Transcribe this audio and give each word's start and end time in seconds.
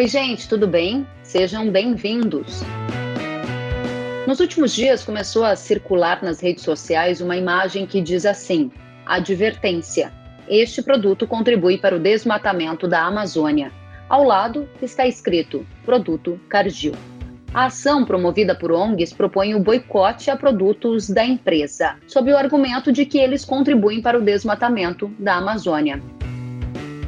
Oi, 0.00 0.08
gente, 0.08 0.48
tudo 0.48 0.66
bem? 0.66 1.06
Sejam 1.22 1.70
bem-vindos. 1.70 2.62
Nos 4.26 4.40
últimos 4.40 4.74
dias 4.74 5.04
começou 5.04 5.44
a 5.44 5.54
circular 5.54 6.22
nas 6.22 6.40
redes 6.40 6.64
sociais 6.64 7.20
uma 7.20 7.36
imagem 7.36 7.84
que 7.84 8.00
diz 8.00 8.24
assim: 8.24 8.70
advertência. 9.04 10.10
Este 10.48 10.80
produto 10.80 11.26
contribui 11.26 11.76
para 11.76 11.94
o 11.94 11.98
desmatamento 11.98 12.88
da 12.88 13.02
Amazônia. 13.02 13.70
Ao 14.08 14.24
lado 14.24 14.66
está 14.80 15.06
escrito: 15.06 15.66
produto 15.84 16.40
Cargill. 16.48 16.94
A 17.52 17.66
ação 17.66 18.02
promovida 18.02 18.54
por 18.54 18.72
ONGs 18.72 19.12
propõe 19.12 19.54
o 19.54 19.60
boicote 19.60 20.30
a 20.30 20.36
produtos 20.36 21.10
da 21.10 21.26
empresa, 21.26 21.96
sob 22.06 22.32
o 22.32 22.38
argumento 22.38 22.90
de 22.90 23.04
que 23.04 23.18
eles 23.18 23.44
contribuem 23.44 24.00
para 24.00 24.18
o 24.18 24.22
desmatamento 24.22 25.14
da 25.18 25.34
Amazônia. 25.34 26.00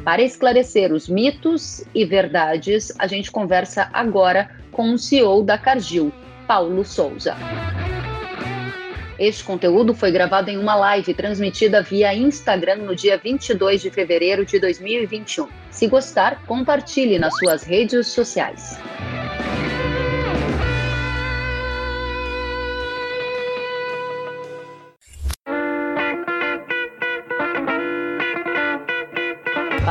Para 0.03 0.21
esclarecer 0.21 0.91
os 0.91 1.07
mitos 1.07 1.81
e 1.95 2.03
verdades, 2.03 2.91
a 2.99 3.07
gente 3.07 3.31
conversa 3.31 3.89
agora 3.93 4.49
com 4.69 4.93
o 4.93 4.97
CEO 4.97 5.43
da 5.43 5.57
Cargill, 5.57 6.11
Paulo 6.45 6.83
Souza. 6.83 7.37
Este 9.17 9.45
conteúdo 9.45 9.93
foi 9.93 10.11
gravado 10.11 10.49
em 10.49 10.57
uma 10.57 10.75
live 10.75 11.13
transmitida 11.13 11.81
via 11.81 12.13
Instagram 12.13 12.77
no 12.77 12.93
dia 12.93 13.17
22 13.17 13.81
de 13.81 13.89
fevereiro 13.89 14.45
de 14.45 14.59
2021. 14.59 15.47
Se 15.71 15.87
gostar, 15.87 16.43
compartilhe 16.45 17.17
nas 17.17 17.33
suas 17.37 17.63
redes 17.63 18.07
sociais. 18.07 18.77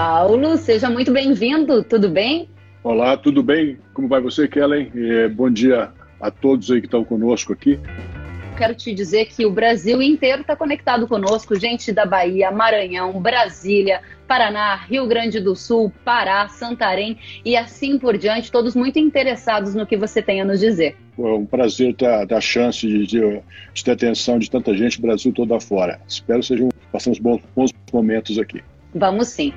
Paulo, 0.05 0.57
seja 0.57 0.91
muito 0.91 1.13
bem-vindo, 1.13 1.85
tudo 1.85 2.09
bem? 2.09 2.49
Olá, 2.83 3.17
tudo 3.17 3.41
bem? 3.41 3.79
Como 3.95 4.09
vai 4.09 4.21
você, 4.21 4.49
Kellen? 4.49 4.91
É, 4.97 5.29
bom 5.29 5.49
dia 5.49 5.93
a 6.21 6.29
todos 6.29 6.73
aí 6.73 6.81
que 6.81 6.89
estão 6.89 7.05
conosco 7.05 7.53
aqui. 7.53 7.79
Quero 8.59 8.75
te 8.75 8.93
dizer 8.93 9.27
que 9.27 9.47
o 9.47 9.53
Brasil 9.53 10.03
inteiro 10.03 10.43
está 10.43 10.57
conectado 10.57 11.07
conosco, 11.07 11.55
gente 11.55 11.93
da 11.93 12.05
Bahia, 12.05 12.51
Maranhão, 12.51 13.13
Brasília, 13.21 14.01
Paraná, 14.27 14.75
Rio 14.75 15.07
Grande 15.07 15.39
do 15.39 15.55
Sul, 15.55 15.93
Pará, 16.05 16.49
Santarém 16.49 17.17
e 17.45 17.57
assim 17.57 17.97
por 17.97 18.19
diante, 18.19 18.51
todos 18.51 18.75
muito 18.75 18.99
interessados 18.99 19.73
no 19.73 19.87
que 19.87 19.97
você 19.97 20.21
tem 20.21 20.41
a 20.41 20.45
nos 20.45 20.59
dizer. 20.59 20.97
É 21.17 21.23
um 21.23 21.47
prazer 21.47 21.95
ter, 21.95 22.27
ter 22.27 22.35
a 22.35 22.41
chance 22.41 22.85
de, 22.85 23.07
de, 23.07 23.41
de, 23.73 23.85
ter 23.85 23.93
atenção 23.93 24.41
de 24.41 24.51
tanta 24.51 24.77
gente, 24.77 25.01
Brasil 25.01 25.33
todo 25.33 25.55
afora. 25.55 26.01
Espero 26.09 26.41
que 26.41 26.47
sejam, 26.47 26.71
passamos 26.91 27.21
bons, 27.21 27.41
bons 27.55 27.71
momentos 27.93 28.37
aqui. 28.37 28.61
Vamos 28.95 29.29
sim. 29.29 29.53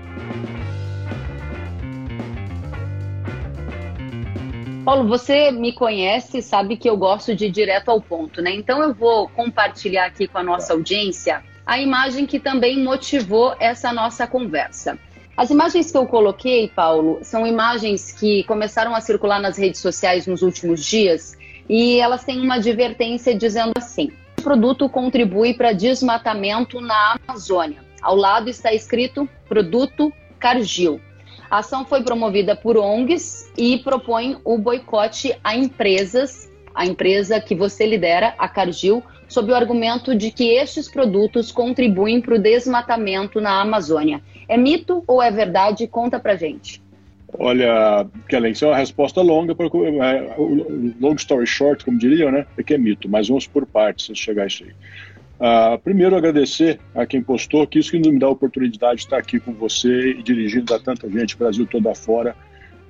Paulo, 4.86 5.08
você 5.08 5.50
me 5.50 5.74
conhece, 5.74 6.44
sabe 6.44 6.78
que 6.78 6.88
eu 6.88 6.96
gosto 6.96 7.34
de 7.36 7.48
ir 7.48 7.52
direto 7.52 7.90
ao 7.90 8.00
ponto, 8.00 8.40
né? 8.40 8.54
Então 8.54 8.84
eu 8.84 8.94
vou 8.94 9.28
compartilhar 9.28 10.06
aqui 10.06 10.28
com 10.28 10.38
a 10.38 10.44
nossa 10.44 10.74
audiência 10.74 11.44
a 11.66 11.80
imagem 11.80 12.28
que 12.28 12.40
também 12.40 12.84
motivou 12.84 13.56
essa 13.60 13.92
nossa 13.92 14.28
conversa. 14.28 15.00
As 15.36 15.50
imagens 15.50 15.92
que 15.92 15.98
eu 15.98 16.06
coloquei, 16.06 16.68
Paulo, 16.68 17.18
são 17.24 17.48
imagens 17.48 18.12
que 18.12 18.44
começaram 18.44 18.94
a 18.94 19.02
circular 19.02 19.42
nas 19.42 19.58
redes 19.58 19.82
sociais 19.82 20.28
nos 20.28 20.44
últimos 20.44 20.86
dias 20.86 21.36
e 21.68 22.00
elas 22.00 22.24
têm 22.24 22.40
uma 22.40 22.56
advertência 22.56 23.36
dizendo 23.36 23.72
assim: 23.76 24.12
o 24.38 24.44
produto 24.44 24.88
contribui 24.88 25.56
para 25.56 25.74
desmatamento 25.74 26.80
na 26.80 27.18
Amazônia. 27.28 27.84
Ao 28.04 28.16
lado 28.16 28.52
está 28.52 28.72
escrito 28.72 29.28
Produto 29.50 30.14
Cargill. 30.40 31.02
A 31.50 31.60
ação 31.60 31.86
foi 31.86 32.04
promovida 32.04 32.56
por 32.56 32.78
ONGs 32.78 33.52
e 33.58 33.78
propõe 33.80 34.38
o 34.44 34.58
boicote 34.58 35.38
a 35.44 35.56
empresas, 35.56 36.52
a 36.74 36.86
empresa 36.86 37.40
que 37.40 37.56
você 37.56 37.86
lidera, 37.86 38.34
a 38.38 38.48
Cargill, 38.48 39.04
sob 39.28 39.52
o 39.52 39.56
argumento 39.56 40.16
de 40.16 40.32
que 40.32 40.54
estes 40.54 40.88
produtos 40.88 41.52
contribuem 41.52 42.22
para 42.22 42.36
o 42.36 42.40
desmatamento 42.40 43.40
na 43.40 43.62
Amazônia. 43.62 44.22
É 44.48 44.58
mito 44.58 45.04
ou 45.08 45.22
é 45.22 45.32
verdade? 45.32 45.88
Conta 45.88 46.20
pra 46.20 46.36
gente. 46.36 46.82
Olha, 47.38 48.08
Kellen, 48.30 48.52
isso 48.52 48.66
é 48.66 48.70
uma 48.70 48.78
resposta 48.78 49.22
longa, 49.22 49.54
é, 49.54 50.36
long 51.02 51.16
story 51.16 51.46
short, 51.46 51.84
como 51.84 51.98
diriam, 51.98 52.32
né? 52.32 52.46
É 52.58 52.64
que 52.64 52.74
é 52.74 52.78
mito, 52.78 53.10
mas 53.10 53.28
vamos 53.28 53.46
por 53.46 53.66
partes 53.66 54.08
de 54.08 54.16
chegar 54.16 54.44
a 54.44 54.48
isso 54.48 54.64
aí. 54.64 54.72
Uh, 55.40 55.78
primeiro, 55.80 56.16
agradecer 56.16 56.80
a 56.94 57.06
quem 57.06 57.22
postou, 57.22 57.68
que 57.68 57.80
isso 57.80 57.92
que 57.92 58.00
me 58.00 58.18
dá 58.18 58.28
a 58.28 58.30
oportunidade 58.30 58.98
de 58.98 59.02
estar 59.02 59.18
aqui 59.18 59.40
com 59.40 59.54
você 59.54 60.12
e 60.12 60.24
dirigindo 60.24 60.74
a 60.74 60.80
tanta 60.80 61.10
gente, 61.10 61.38
Brasil 61.38 61.66
toda 61.66 61.94
fora, 61.94 62.36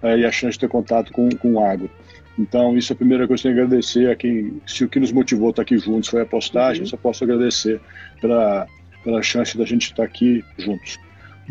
uh, 0.03 0.17
e 0.17 0.25
a 0.25 0.31
chance 0.31 0.53
de 0.53 0.59
ter 0.59 0.69
contato 0.69 1.11
com, 1.11 1.29
com 1.29 1.53
o 1.53 1.59
agro. 1.59 1.89
Então, 2.37 2.77
isso 2.77 2.91
é 2.91 2.93
a 2.93 2.97
primeira 2.97 3.27
coisa 3.27 3.43
que 3.43 3.47
eu 3.47 3.53
tenho 3.53 3.67
que 3.67 3.73
agradecer 3.73 4.11
a 4.11 4.15
quem, 4.15 4.61
se 4.67 4.83
o 4.83 4.89
que 4.89 4.99
nos 4.99 5.11
motivou 5.11 5.47
a 5.47 5.49
estar 5.51 5.61
aqui 5.61 5.77
juntos 5.77 6.09
foi 6.09 6.21
a 6.21 6.25
postagem, 6.25 6.81
uhum. 6.81 6.87
só 6.87 6.97
posso 6.97 7.23
agradecer 7.23 7.79
pela, 8.21 8.67
pela 9.03 9.21
chance 9.23 9.57
da 9.57 9.65
gente 9.65 9.85
estar 9.85 10.03
aqui 10.03 10.43
juntos. 10.57 10.99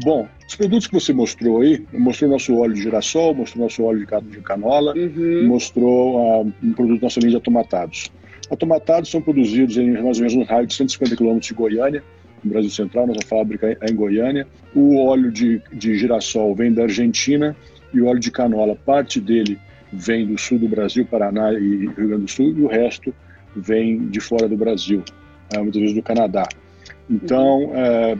Bom, 0.02 0.28
os 0.46 0.56
produtos 0.56 0.86
que 0.86 0.94
você 0.94 1.12
mostrou 1.12 1.60
aí, 1.60 1.84
mostrou 1.92 2.30
nosso 2.30 2.56
óleo 2.56 2.74
de 2.74 2.82
girassol, 2.82 3.34
mostrou 3.34 3.64
nosso 3.64 3.82
óleo 3.82 4.06
de 4.22 4.40
canola, 4.40 4.92
uhum. 4.94 5.46
mostrou 5.46 6.42
uh, 6.42 6.52
um 6.62 6.72
produto 6.72 7.00
da 7.00 7.06
nossa 7.06 7.20
linha 7.20 7.30
de 7.30 7.36
atomatados. 7.36 8.10
Automatados 8.50 9.10
são 9.10 9.20
produzidos 9.20 9.76
em 9.76 9.92
mais 9.92 10.18
ou 10.18 10.26
menos 10.26 10.34
um 10.34 10.42
raio 10.42 10.66
de 10.66 10.74
150 10.74 11.16
quilômetros 11.16 11.48
de 11.48 11.54
Goiânia, 11.54 12.02
no 12.42 12.50
Brasil 12.50 12.70
Central, 12.70 13.06
nossa 13.06 13.26
fábrica 13.26 13.76
é 13.80 13.90
em 13.90 13.94
Goiânia. 13.94 14.46
O 14.74 14.98
óleo 14.98 15.32
de, 15.32 15.62
de 15.72 15.96
girassol 15.96 16.54
vem 16.54 16.72
da 16.72 16.82
Argentina 16.82 17.56
e 17.92 18.00
o 18.00 18.06
óleo 18.06 18.20
de 18.20 18.30
canola, 18.30 18.76
parte 18.76 19.20
dele 19.20 19.58
vem 19.92 20.26
do 20.26 20.36
sul 20.36 20.58
do 20.58 20.68
Brasil, 20.68 21.06
Paraná 21.06 21.52
e 21.52 21.86
Rio 21.86 22.08
Grande 22.08 22.24
do 22.24 22.30
Sul, 22.30 22.54
e 22.56 22.62
o 22.62 22.66
resto 22.66 23.14
vem 23.56 24.08
de 24.08 24.20
fora 24.20 24.48
do 24.48 24.56
Brasil, 24.56 25.02
é, 25.52 25.58
muitas 25.58 25.80
vezes 25.80 25.96
do 25.96 26.02
Canadá. 26.02 26.48
Então, 27.08 27.70
é, 27.74 28.18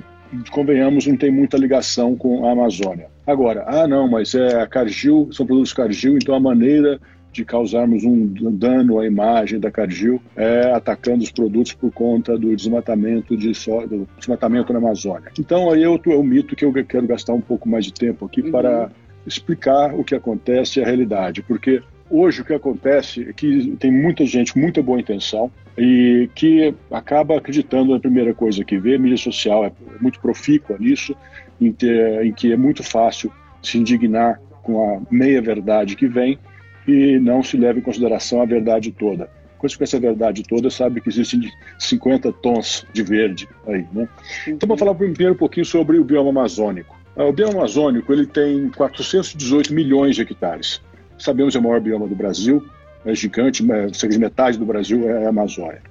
convenhamos, 0.51 1.07
não 1.07 1.17
tem 1.17 1.31
muita 1.31 1.57
ligação 1.57 2.17
com 2.17 2.47
a 2.47 2.53
Amazônia. 2.53 3.09
Agora, 3.27 3.65
ah, 3.67 3.89
não, 3.89 4.09
mas 4.09 4.35
é 4.35 4.61
a 4.61 4.67
Cargill, 4.67 5.29
são 5.33 5.47
produtos 5.47 5.73
Cargill, 5.73 6.17
então 6.17 6.35
a 6.35 6.41
maneira 6.41 7.01
de 7.35 7.45
causarmos 7.45 8.05
um 8.05 8.33
dano 8.53 9.01
à 9.01 9.07
imagem 9.07 9.59
da 9.59 9.69
Cargill 9.69 10.23
é 10.37 10.71
atacando 10.73 11.25
os 11.25 11.33
produtos 11.33 11.73
por 11.73 11.93
conta 11.93 12.39
do 12.39 12.55
desmatamento, 12.55 13.37
de 13.37 13.53
so, 13.53 13.87
do 13.89 14.09
desmatamento 14.17 14.73
na 14.73 14.79
Amazônia. 14.79 15.33
Então 15.39 15.69
aí 15.69 15.83
é 15.83 15.89
o, 15.89 15.97
é 15.97 16.23
mito 16.23 16.55
que 16.55 16.65
eu 16.65 16.73
quero 16.73 17.07
gastar 17.09 17.35
um 17.35 17.41
pouco 17.41 17.69
mais 17.69 17.85
de 17.85 17.93
tempo 17.93 18.25
aqui 18.25 18.41
uhum. 18.41 18.53
para 18.53 18.89
explicar 19.27 19.93
o 19.95 20.05
que 20.05 20.15
acontece 20.15 20.79
e 20.79 20.83
a 20.83 20.87
realidade, 20.87 21.43
porque 21.43 21.83
hoje 22.09 22.43
o 22.43 22.45
que 22.45 22.55
acontece 22.55 23.29
é 23.29 23.33
que 23.33 23.75
tem 23.81 23.91
muita 23.91 24.25
gente 24.25 24.53
com 24.53 24.61
muita 24.61 24.81
boa 24.81 25.01
intenção 25.01 25.51
e 25.77 26.31
que 26.37 26.73
acaba 26.89 27.37
acreditando 27.37 27.93
na 27.93 27.99
primeira 27.99 28.33
coisa 28.33 28.65
que 28.65 28.79
vê, 28.79 28.95
a 28.95 28.99
mídia 28.99 29.17
social 29.17 29.65
é 29.65 29.73
muito 30.01 30.21
profícua 30.21 30.77
nisso, 30.79 31.17
em, 31.61 31.73
ter, 31.73 32.25
em 32.25 32.33
que 32.33 32.53
é 32.53 32.57
muito 32.57 32.85
fácil 32.85 33.33
se 33.61 33.77
indignar 33.77 34.41
com 34.63 34.95
a 34.95 35.03
meia 35.11 35.43
verdade 35.43 35.97
que 35.97 36.07
vem 36.07 36.39
e 36.87 37.19
não 37.19 37.43
se 37.43 37.57
leva 37.57 37.79
em 37.79 37.83
consideração 37.83 38.43
a 38.43 38.45
verdade 38.45 38.93
toda. 38.93 39.29
Quando 39.59 39.71
se 39.71 39.79
conhece 39.79 39.97
a 39.97 40.01
verdade 40.01 40.43
toda, 40.43 40.69
sabe 40.69 41.01
que 41.01 41.09
existem 41.09 41.51
50 41.79 42.33
tons 42.33 42.87
de 42.93 43.03
verde 43.03 43.49
aí, 43.67 43.87
né? 43.93 44.09
Então, 44.47 44.67
vou 44.67 44.77
falar 44.77 44.95
primeiro 44.95 45.33
um 45.33 45.37
pouquinho 45.37 45.65
sobre 45.65 45.99
o 45.99 46.05
bioma 46.05 46.31
amazônico. 46.31 46.95
Ah, 47.17 47.25
o 47.25 47.33
bioma 47.33 47.55
amazônico 47.55 48.13
ele 48.13 48.27
tem 48.27 48.69
418 48.71 49.73
milhões 49.73 50.17
de 50.17 50.23
hectares. 50.23 50.83
Sabemos 51.19 51.55
que 51.55 51.59
é 51.59 51.61
o 51.61 51.65
maior 51.65 51.81
bioma 51.81 52.07
do 52.07 52.15
Brasil, 52.15 52.63
é 53.07 53.15
gigante, 53.15 53.65
cerca 53.93 54.15
de 54.15 54.19
metade 54.19 54.59
do 54.59 54.67
Brasil 54.67 55.09
é 55.09 55.27
a 55.27 55.29
Amazônia. 55.29 55.83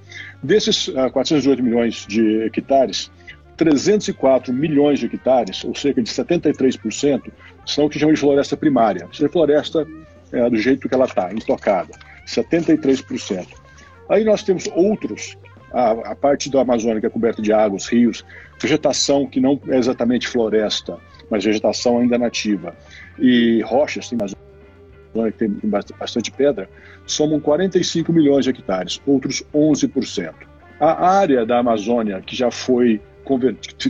Desses 0.41 0.87
418 0.87 1.59
ah, 1.59 1.63
milhões 1.63 2.05
de 2.07 2.41
hectares, 2.43 3.09
304 3.55 4.53
milhões 4.53 4.99
de 4.99 5.05
hectares, 5.05 5.63
ou 5.63 5.75
cerca 5.75 6.01
de 6.01 6.09
73%, 6.09 7.31
são 7.65 7.85
o 7.85 7.89
que 7.89 7.99
chamamos 7.99 8.19
de 8.19 8.25
floresta 8.25 8.57
primária, 8.57 9.05
ou 9.05 9.13
seja, 9.13 9.29
floresta 9.29 9.87
é, 10.33 10.49
do 10.49 10.57
jeito 10.57 10.89
que 10.89 10.95
ela 10.95 11.05
está, 11.05 11.31
intocada, 11.31 11.93
73%. 12.27 13.47
Aí 14.09 14.23
nós 14.23 14.43
temos 14.43 14.67
outros, 14.75 15.37
a, 15.71 15.91
a 15.91 16.15
parte 16.15 16.49
da 16.49 16.61
Amazônia 16.61 16.99
que 16.99 17.05
é 17.05 17.09
coberta 17.09 17.41
de 17.41 17.53
águas, 17.53 17.87
rios, 17.87 18.25
vegetação 18.61 19.25
que 19.27 19.39
não 19.39 19.59
é 19.67 19.77
exatamente 19.77 20.27
floresta, 20.27 20.97
mas 21.29 21.45
vegetação 21.45 21.99
ainda 21.99 22.17
nativa, 22.17 22.75
e 23.17 23.61
rochas, 23.61 24.09
tem 24.09 24.17
Amazônia 24.19 25.31
que 25.31 25.37
tem 25.37 25.49
bastante 25.99 26.31
pedra, 26.31 26.69
somam 27.05 27.39
45 27.39 28.11
milhões 28.11 28.45
de 28.45 28.51
hectares, 28.51 28.99
outros 29.05 29.43
11%. 29.53 30.33
A 30.79 31.07
área 31.07 31.45
da 31.45 31.59
Amazônia 31.59 32.21
que 32.21 32.35
já 32.35 32.51
foi 32.51 32.99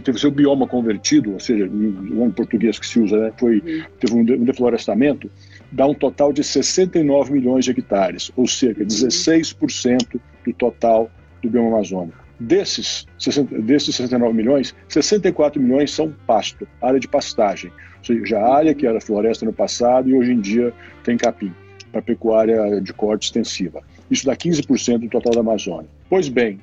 teve 0.03 0.19
seu 0.19 0.29
bioma 0.29 0.67
convertido, 0.67 1.33
ou 1.33 1.39
seja, 1.39 1.65
nome 1.65 2.31
português 2.33 2.77
que 2.77 2.85
se 2.85 2.99
usa, 2.99 3.17
né, 3.17 3.33
foi, 3.37 3.61
teve 3.99 4.13
um 4.13 4.43
deflorestamento, 4.43 5.29
dá 5.73 5.87
um 5.87 5.93
total 5.93 6.31
de 6.31 6.43
69 6.43 7.33
milhões 7.33 7.65
de 7.65 7.71
hectares, 7.71 8.31
ou 8.35 8.47
cerca 8.47 8.85
de 8.85 8.93
16% 8.93 10.19
do 10.45 10.53
total 10.53 11.09
do 11.41 11.49
bioma 11.49 11.69
amazônico. 11.69 12.23
Desses, 12.39 13.07
60, 13.17 13.61
desses 13.61 13.95
69 13.95 14.35
milhões, 14.35 14.75
64 14.87 15.61
milhões 15.61 15.91
são 15.91 16.13
pasto, 16.27 16.67
área 16.81 16.99
de 16.99 17.07
pastagem. 17.07 17.71
Ou 17.99 18.05
seja, 18.05 18.37
a 18.37 18.55
área 18.55 18.73
que 18.73 18.85
era 18.85 19.01
floresta 19.01 19.45
no 19.45 19.53
passado 19.53 20.09
e 20.09 20.13
hoje 20.13 20.31
em 20.31 20.39
dia 20.39 20.71
tem 21.03 21.17
capim, 21.17 21.53
para 21.91 22.01
pecuária 22.01 22.79
de 22.79 22.93
corte 22.93 23.25
extensiva. 23.25 23.81
Isso 24.11 24.25
dá 24.25 24.35
15% 24.35 24.99
do 24.99 25.09
total 25.09 25.33
da 25.33 25.39
Amazônia. 25.39 25.89
Pois 26.07 26.29
bem, 26.29 26.59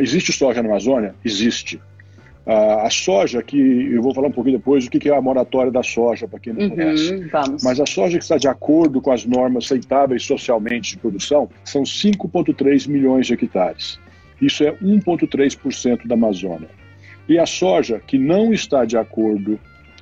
existe 0.00 0.32
soja 0.32 0.62
na 0.62 0.68
Amazônia? 0.68 1.14
Existe. 1.24 1.80
A 2.46 2.90
soja, 2.90 3.42
que 3.42 3.92
eu 3.92 4.02
vou 4.02 4.12
falar 4.12 4.28
um 4.28 4.32
pouquinho 4.32 4.58
depois 4.58 4.86
o 4.86 4.90
que 4.90 5.08
é 5.08 5.16
a 5.16 5.20
moratória 5.20 5.70
da 5.70 5.82
soja, 5.82 6.26
para 6.26 6.40
quem 6.40 6.52
não 6.52 6.62
uhum, 6.62 6.70
conhece. 6.70 7.24
Vamos. 7.26 7.62
Mas 7.62 7.78
a 7.78 7.86
soja 7.86 8.18
que 8.18 8.24
está 8.24 8.36
de 8.36 8.48
acordo 8.48 9.00
com 9.00 9.12
as 9.12 9.24
normas 9.24 9.66
aceitáveis 9.66 10.24
socialmente 10.24 10.92
de 10.92 10.98
produção 10.98 11.48
são 11.64 11.82
5,3 11.82 12.88
milhões 12.88 13.26
de 13.26 13.34
hectares. 13.34 13.98
Isso 14.40 14.64
é 14.64 14.72
1,3% 14.72 16.06
da 16.06 16.14
Amazônia. 16.14 16.68
E 17.28 17.38
a 17.38 17.46
soja 17.46 18.00
que 18.04 18.18
não 18.18 18.52
está 18.52 18.84
de 18.84 18.96
acordo 18.96 19.58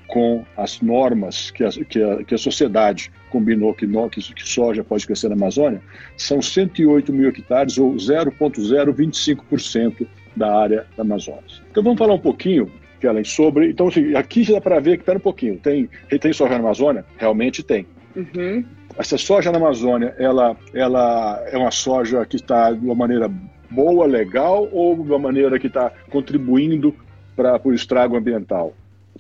com 0.09 0.45
as 0.57 0.81
normas 0.81 1.51
que 1.51 1.63
a, 1.63 1.71
que 1.71 2.03
a, 2.03 2.25
que 2.25 2.35
a 2.35 2.39
sociedade 2.39 3.13
combinou 3.31 3.75
que, 3.75 3.87
no, 3.87 4.09
que, 4.11 4.21
que, 4.35 4.49
soja 4.49 4.83
pode 4.83 5.07
crescer 5.07 5.29
na 5.29 5.37
Amazônia, 5.37 5.81
são 6.17 6.43
108 6.43 7.13
mil 7.13 7.29
hectares, 7.29 7.79
ou 7.79 7.95
0,025% 7.95 10.05
da 10.37 10.55
área 10.55 10.87
da 10.97 11.03
Amazônia. 11.03 11.43
Então 11.71 11.83
vamos 11.83 11.99
falar 11.99 12.15
um 12.15 12.19
pouquinho, 12.19 12.71
Kellen, 13.01 13.25
sobre. 13.25 13.71
Então, 13.71 13.89
assim, 13.89 14.15
aqui 14.15 14.43
já 14.43 14.55
dá 14.55 14.61
para 14.61 14.81
ver 14.81 14.97
que 14.97 15.03
espera 15.03 15.19
um 15.19 15.23
pouquinho. 15.23 15.59
Tem, 15.59 15.89
tem 16.21 16.33
soja 16.33 16.55
na 16.55 16.61
Amazônia? 16.61 17.05
Realmente 17.17 17.63
tem. 17.63 17.87
Uhum. 18.15 18.65
Essa 18.99 19.17
soja 19.17 19.51
na 19.51 19.59
Amazônia, 19.59 20.15
ela, 20.19 20.57
ela 20.75 21.43
é 21.51 21.57
uma 21.57 21.71
soja 21.71 22.25
que 22.27 22.37
está 22.37 22.73
de 22.73 22.85
uma 22.85 22.95
maneira 22.95 23.31
boa, 23.71 24.07
legal, 24.07 24.69
ou 24.73 24.97
de 24.97 25.09
uma 25.09 25.19
maneira 25.19 25.59
que 25.59 25.69
está 25.69 25.93
contribuindo 26.11 26.95
para 27.37 27.61
o 27.65 27.73
estrago 27.73 28.17
ambiental? 28.17 28.75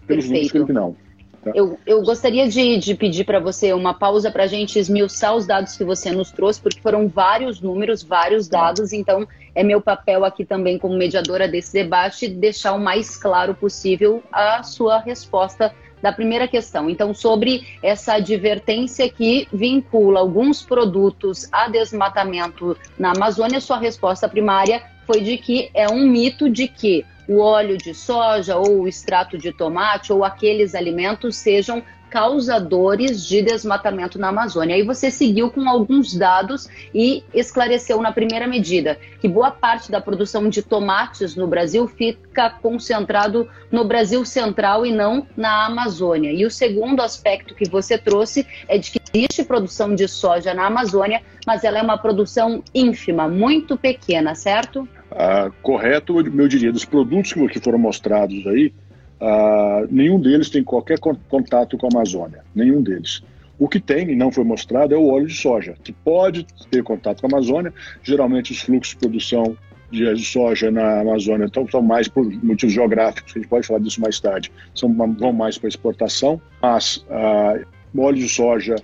Pelos 0.06 0.28
números 0.28 0.52
que 0.52 0.72
não. 0.72 0.96
Tá. 1.42 1.52
Eu, 1.54 1.78
eu 1.86 2.02
gostaria 2.02 2.48
de, 2.48 2.76
de 2.76 2.94
pedir 2.94 3.24
para 3.24 3.40
você 3.40 3.72
uma 3.72 3.94
pausa 3.94 4.30
para 4.30 4.44
a 4.44 4.46
gente 4.46 4.78
esmiuçar 4.78 5.34
os 5.34 5.46
dados 5.46 5.76
que 5.76 5.84
você 5.84 6.10
nos 6.10 6.30
trouxe, 6.30 6.60
porque 6.60 6.80
foram 6.80 7.08
vários 7.08 7.60
números, 7.60 8.02
vários 8.02 8.46
tá. 8.46 8.60
dados, 8.60 8.92
então 8.92 9.26
é 9.54 9.62
meu 9.62 9.80
papel 9.80 10.24
aqui 10.24 10.44
também 10.44 10.78
como 10.78 10.96
mediadora 10.96 11.48
desse 11.48 11.72
debate 11.72 12.28
deixar 12.28 12.72
o 12.74 12.78
mais 12.78 13.16
claro 13.16 13.54
possível 13.54 14.22
a 14.30 14.62
sua 14.62 14.98
resposta 14.98 15.72
da 16.02 16.12
primeira 16.12 16.48
questão. 16.48 16.88
Então, 16.88 17.12
sobre 17.14 17.66
essa 17.82 18.14
advertência 18.14 19.08
que 19.10 19.46
vincula 19.52 20.20
alguns 20.20 20.62
produtos 20.62 21.48
a 21.52 21.68
desmatamento 21.68 22.76
na 22.98 23.12
Amazônia, 23.12 23.60
sua 23.60 23.78
resposta 23.78 24.28
primária 24.28 24.82
foi 25.10 25.22
de 25.22 25.36
que 25.38 25.68
é 25.74 25.88
um 25.90 26.06
mito 26.06 26.48
de 26.48 26.68
que 26.68 27.04
o 27.26 27.38
óleo 27.38 27.76
de 27.76 27.92
soja 27.92 28.56
ou 28.56 28.82
o 28.82 28.88
extrato 28.88 29.36
de 29.36 29.52
tomate 29.52 30.12
ou 30.12 30.24
aqueles 30.24 30.72
alimentos 30.72 31.34
sejam 31.34 31.82
causadores 32.08 33.24
de 33.24 33.42
desmatamento 33.42 34.20
na 34.20 34.28
Amazônia. 34.28 34.76
Aí 34.76 34.84
você 34.84 35.10
seguiu 35.10 35.50
com 35.50 35.68
alguns 35.68 36.14
dados 36.14 36.68
e 36.94 37.24
esclareceu 37.34 38.00
na 38.00 38.12
primeira 38.12 38.46
medida 38.46 38.98
que 39.20 39.26
boa 39.26 39.50
parte 39.50 39.90
da 39.90 40.00
produção 40.00 40.48
de 40.48 40.62
tomates 40.62 41.34
no 41.34 41.48
Brasil 41.48 41.88
fica 41.88 42.50
concentrado 42.50 43.48
no 43.70 43.84
Brasil 43.84 44.24
central 44.24 44.86
e 44.86 44.92
não 44.92 45.26
na 45.36 45.66
Amazônia. 45.66 46.32
E 46.32 46.46
o 46.46 46.50
segundo 46.50 47.00
aspecto 47.00 47.54
que 47.54 47.68
você 47.68 47.98
trouxe 47.98 48.46
é 48.68 48.78
de 48.78 48.92
que 48.92 49.00
existe 49.12 49.42
produção 49.44 49.92
de 49.92 50.06
soja 50.06 50.54
na 50.54 50.66
Amazônia, 50.66 51.20
mas 51.44 51.64
ela 51.64 51.78
é 51.78 51.82
uma 51.82 51.98
produção 51.98 52.62
ínfima, 52.72 53.28
muito 53.28 53.76
pequena, 53.76 54.34
certo? 54.36 54.88
Ah, 55.10 55.50
correto, 55.62 56.18
eu 56.18 56.48
diria, 56.48 56.72
dos 56.72 56.84
produtos 56.84 57.32
que 57.32 57.60
foram 57.60 57.78
mostrados 57.78 58.46
aí, 58.46 58.72
ah, 59.20 59.84
nenhum 59.90 60.20
deles 60.20 60.48
tem 60.48 60.62
qualquer 60.62 60.98
contato 60.98 61.76
com 61.76 61.86
a 61.86 61.90
Amazônia, 61.92 62.44
nenhum 62.54 62.82
deles. 62.82 63.22
O 63.58 63.68
que 63.68 63.78
tem 63.78 64.10
e 64.10 64.16
não 64.16 64.32
foi 64.32 64.44
mostrado 64.44 64.94
é 64.94 64.96
o 64.96 65.08
óleo 65.08 65.26
de 65.26 65.34
soja, 65.34 65.74
que 65.84 65.92
pode 65.92 66.46
ter 66.70 66.82
contato 66.82 67.20
com 67.20 67.26
a 67.26 67.30
Amazônia. 67.30 67.74
Geralmente, 68.02 68.52
os 68.52 68.60
fluxos 68.60 68.94
de 68.94 69.00
produção 69.00 69.56
de 69.90 70.24
soja 70.24 70.70
na 70.70 71.00
Amazônia 71.00 71.46
estão, 71.46 71.64
estão 71.64 71.82
mais 71.82 72.08
por 72.08 72.24
motivos 72.42 72.72
geográficos, 72.72 73.32
a 73.34 73.38
gente 73.38 73.48
pode 73.48 73.66
falar 73.66 73.80
disso 73.80 74.00
mais 74.00 74.20
tarde, 74.20 74.50
são, 74.74 74.94
vão 74.94 75.32
mais 75.32 75.58
para 75.58 75.68
exportação, 75.68 76.40
mas 76.62 77.04
ah, 77.10 77.58
óleo 77.98 78.18
de 78.18 78.28
soja 78.28 78.76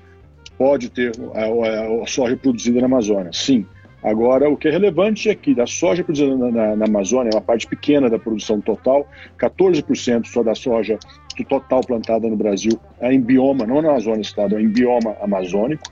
pode 0.59 0.91
ter 0.91 1.13
a, 1.35 1.45
a, 1.45 2.03
a 2.03 2.07
soja 2.07 2.37
produzida 2.37 2.81
na 2.81 2.87
Amazônia, 2.87 3.31
sim. 3.33 3.65
Agora, 4.07 4.49
o 4.49 4.57
que 4.57 4.69
é 4.69 4.71
relevante 4.71 5.29
é 5.29 5.35
que 5.35 5.53
da 5.53 5.67
soja 5.67 6.05
produzida 6.05 6.37
na, 6.37 6.49
na, 6.49 6.77
na 6.77 6.85
Amazônia, 6.85 7.31
é 7.33 7.35
uma 7.35 7.43
parte 7.43 7.67
pequena 7.67 8.09
da 8.09 8.17
produção 8.17 8.61
total, 8.61 9.05
14% 9.37 10.27
só 10.27 10.45
da 10.45 10.55
soja 10.55 10.97
do 11.37 11.45
total 11.45 11.81
plantada 11.81 12.29
no 12.29 12.37
Brasil 12.37 12.79
é 13.01 13.13
em 13.13 13.21
bioma, 13.21 13.67
não 13.67 13.83
na 13.83 13.89
Amazônia 13.91 14.21
Estado, 14.21 14.57
é 14.57 14.63
em 14.63 14.69
bioma 14.69 15.17
amazônico. 15.21 15.83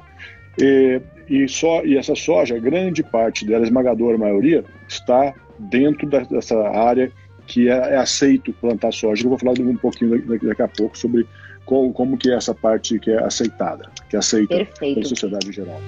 E, 0.57 1.03
e, 1.29 1.49
só, 1.49 1.85
e 1.85 1.99
essa 1.99 2.15
soja, 2.15 2.57
grande 2.57 3.03
parte 3.03 3.45
dela, 3.45 3.65
a 3.65 3.67
esmagadora 3.67 4.17
maioria, 4.17 4.65
está 4.89 5.35
dentro 5.59 6.09
da, 6.09 6.21
dessa 6.21 6.57
área 6.69 7.11
que 7.49 7.69
é, 7.69 7.73
é, 7.73 7.97
aceito 7.97 8.53
plantar 8.53 8.93
soja. 8.93 9.25
Eu 9.25 9.31
vou 9.31 9.39
falar 9.41 9.59
um 9.59 9.77
pouquinho 9.77 10.25
daqui, 10.25 10.47
daqui 10.47 10.63
a 10.63 10.69
pouco 10.69 10.97
sobre 10.97 11.27
como, 11.67 11.93
como 11.93 12.17
que 12.17 12.31
é 12.31 12.37
essa 12.37 12.55
parte 12.55 12.97
que 13.01 13.11
é 13.11 13.19
aceitada, 13.19 13.91
que 14.09 14.15
é 14.15 14.21
aceita 14.21 14.55
Perfeito. 14.55 14.95
pela 14.95 15.09
sociedade 15.09 15.49
em 15.49 15.53
geral. 15.53 15.81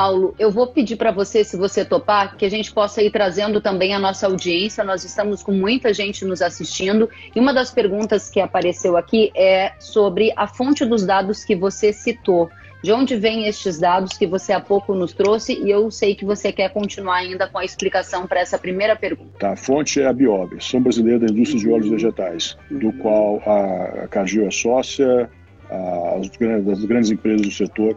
Paulo, 0.00 0.34
eu 0.38 0.50
vou 0.50 0.66
pedir 0.66 0.96
para 0.96 1.10
você, 1.10 1.44
se 1.44 1.58
você 1.58 1.84
topar, 1.84 2.34
que 2.34 2.46
a 2.46 2.48
gente 2.48 2.72
possa 2.72 3.02
ir 3.02 3.10
trazendo 3.10 3.60
também 3.60 3.94
a 3.94 3.98
nossa 3.98 4.26
audiência. 4.26 4.82
Nós 4.82 5.04
estamos 5.04 5.42
com 5.42 5.52
muita 5.52 5.92
gente 5.92 6.24
nos 6.24 6.40
assistindo 6.40 7.06
e 7.36 7.38
uma 7.38 7.52
das 7.52 7.70
perguntas 7.70 8.30
que 8.30 8.40
apareceu 8.40 8.96
aqui 8.96 9.30
é 9.36 9.72
sobre 9.78 10.32
a 10.34 10.46
fonte 10.46 10.86
dos 10.86 11.04
dados 11.04 11.44
que 11.44 11.54
você 11.54 11.92
citou. 11.92 12.48
De 12.82 12.92
onde 12.92 13.14
vêm 13.14 13.46
estes 13.46 13.78
dados 13.78 14.16
que 14.16 14.26
você 14.26 14.54
há 14.54 14.60
pouco 14.60 14.94
nos 14.94 15.12
trouxe? 15.12 15.52
E 15.52 15.70
eu 15.70 15.90
sei 15.90 16.14
que 16.14 16.24
você 16.24 16.50
quer 16.50 16.70
continuar 16.70 17.16
ainda 17.16 17.46
com 17.46 17.58
a 17.58 17.64
explicação 17.66 18.26
para 18.26 18.40
essa 18.40 18.56
primeira 18.56 18.96
pergunta. 18.96 19.38
Tá, 19.38 19.52
a 19.52 19.56
fonte 19.56 20.00
é 20.00 20.06
a 20.06 20.14
Biob, 20.14 20.56
São 20.64 20.80
Brasileira 20.80 21.18
da 21.18 21.26
Indústria 21.26 21.60
de 21.60 21.68
Óleos 21.68 21.90
Vegetais, 21.90 22.56
do 22.70 22.90
qual 22.94 23.42
a 23.44 24.08
Cargill 24.08 24.46
é 24.46 24.50
sócia, 24.50 25.28
das 26.64 26.84
grandes 26.84 27.10
empresas 27.10 27.42
do 27.42 27.52
setor 27.52 27.96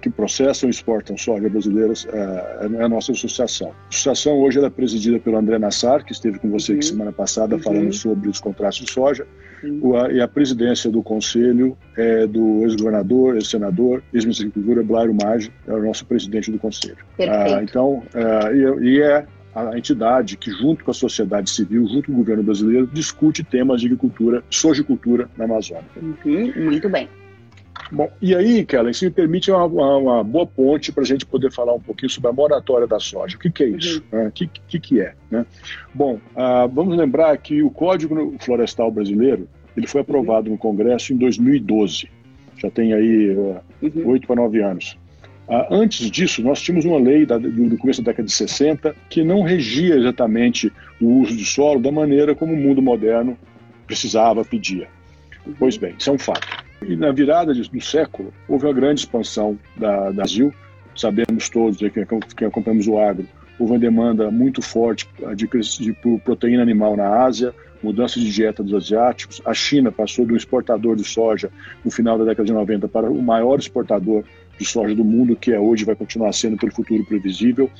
que 0.00 0.10
processam 0.10 0.68
e 0.68 0.70
exportam 0.70 1.16
soja 1.16 1.48
brasileiras 1.48 2.06
é, 2.12 2.66
é 2.80 2.84
a 2.84 2.88
nossa 2.88 3.12
associação. 3.12 3.68
A 3.68 3.88
associação 3.88 4.38
hoje 4.40 4.62
é 4.62 4.70
presidida 4.70 5.18
pelo 5.18 5.36
André 5.36 5.58
Nassar, 5.58 6.04
que 6.04 6.12
esteve 6.12 6.38
com 6.38 6.50
você 6.50 6.72
uhum. 6.72 6.78
aqui 6.78 6.86
semana 6.86 7.12
passada 7.12 7.56
uhum. 7.56 7.62
falando 7.62 7.92
sobre 7.92 8.28
os 8.28 8.40
contratos 8.40 8.80
de 8.80 8.90
soja, 8.90 9.26
uhum. 9.62 10.10
e 10.10 10.20
a 10.20 10.28
presidência 10.28 10.90
do 10.90 11.02
conselho 11.02 11.76
é 11.96 12.26
do 12.26 12.62
ex-governador, 12.64 13.36
ex-senador, 13.36 14.02
ex-ministro 14.12 14.46
da 14.46 14.50
Agricultura, 14.50 14.82
Blairo 14.84 15.14
Maggi, 15.14 15.52
é 15.66 15.72
o 15.72 15.82
nosso 15.82 16.04
presidente 16.06 16.50
do 16.50 16.58
conselho. 16.58 16.98
Ah, 17.20 17.62
então, 17.62 18.02
e 18.82 19.00
é 19.00 19.24
a 19.54 19.76
entidade 19.76 20.36
que, 20.36 20.50
junto 20.50 20.84
com 20.84 20.90
a 20.90 20.94
sociedade 20.94 21.50
civil, 21.50 21.86
junto 21.86 22.06
com 22.06 22.12
o 22.12 22.16
governo 22.16 22.42
brasileiro, 22.42 22.86
discute 22.86 23.44
temas 23.44 23.80
de 23.80 23.86
agricultura, 23.86 24.42
sojicultura 24.50 25.28
na 25.36 25.44
Amazônia. 25.44 25.84
Uhum, 26.00 26.52
muito 26.56 26.88
bem. 26.88 27.08
Bom, 27.90 28.10
e 28.22 28.34
aí, 28.34 28.64
Kellen, 28.64 28.92
se 28.92 29.04
me 29.04 29.10
permite 29.10 29.50
uma, 29.50 29.66
uma, 29.66 30.24
boa 30.24 30.46
ponte 30.46 30.90
para 30.90 31.02
a 31.02 31.06
gente 31.06 31.26
poder 31.26 31.52
falar 31.52 31.74
um 31.74 31.80
pouquinho 31.80 32.08
sobre 32.08 32.30
a 32.30 32.32
moratória 32.32 32.86
da 32.86 32.98
soja. 32.98 33.36
O 33.36 33.38
que, 33.38 33.50
que 33.50 33.64
é 33.64 33.68
isso? 33.68 34.02
Uhum. 34.10 34.28
O 34.28 34.32
que, 34.32 34.46
que, 34.46 34.80
que, 34.80 35.00
é? 35.00 35.14
Né? 35.30 35.44
Bom, 35.92 36.14
uh, 36.14 36.68
vamos 36.72 36.96
lembrar 36.96 37.36
que 37.36 37.62
o 37.62 37.70
Código 37.70 38.34
Florestal 38.40 38.90
Brasileiro 38.90 39.48
ele 39.76 39.86
foi 39.86 40.00
aprovado 40.00 40.46
uhum. 40.46 40.52
no 40.52 40.58
Congresso 40.58 41.12
em 41.12 41.16
2012. 41.16 42.08
Já 42.56 42.70
tem 42.70 42.94
aí 42.94 43.36
oito 44.04 44.24
uh, 44.24 44.26
para 44.26 44.36
nove 44.36 44.62
anos. 44.62 44.96
Ah, 45.48 45.66
antes 45.70 46.10
disso, 46.10 46.42
nós 46.42 46.60
tínhamos 46.60 46.84
uma 46.84 46.98
lei 46.98 47.26
do, 47.26 47.76
começo 47.76 48.00
da 48.02 48.10
década 48.10 48.26
de 48.26 48.32
60 48.32 48.94
que 49.08 49.24
não 49.24 49.42
regia 49.42 49.96
exatamente 49.96 50.72
o 51.00 51.20
uso 51.20 51.36
de 51.36 51.44
solo 51.44 51.80
da 51.80 51.90
maneira 51.90 52.34
como 52.34 52.52
o 52.52 52.56
mundo 52.56 52.80
moderno 52.80 53.36
precisava, 53.86 54.44
pedia. 54.44 54.88
Pois 55.58 55.76
bem, 55.76 55.94
isso 55.98 56.10
é 56.10 56.12
um 56.12 56.18
fato. 56.18 56.46
E 56.86 56.96
na 56.96 57.12
virada 57.12 57.52
do 57.52 57.80
século, 57.80 58.32
houve 58.48 58.66
uma 58.66 58.72
grande 58.72 59.00
expansão 59.00 59.58
da, 59.76 60.04
da 60.04 60.12
Brasil. 60.12 60.52
Sabemos 60.94 61.48
todos, 61.48 61.78
que, 61.78 62.44
acompanhamos 62.44 62.86
o 62.86 62.98
agro, 62.98 63.26
houve 63.58 63.72
uma 63.72 63.78
demanda 63.78 64.30
muito 64.30 64.60
forte 64.60 65.08
de, 65.34 65.46
de, 65.46 65.78
de 65.78 65.92
proteína 66.24 66.62
animal 66.62 66.96
na 66.96 67.24
Ásia, 67.24 67.54
mudança 67.82 68.20
de 68.20 68.30
dieta 68.30 68.62
dos 68.62 68.74
asiáticos. 68.74 69.40
A 69.44 69.54
China 69.54 69.90
passou 69.90 70.24
de 70.26 70.32
um 70.32 70.36
exportador 70.36 70.96
de 70.96 71.04
soja 71.04 71.50
no 71.84 71.90
final 71.90 72.18
da 72.18 72.24
década 72.24 72.46
de 72.46 72.52
90 72.52 72.88
para 72.88 73.10
o 73.10 73.22
maior 73.22 73.58
exportador 73.58 74.24
de 74.62 74.68
soja 74.68 74.94
do 74.94 75.04
mundo, 75.04 75.36
que 75.36 75.52
é 75.52 75.58
hoje, 75.58 75.84
vai 75.84 75.94
continuar 75.94 76.32
sendo 76.32 76.56
pelo 76.56 76.72
futuro 76.72 77.04
previsível. 77.04 77.70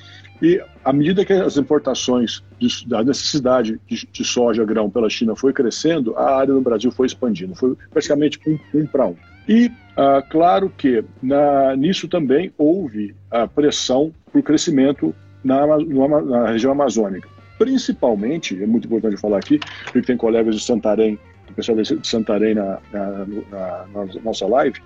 E 0.41 0.61
à 0.85 0.93
medida 0.93 1.25
que 1.25 1.33
as 1.33 1.57
importações 1.57 2.43
de, 2.59 2.87
da 2.89 3.03
necessidade 3.05 3.81
de, 3.87 4.09
de, 4.11 4.25
soja 4.25 4.65
grão 4.65 4.91
pela 4.91 5.09
China 5.09 5.37
foi 5.37 5.53
crescendo, 5.53 6.17
a 6.17 6.39
área 6.39 6.53
no 6.53 6.61
Brasil 6.61 6.91
foi 6.91 7.07
expandindo, 7.07 7.55
foi 7.55 7.77
praticamente 7.91 8.41
um, 8.47 8.59
um 8.75 8.87
para 8.87 9.07
um. 9.07 9.17
E 9.49 9.71
ah, 9.97 10.23
claro 10.29 10.73
que 10.77 11.05
na, 11.23 11.77
nisso 11.77 12.09
também 12.09 12.53
houve 12.59 13.15
a 13.31 13.47
pressão 13.47 14.13
para 14.31 14.41
o 14.41 14.43
crescimento 14.43 15.15
na, 15.45 15.67
na 15.67 16.49
região 16.49 16.73
amazônica. 16.73 17.29
Principalmente, 17.59 18.61
é 18.61 18.67
muito 18.67 18.87
importante 18.87 19.17
falar 19.17 19.39
aqui, 19.39 19.61
porque 19.85 20.03
tem 20.03 20.17
colegas 20.17 20.57
de 20.57 20.63
Santarém, 20.63 21.19
o 21.49 21.55
pessoal 21.55 21.77
de 21.77 22.09
Santarém 22.09 22.55
na, 22.55 22.79
na, 22.93 23.27
na, 23.51 23.87
na 23.95 24.21
nossa 24.25 24.47
live, 24.47 24.81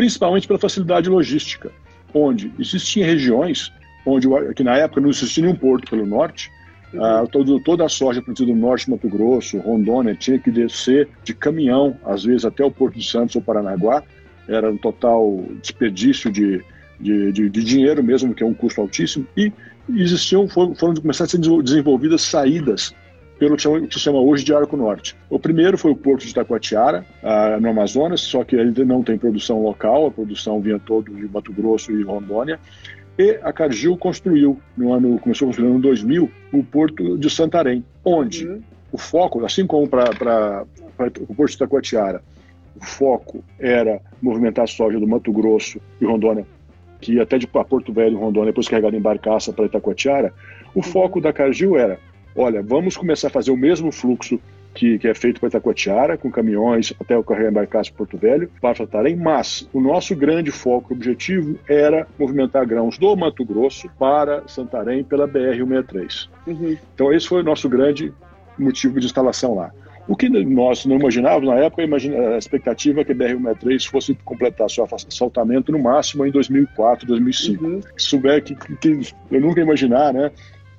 principalmente 0.00 0.46
pela 0.46 0.58
facilidade 0.58 1.10
logística, 1.10 1.70
onde 2.14 2.50
existiam 2.58 3.04
regiões 3.04 3.70
onde 4.06 4.26
que 4.54 4.64
na 4.64 4.74
época 4.78 4.98
não 4.98 5.10
existia 5.10 5.44
nenhum 5.44 5.54
porto 5.54 5.90
pelo 5.90 6.06
norte, 6.06 6.50
ah, 6.98 7.26
todo, 7.30 7.60
toda 7.60 7.84
a 7.84 7.88
soja 7.88 8.22
produzida 8.22 8.50
no 8.50 8.58
norte 8.58 8.88
Mato 8.88 9.06
Grosso, 9.10 9.58
Rondônia, 9.58 10.14
tinha 10.14 10.38
que 10.38 10.50
descer 10.50 11.06
de 11.22 11.34
caminhão, 11.34 11.98
às 12.02 12.24
vezes 12.24 12.46
até 12.46 12.64
o 12.64 12.70
Porto 12.70 12.98
de 12.98 13.04
Santos 13.04 13.36
ou 13.36 13.42
Paranaguá, 13.42 14.02
era 14.48 14.70
um 14.70 14.78
total 14.78 15.44
desperdício 15.60 16.32
de, 16.32 16.64
de, 16.98 17.30
de, 17.30 17.50
de 17.50 17.62
dinheiro 17.62 18.02
mesmo, 18.02 18.34
que 18.34 18.42
é 18.42 18.46
um 18.46 18.54
custo 18.54 18.80
altíssimo, 18.80 19.26
e 19.36 19.52
existiam, 19.86 20.48
foram, 20.48 20.74
foram 20.74 20.94
começar 20.94 21.24
a 21.24 21.28
ser 21.28 21.40
desenvolvidas 21.62 22.22
saídas 22.22 22.94
pelo 23.40 23.56
que 23.56 23.62
se 23.62 23.98
chama 23.98 24.20
hoje 24.20 24.44
de 24.44 24.54
Arco 24.54 24.76
Norte. 24.76 25.16
O 25.30 25.38
primeiro 25.38 25.78
foi 25.78 25.90
o 25.90 25.96
porto 25.96 26.26
de 26.26 26.34
Taquatiara, 26.34 27.06
ah, 27.22 27.56
no 27.58 27.70
Amazonas, 27.70 28.20
só 28.20 28.44
que 28.44 28.54
ele 28.54 28.84
não 28.84 29.02
tem 29.02 29.16
produção 29.16 29.62
local, 29.62 30.08
a 30.08 30.10
produção 30.10 30.60
vinha 30.60 30.78
todo 30.78 31.10
de 31.10 31.26
Mato 31.26 31.50
Grosso 31.50 31.90
e 31.90 32.02
Rondônia. 32.02 32.60
E 33.18 33.40
a 33.42 33.50
Cargill 33.50 33.96
construiu, 33.96 34.60
no 34.76 34.92
ano, 34.92 35.18
começou 35.18 35.46
a 35.46 35.48
construir 35.48 35.68
no 35.68 35.74
ano 35.76 35.82
2000, 35.82 36.30
o 36.52 36.62
porto 36.62 37.16
de 37.16 37.30
Santarém, 37.30 37.82
onde 38.04 38.46
uhum. 38.46 38.60
o 38.92 38.98
foco, 38.98 39.42
assim 39.42 39.66
como 39.66 39.88
para 39.88 40.66
o 41.26 41.34
porto 41.34 41.52
de 41.52 41.58
Taquatiara, 41.58 42.22
o 42.76 42.84
foco 42.84 43.42
era 43.58 44.02
movimentar 44.20 44.64
a 44.64 44.68
soja 44.68 45.00
do 45.00 45.08
Mato 45.08 45.32
Grosso 45.32 45.80
e 45.98 46.04
Rondônia, 46.04 46.46
que 47.00 47.14
ia 47.14 47.22
até 47.22 47.38
de 47.38 47.46
Porto 47.46 47.90
Velho 47.90 48.18
e 48.18 48.20
Rondônia, 48.20 48.52
depois 48.52 48.68
carregada 48.68 48.94
em 48.94 49.00
barcaça 49.00 49.50
para 49.50 49.64
Itacoatiara, 49.64 50.30
o 50.74 50.80
uhum. 50.80 50.82
foco 50.82 51.22
da 51.22 51.32
Cargill 51.32 51.78
era 51.78 51.98
olha, 52.40 52.62
vamos 52.62 52.96
começar 52.96 53.28
a 53.28 53.30
fazer 53.30 53.50
o 53.50 53.56
mesmo 53.56 53.92
fluxo 53.92 54.40
que, 54.74 54.98
que, 54.98 55.08
é 55.08 55.14
feito 55.14 55.40
para 55.40 55.48
Itacoatiara, 55.48 56.16
com 56.16 56.30
caminhões 56.30 56.92
até 57.00 57.16
o 57.16 57.24
Carreira 57.24 57.50
Embarcaço 57.50 57.92
Porto 57.92 58.16
Velho, 58.16 58.50
para 58.60 58.76
Santarém, 58.76 59.16
mas 59.16 59.68
o 59.72 59.80
nosso 59.80 60.14
grande 60.14 60.50
foco, 60.50 60.94
objetivo, 60.94 61.58
era 61.68 62.06
movimentar 62.18 62.64
grãos 62.66 62.96
do 62.96 63.16
Mato 63.16 63.44
Grosso 63.44 63.88
para 63.98 64.46
Santarém 64.46 65.02
pela 65.02 65.28
BR-163. 65.28 66.28
Uhum. 66.46 66.76
Então 66.94 67.12
esse 67.12 67.26
foi 67.26 67.40
o 67.40 67.44
nosso 67.44 67.68
grande 67.68 68.12
motivo 68.58 69.00
de 69.00 69.06
instalação 69.06 69.54
lá. 69.54 69.72
O 70.08 70.16
que 70.16 70.28
nós 70.28 70.86
não 70.86 70.96
imaginávamos 70.96 71.48
na 71.48 71.56
época, 71.56 71.82
a 71.82 72.38
expectativa 72.38 73.00
é 73.00 73.04
que 73.04 73.12
a 73.12 73.14
BR-163 73.14 73.88
fosse 73.88 74.14
completar 74.24 74.68
seu 74.70 74.84
assaltamento 74.84 75.70
no 75.70 75.78
máximo 75.78 76.26
em 76.26 76.30
2004, 76.30 77.06
2005. 77.06 77.64
Uhum. 77.64 77.80
Se 77.96 78.06
souber 78.06 78.42
que, 78.42 78.54
que, 78.54 79.00
eu 79.30 79.40
nunca 79.40 79.60
imaginar, 79.60 80.12
né, 80.12 80.30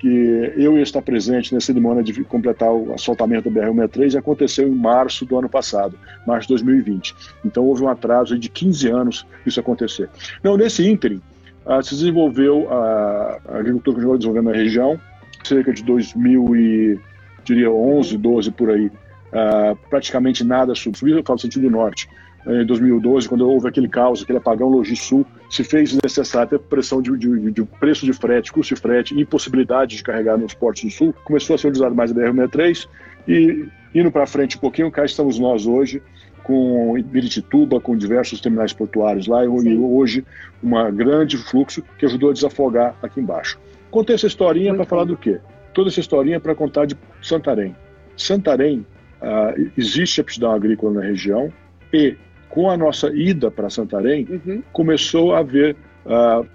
que 0.01 0.51
eu 0.58 0.77
ia 0.77 0.81
estar 0.81 1.01
presente 1.03 1.53
na 1.53 1.62
cerimônia 1.62 2.01
de 2.01 2.24
completar 2.24 2.74
o 2.74 2.91
assaltamento 2.91 3.51
da 3.51 3.62
BR-163 3.62 4.15
e 4.15 4.17
aconteceu 4.17 4.67
em 4.67 4.72
março 4.72 5.27
do 5.27 5.38
ano 5.38 5.48
passado, 5.48 5.96
março 6.25 6.48
de 6.48 6.55
2020. 6.55 7.13
Então 7.46 7.63
houve 7.63 7.84
um 7.84 7.88
atraso 7.88 8.36
de 8.36 8.50
15 8.50 8.89
anos 8.89 9.27
isso 9.46 9.60
acontecer. 9.60 10.10
Não, 10.43 10.58
nesse 10.58 10.89
ínterim, 10.89 11.22
ah, 11.67 11.84
se 11.84 11.91
desenvolveu 11.91 12.67
a, 12.74 13.38
a 13.48 13.60
agricultura 13.60 13.93
continuou 13.93 14.17
desenvolvendo 14.17 14.50
na 14.50 14.58
região, 14.58 15.00
cerca 15.43 15.72
de 15.72 15.84
2011, 15.84 18.17
12 18.17 18.51
por 18.51 18.72
aí, 18.72 18.91
ah, 19.31 19.75
praticamente 19.88 20.43
nada 20.43 20.74
subiu, 20.74 21.17
eu 21.17 21.24
falo 21.24 21.38
sentido 21.38 21.70
norte, 21.70 22.10
em 22.48 22.65
2012, 22.65 23.29
quando 23.29 23.48
houve 23.48 23.67
aquele 23.67 23.88
caos, 23.88 24.24
aquele 24.24 24.39
apagão 24.39 24.67
Logisul, 24.67 25.27
se 25.51 25.65
fez 25.65 25.93
necessário 26.01 26.50
ter 26.50 26.60
pressão 26.60 27.01
de, 27.01 27.15
de, 27.17 27.51
de, 27.51 27.63
preço 27.65 28.05
de 28.05 28.13
frete, 28.13 28.53
custo 28.53 28.74
de 28.74 28.79
frete, 28.79 29.20
impossibilidade 29.20 29.98
de 29.98 30.03
carregar 30.03 30.38
nos 30.38 30.53
portos 30.53 30.84
do 30.84 30.89
Sul, 30.89 31.13
começou 31.25 31.55
a 31.55 31.60
ser 31.60 31.67
utilizado 31.67 31.93
mais 31.93 32.10
a 32.10 32.15
BR-63 32.15 32.88
e 33.27 33.65
indo 33.93 34.10
para 34.10 34.25
frente 34.25 34.55
um 34.55 34.62
pouquinho, 34.62 34.89
cá 34.89 35.03
estamos 35.03 35.38
nós 35.38 35.67
hoje 35.67 36.01
com 36.41 36.98
Ibirituba, 36.98 37.81
com 37.81 37.98
diversos 37.98 38.39
terminais 38.39 38.72
portuários 38.72 39.27
lá 39.27 39.43
e 39.43 39.48
hoje 39.48 40.25
um 40.63 40.72
grande 40.96 41.38
fluxo 41.38 41.84
que 41.98 42.05
ajudou 42.05 42.29
a 42.29 42.34
desafogar 42.34 42.96
aqui 43.03 43.20
embaixo. 43.20 43.60
Contei 43.91 44.15
essa 44.15 44.27
historinha 44.27 44.74
para 44.74 44.86
falar 44.86 45.03
do 45.03 45.17
quê? 45.17 45.39
Toda 45.74 45.89
essa 45.89 46.00
historinha 46.00 46.39
para 46.39 46.55
contar 46.55 46.86
de 46.86 46.96
Santarém. 47.22 47.75
Santarém, 48.15 48.86
uh, 49.22 49.72
existe 49.77 50.22
aptidão 50.22 50.51
agrícola 50.51 50.93
na 50.93 51.01
região 51.01 51.51
e 51.93 52.15
com 52.51 52.70
a 52.70 52.77
nossa 52.77 53.08
ida 53.08 53.50
para 53.50 53.70
Santarém, 53.70 54.27
uhum. 54.29 54.62
começou 54.74 55.34
a 55.34 55.39
haver 55.39 55.75
uh, 56.05 56.46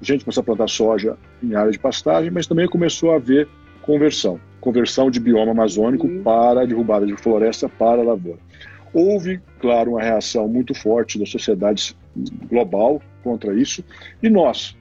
gente 0.00 0.24
começou 0.24 0.40
a 0.40 0.44
plantar 0.44 0.68
soja 0.68 1.18
em 1.42 1.54
área 1.54 1.72
de 1.72 1.78
pastagem, 1.78 2.30
mas 2.30 2.46
também 2.46 2.66
começou 2.68 3.10
a 3.10 3.16
haver 3.16 3.48
conversão, 3.82 4.40
conversão 4.60 5.10
de 5.10 5.18
bioma 5.18 5.50
amazônico 5.50 6.06
uhum. 6.06 6.22
para 6.22 6.64
derrubada 6.64 7.04
de 7.04 7.16
floresta 7.16 7.68
para 7.68 8.02
lavoura. 8.02 8.38
Houve, 8.94 9.40
claro, 9.58 9.92
uma 9.92 10.02
reação 10.02 10.46
muito 10.46 10.74
forte 10.74 11.18
da 11.18 11.26
sociedade 11.26 11.96
global 12.48 13.02
contra 13.24 13.52
isso, 13.54 13.84
e 14.22 14.30
nós 14.30 14.76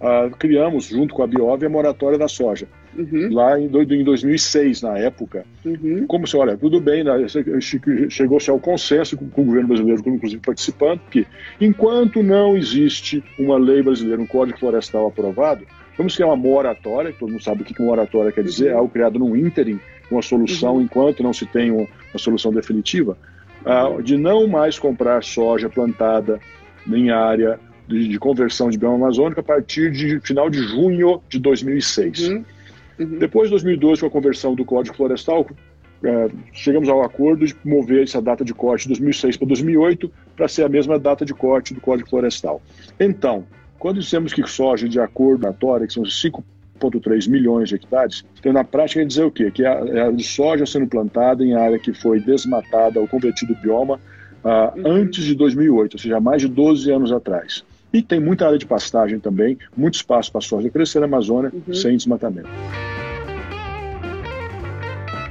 uh, 0.00 0.30
criamos, 0.36 0.86
junto 0.86 1.14
com 1.14 1.22
a 1.22 1.26
Biov, 1.26 1.64
a 1.64 1.68
moratória 1.68 2.18
da 2.18 2.28
soja 2.28 2.68
uhum. 2.96 3.32
lá 3.32 3.58
em, 3.58 3.66
em 3.66 4.04
2006, 4.04 4.82
na 4.82 4.98
época. 4.98 5.44
Uhum. 5.64 6.06
Como 6.06 6.26
se, 6.26 6.36
olha, 6.36 6.56
tudo 6.56 6.80
bem, 6.80 7.04
né? 7.04 7.12
chegou-se 8.08 8.50
ao 8.50 8.58
consenso 8.58 9.16
com, 9.16 9.28
com, 9.28 9.42
o 9.42 9.44
governo 9.44 9.68
brasileiro, 9.68 10.02
inclusive 10.06 10.40
participando, 10.40 11.00
que 11.10 11.26
enquanto 11.60 12.22
não 12.22 12.56
existe 12.56 13.22
uma 13.38 13.58
lei 13.58 13.82
brasileira, 13.82 14.20
um 14.20 14.26
código 14.26 14.58
florestal 14.58 15.06
aprovado, 15.06 15.64
vamos 15.96 16.14
criar 16.14 16.26
uma 16.26 16.36
moratória, 16.36 17.14
todo 17.18 17.30
mundo 17.30 17.42
sabe 17.42 17.62
o 17.62 17.64
que 17.64 17.80
uma 17.80 17.88
moratória 17.88 18.32
quer 18.32 18.44
dizer, 18.44 18.72
uhum. 18.72 18.78
algo 18.78 18.92
criado 18.92 19.18
num 19.18 19.36
ínterim, 19.36 19.78
uma 20.10 20.22
solução 20.22 20.76
uhum. 20.76 20.82
enquanto 20.82 21.22
não 21.22 21.32
se 21.32 21.46
tem 21.46 21.70
uma, 21.70 21.86
uma 22.12 22.18
solução 22.18 22.52
definitiva, 22.52 23.16
uh, 23.64 24.02
de 24.02 24.16
não 24.16 24.46
mais 24.46 24.78
comprar 24.78 25.22
soja 25.22 25.68
plantada 25.68 26.38
em 26.86 27.10
área 27.10 27.58
de, 27.88 28.08
de, 28.08 28.18
conversão 28.18 28.70
de 28.70 28.78
bioma 28.78 28.96
amazônico 28.96 29.40
a 29.40 29.42
partir 29.42 29.90
de 29.90 30.20
final 30.20 30.48
de 30.48 30.62
junho 30.62 31.20
de 31.28 31.38
2006. 31.38 32.28
Uhum. 32.28 32.44
Uhum. 32.98 33.18
Depois 33.18 33.48
de 33.48 33.50
2012, 33.50 34.00
com 34.00 34.06
a 34.06 34.10
conversão 34.10 34.54
do 34.54 34.64
Código 34.64 34.96
Florestal, 34.96 35.46
é, 36.02 36.28
chegamos 36.52 36.88
ao 36.88 37.02
acordo 37.02 37.46
de 37.46 37.56
mover 37.64 38.02
essa 38.02 38.20
data 38.20 38.44
de 38.44 38.52
corte 38.52 38.82
de 38.82 38.88
2006 38.88 39.36
para 39.36 39.48
2008 39.48 40.12
para 40.36 40.48
ser 40.48 40.64
a 40.64 40.68
mesma 40.68 40.98
data 40.98 41.24
de 41.24 41.32
corte 41.32 41.72
do 41.72 41.80
Código 41.80 42.08
Florestal. 42.08 42.60
Então, 43.00 43.44
quando 43.78 44.00
dissemos 44.00 44.32
que 44.32 44.46
soja 44.46 44.88
de 44.88 45.00
acordo 45.00 45.46
na 45.46 45.52
Tória, 45.52 45.86
que 45.86 45.92
são 45.92 46.02
5,3 46.02 47.28
milhões 47.28 47.68
de 47.68 47.76
hectares, 47.76 48.24
então 48.38 48.52
na 48.52 48.64
prática 48.64 49.00
quer 49.00 49.06
dizer 49.06 49.24
o 49.24 49.30
quê? 49.30 49.50
Que 49.50 49.64
é 49.64 49.68
a, 49.68 50.08
a 50.08 50.18
soja 50.18 50.66
sendo 50.66 50.86
plantada 50.86 51.44
em 51.44 51.54
área 51.54 51.78
que 51.78 51.92
foi 51.94 52.20
desmatada 52.20 53.00
ou 53.00 53.08
convertido 53.08 53.54
bioma 53.56 53.98
uh, 54.44 54.78
uhum. 54.78 54.86
antes 54.86 55.24
de 55.24 55.34
2008, 55.34 55.94
ou 55.94 55.98
seja, 55.98 56.20
mais 56.20 56.42
de 56.42 56.48
12 56.48 56.90
anos 56.90 57.12
atrás. 57.12 57.64
E 57.94 58.02
tem 58.02 58.18
muita 58.18 58.44
área 58.44 58.58
de 58.58 58.66
pastagem 58.66 59.20
também, 59.20 59.56
muito 59.76 59.94
espaço 59.94 60.32
para 60.32 60.40
a 60.40 60.42
soja 60.42 60.68
crescer 60.68 60.98
na 60.98 61.06
Amazônia 61.06 61.52
uhum. 61.54 61.72
sem 61.72 61.96
desmatamento. 61.96 62.48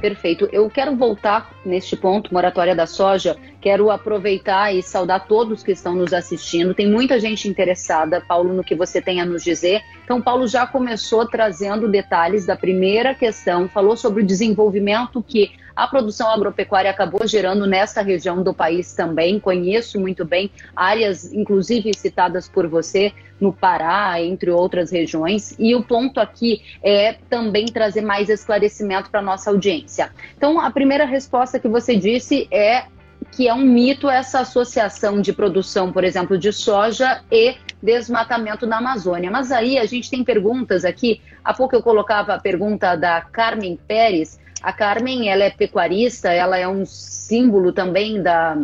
Perfeito. 0.00 0.48
Eu 0.50 0.68
quero 0.70 0.96
voltar 0.96 1.50
neste 1.64 1.94
ponto, 1.94 2.32
moratória 2.32 2.74
da 2.74 2.86
soja. 2.86 3.36
Quero 3.64 3.90
aproveitar 3.90 4.74
e 4.74 4.82
saudar 4.82 5.26
todos 5.26 5.62
que 5.62 5.72
estão 5.72 5.94
nos 5.94 6.12
assistindo. 6.12 6.74
Tem 6.74 6.86
muita 6.86 7.18
gente 7.18 7.48
interessada, 7.48 8.20
Paulo, 8.20 8.52
no 8.52 8.62
que 8.62 8.74
você 8.74 9.00
tem 9.00 9.22
a 9.22 9.24
nos 9.24 9.42
dizer. 9.42 9.80
Então, 10.04 10.20
Paulo 10.20 10.46
já 10.46 10.66
começou 10.66 11.26
trazendo 11.26 11.88
detalhes 11.88 12.44
da 12.44 12.54
primeira 12.54 13.14
questão, 13.14 13.66
falou 13.66 13.96
sobre 13.96 14.22
o 14.22 14.26
desenvolvimento 14.26 15.24
que 15.26 15.52
a 15.74 15.88
produção 15.88 16.30
agropecuária 16.30 16.90
acabou 16.90 17.26
gerando 17.26 17.66
nesta 17.66 18.02
região 18.02 18.42
do 18.42 18.52
país 18.52 18.92
também. 18.92 19.40
Conheço 19.40 19.98
muito 19.98 20.26
bem 20.26 20.50
áreas, 20.76 21.32
inclusive 21.32 21.90
citadas 21.96 22.46
por 22.46 22.68
você, 22.68 23.14
no 23.40 23.50
Pará, 23.50 24.20
entre 24.20 24.50
outras 24.50 24.92
regiões. 24.92 25.54
E 25.58 25.74
o 25.74 25.82
ponto 25.82 26.20
aqui 26.20 26.60
é 26.82 27.14
também 27.30 27.64
trazer 27.64 28.02
mais 28.02 28.28
esclarecimento 28.28 29.10
para 29.10 29.20
a 29.20 29.22
nossa 29.22 29.48
audiência. 29.48 30.10
Então, 30.36 30.60
a 30.60 30.70
primeira 30.70 31.06
resposta 31.06 31.58
que 31.58 31.66
você 31.66 31.96
disse 31.96 32.46
é 32.50 32.84
que 33.34 33.48
é 33.48 33.54
um 33.54 33.64
mito 33.64 34.08
essa 34.08 34.40
associação 34.40 35.20
de 35.20 35.32
produção, 35.32 35.92
por 35.92 36.04
exemplo, 36.04 36.38
de 36.38 36.52
soja 36.52 37.22
e 37.32 37.56
desmatamento 37.82 38.64
na 38.64 38.78
Amazônia. 38.78 39.30
Mas 39.30 39.50
aí 39.50 39.76
a 39.76 39.84
gente 39.86 40.08
tem 40.08 40.22
perguntas 40.22 40.84
aqui. 40.84 41.20
Há 41.42 41.52
pouco 41.52 41.74
eu 41.74 41.82
colocava 41.82 42.34
a 42.34 42.40
pergunta 42.40 42.94
da 42.94 43.20
Carmen 43.20 43.76
Pérez, 43.88 44.38
a 44.62 44.72
Carmen, 44.72 45.28
ela 45.28 45.44
é 45.44 45.50
pecuarista, 45.50 46.32
ela 46.32 46.56
é 46.56 46.66
um 46.66 46.86
símbolo 46.86 47.72
também 47.72 48.22
da 48.22 48.56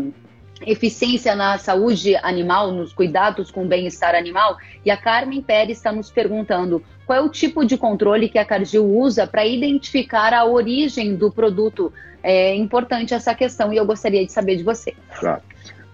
eficiência 0.64 1.34
na 1.34 1.58
saúde 1.58 2.16
animal, 2.16 2.70
nos 2.70 2.92
cuidados 2.92 3.50
com 3.50 3.64
o 3.64 3.68
bem-estar 3.68 4.14
animal. 4.14 4.56
E 4.84 4.90
a 4.90 4.96
Carmen 4.96 5.42
Pérez 5.42 5.78
está 5.78 5.90
nos 5.90 6.10
perguntando 6.10 6.82
qual 7.10 7.18
é 7.18 7.20
o 7.20 7.28
tipo 7.28 7.64
de 7.64 7.76
controle 7.76 8.28
que 8.28 8.38
a 8.38 8.44
Cargill 8.44 8.86
usa 8.86 9.26
para 9.26 9.44
identificar 9.44 10.32
a 10.32 10.44
origem 10.44 11.16
do 11.16 11.28
produto. 11.28 11.92
É 12.22 12.54
importante 12.54 13.12
essa 13.12 13.34
questão 13.34 13.72
e 13.72 13.78
eu 13.78 13.84
gostaria 13.84 14.24
de 14.24 14.30
saber 14.30 14.54
de 14.54 14.62
você. 14.62 14.94
Claro. 15.18 15.42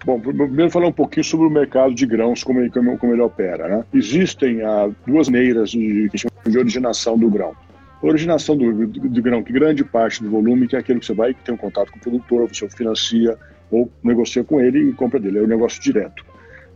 Bom, 0.05 0.19
primeiro 0.19 0.69
falar 0.69 0.85
um 0.85 0.91
pouquinho 0.91 1.23
sobre 1.23 1.47
o 1.47 1.49
mercado 1.49 1.95
de 1.95 2.05
grãos, 2.05 2.43
como 2.43 2.59
ele, 2.59 2.69
como 2.69 3.13
ele 3.13 3.21
opera. 3.23 3.67
Né? 3.67 3.83
Existem 3.95 4.61
ah, 4.61 4.91
duas 5.07 5.27
maneiras 5.27 5.71
de, 5.71 6.07
de 6.07 6.57
originação 6.59 7.17
do 7.17 7.27
grão. 7.31 7.55
Originação 7.99 8.55
do, 8.55 8.85
do, 8.85 9.09
do, 9.09 9.21
grão, 9.23 9.41
que 9.41 9.51
grande 9.51 9.83
parte 9.83 10.21
do 10.21 10.29
volume, 10.29 10.67
que 10.67 10.75
é 10.75 10.79
aquele 10.79 10.99
que 10.99 11.05
você 11.07 11.15
vai 11.15 11.33
ter 11.33 11.51
um 11.51 11.57
contato 11.57 11.91
com 11.91 11.97
o 11.97 12.01
produtor, 12.01 12.47
você 12.47 12.69
financia 12.69 13.35
ou 13.71 13.91
negocia 14.03 14.43
com 14.43 14.61
ele 14.61 14.91
e 14.91 14.93
compra 14.93 15.19
dele, 15.19 15.39
é 15.39 15.41
o 15.41 15.45
um 15.45 15.47
negócio 15.47 15.81
direto. 15.81 16.23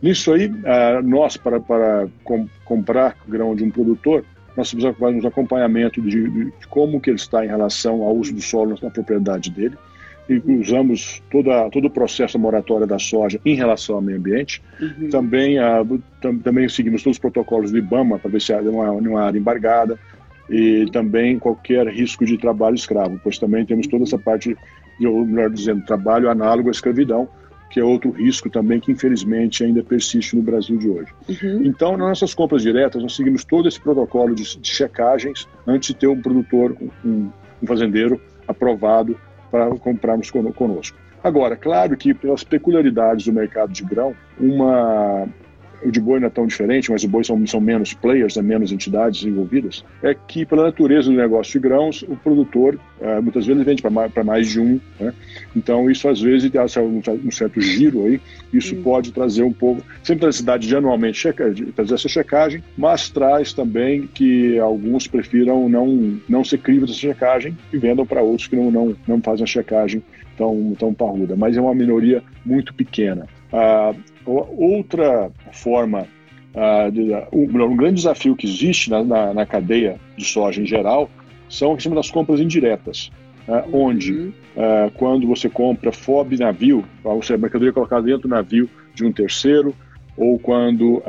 Nisso 0.02 0.32
aí, 0.32 0.52
ah, 0.64 1.00
nós, 1.02 1.36
para, 1.36 1.60
para 1.60 2.08
com, 2.24 2.48
comprar 2.64 3.16
grão 3.28 3.54
de 3.54 3.62
um 3.62 3.70
produtor, 3.70 4.24
nós 4.56 4.70
fazemos 4.70 5.24
um 5.24 5.28
acompanhamento 5.28 6.02
de, 6.02 6.28
de, 6.28 6.52
como 6.68 7.00
que 7.00 7.08
ele 7.08 7.16
está 7.16 7.44
em 7.44 7.48
relação 7.48 8.02
ao 8.02 8.14
uso 8.16 8.34
do 8.34 8.42
solo 8.42 8.76
na 8.82 8.90
propriedade 8.90 9.50
dele, 9.50 9.76
e 10.28 10.40
usamos 10.52 11.22
toda, 11.30 11.68
todo 11.70 11.86
o 11.86 11.90
processo 11.90 12.38
da 12.38 12.42
moratória 12.42 12.86
da 12.86 12.98
soja 12.98 13.40
em 13.44 13.54
relação 13.54 13.96
ao 13.96 14.02
meio 14.02 14.18
ambiente. 14.18 14.62
Uhum. 14.80 15.08
Também, 15.10 15.58
a, 15.58 15.84
tam, 16.20 16.38
também 16.38 16.68
seguimos 16.68 17.02
todos 17.02 17.16
os 17.16 17.20
protocolos 17.20 17.70
do 17.70 17.78
IBAMA 17.78 18.18
para 18.18 18.30
ver 18.30 18.40
se 18.40 18.52
há 18.52 18.60
uma, 18.60 18.90
uma 18.90 19.22
área 19.22 19.38
embargada 19.38 19.98
e 20.48 20.86
também 20.92 21.38
qualquer 21.38 21.86
risco 21.88 22.24
de 22.24 22.36
trabalho 22.38 22.74
escravo, 22.74 23.20
pois 23.22 23.38
também 23.38 23.64
temos 23.64 23.86
toda 23.86 24.04
essa 24.04 24.18
parte, 24.18 24.56
ou 25.00 25.24
melhor 25.24 25.50
dizendo, 25.50 25.84
trabalho 25.84 26.28
análogo 26.28 26.68
à 26.68 26.72
escravidão, 26.72 27.28
que 27.72 27.80
é 27.80 27.84
outro 27.84 28.10
risco 28.10 28.50
também 28.50 28.78
que 28.78 28.92
infelizmente 28.92 29.64
ainda 29.64 29.82
persiste 29.82 30.36
no 30.36 30.42
Brasil 30.42 30.76
de 30.76 30.90
hoje. 30.90 31.10
Uhum. 31.26 31.62
Então, 31.64 31.92
nas 31.96 32.08
nossas 32.08 32.34
compras 32.34 32.60
diretas, 32.60 33.02
nós 33.02 33.16
seguimos 33.16 33.44
todo 33.44 33.66
esse 33.66 33.80
protocolo 33.80 34.34
de, 34.34 34.58
de 34.58 34.68
checagens 34.68 35.48
antes 35.66 35.88
de 35.88 35.94
ter 35.94 36.06
um 36.06 36.20
produtor, 36.20 36.76
um, 37.02 37.30
um 37.62 37.66
fazendeiro 37.66 38.20
aprovado 38.46 39.18
para 39.50 39.70
comprarmos 39.76 40.30
conosco. 40.30 40.98
Agora, 41.24 41.56
claro 41.56 41.96
que 41.96 42.12
pelas 42.12 42.44
peculiaridades 42.44 43.24
do 43.24 43.32
mercado 43.32 43.72
de 43.72 43.82
grão, 43.82 44.14
uma 44.38 45.26
o 45.84 45.90
de 45.90 46.00
boi 46.00 46.20
não 46.20 46.26
é 46.26 46.30
tão 46.30 46.46
diferente, 46.46 46.90
mas 46.90 47.04
o 47.04 47.08
boi 47.08 47.24
são, 47.24 47.46
são 47.46 47.60
menos 47.60 47.92
players, 47.92 48.36
né, 48.36 48.42
menos 48.42 48.72
entidades 48.72 49.24
envolvidas, 49.24 49.84
é 50.02 50.14
que 50.14 50.44
pela 50.44 50.64
natureza 50.64 51.10
do 51.10 51.16
negócio 51.16 51.52
de 51.52 51.58
grãos, 51.58 52.02
o 52.02 52.16
produtor 52.16 52.78
uh, 53.00 53.22
muitas 53.22 53.46
vezes 53.46 53.64
vende 53.64 53.82
para 53.82 54.24
mais, 54.24 54.48
de 54.48 54.60
um. 54.60 54.80
Né? 54.98 55.12
Então 55.54 55.90
isso 55.90 56.08
às 56.08 56.20
vezes 56.20 56.50
dá 56.50 56.64
um, 56.80 57.02
um 57.24 57.30
certo 57.30 57.60
giro 57.60 58.06
aí, 58.06 58.20
isso 58.52 58.74
hum. 58.74 58.82
pode 58.82 59.12
trazer 59.12 59.42
um 59.42 59.52
pouco, 59.52 59.82
sempre 60.02 60.24
a 60.24 60.28
necessidade 60.28 60.66
de 60.66 60.76
anualmente 60.76 61.18
checa, 61.18 61.50
de 61.50 61.66
fazer 61.72 61.94
essa 61.94 62.08
checagem, 62.08 62.62
mas 62.76 63.10
traz 63.10 63.52
também 63.52 64.06
que 64.06 64.58
alguns 64.58 65.06
prefiram 65.06 65.68
não, 65.68 66.18
não 66.28 66.44
ser 66.44 66.58
crivos 66.58 66.90
dessa 66.90 67.00
checagem 67.00 67.56
e 67.72 67.78
vendam 67.78 68.06
para 68.06 68.22
outros 68.22 68.48
que 68.48 68.56
não, 68.56 68.70
não, 68.70 68.96
não 69.06 69.20
fazem 69.20 69.44
a 69.44 69.46
checagem 69.46 70.02
tão, 70.36 70.74
tão 70.78 70.94
parruda, 70.94 71.36
mas 71.36 71.56
é 71.56 71.60
uma 71.60 71.74
minoria 71.74 72.22
muito 72.44 72.74
pequena. 72.74 73.26
Uh, 73.52 73.94
outra 74.56 75.30
forma, 75.52 76.06
uh, 76.54 76.90
de, 76.90 77.12
um, 77.32 77.64
um, 77.64 77.76
grande 77.76 77.96
desafio 77.96 78.34
que 78.34 78.46
existe 78.46 78.90
na, 78.90 79.04
na, 79.04 79.34
na, 79.34 79.46
cadeia 79.46 80.00
de 80.16 80.24
soja 80.24 80.62
em 80.62 80.64
geral 80.64 81.10
são 81.50 81.72
a 81.72 81.74
questão 81.74 81.94
das 81.94 82.10
compras 82.10 82.40
indiretas, 82.40 83.10
uh, 83.46 83.76
onde 83.76 84.12
uhum. 84.12 84.32
quando 84.94 85.26
você 85.26 85.50
compra 85.50 85.92
FOB 85.92 86.38
navio, 86.38 86.82
ou 87.04 87.20
seja, 87.22 87.36
mercadoria 87.36 87.74
colocada 87.74 88.02
dentro 88.02 88.22
do 88.22 88.28
navio 88.28 88.70
de 88.94 89.04
um 89.04 89.12
terceiro, 89.12 89.74
ou 90.16 90.38
quando 90.38 91.02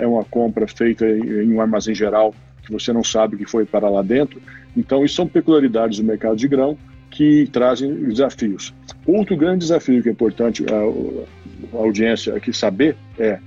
é 0.00 0.06
uma 0.06 0.24
compra 0.24 0.66
feita 0.68 1.04
em, 1.04 1.44
em 1.44 1.52
um 1.52 1.60
armazém 1.60 1.92
geral 1.92 2.32
que 2.64 2.72
você 2.72 2.92
não 2.92 3.04
sabe 3.04 3.36
que 3.36 3.44
foi 3.44 3.64
para 3.64 3.88
lá 3.88 4.00
dentro. 4.00 4.40
Então, 4.76 5.04
isso 5.04 5.16
são 5.16 5.26
peculiaridades 5.26 5.98
do 5.98 6.04
mercado 6.04 6.36
de 6.36 6.46
grão 6.48 6.78
que 7.10 7.48
trazem 7.52 7.94
desafios. 8.08 8.74
Outro 9.06 9.36
grande 9.36 9.58
desafio 9.58 10.02
que 10.02 10.08
é 10.08 10.12
importante 10.12 10.64
a 11.74 11.78
audiência 11.78 12.34
aqui 12.34 12.52
saber 12.52 12.96
é 13.18 13.38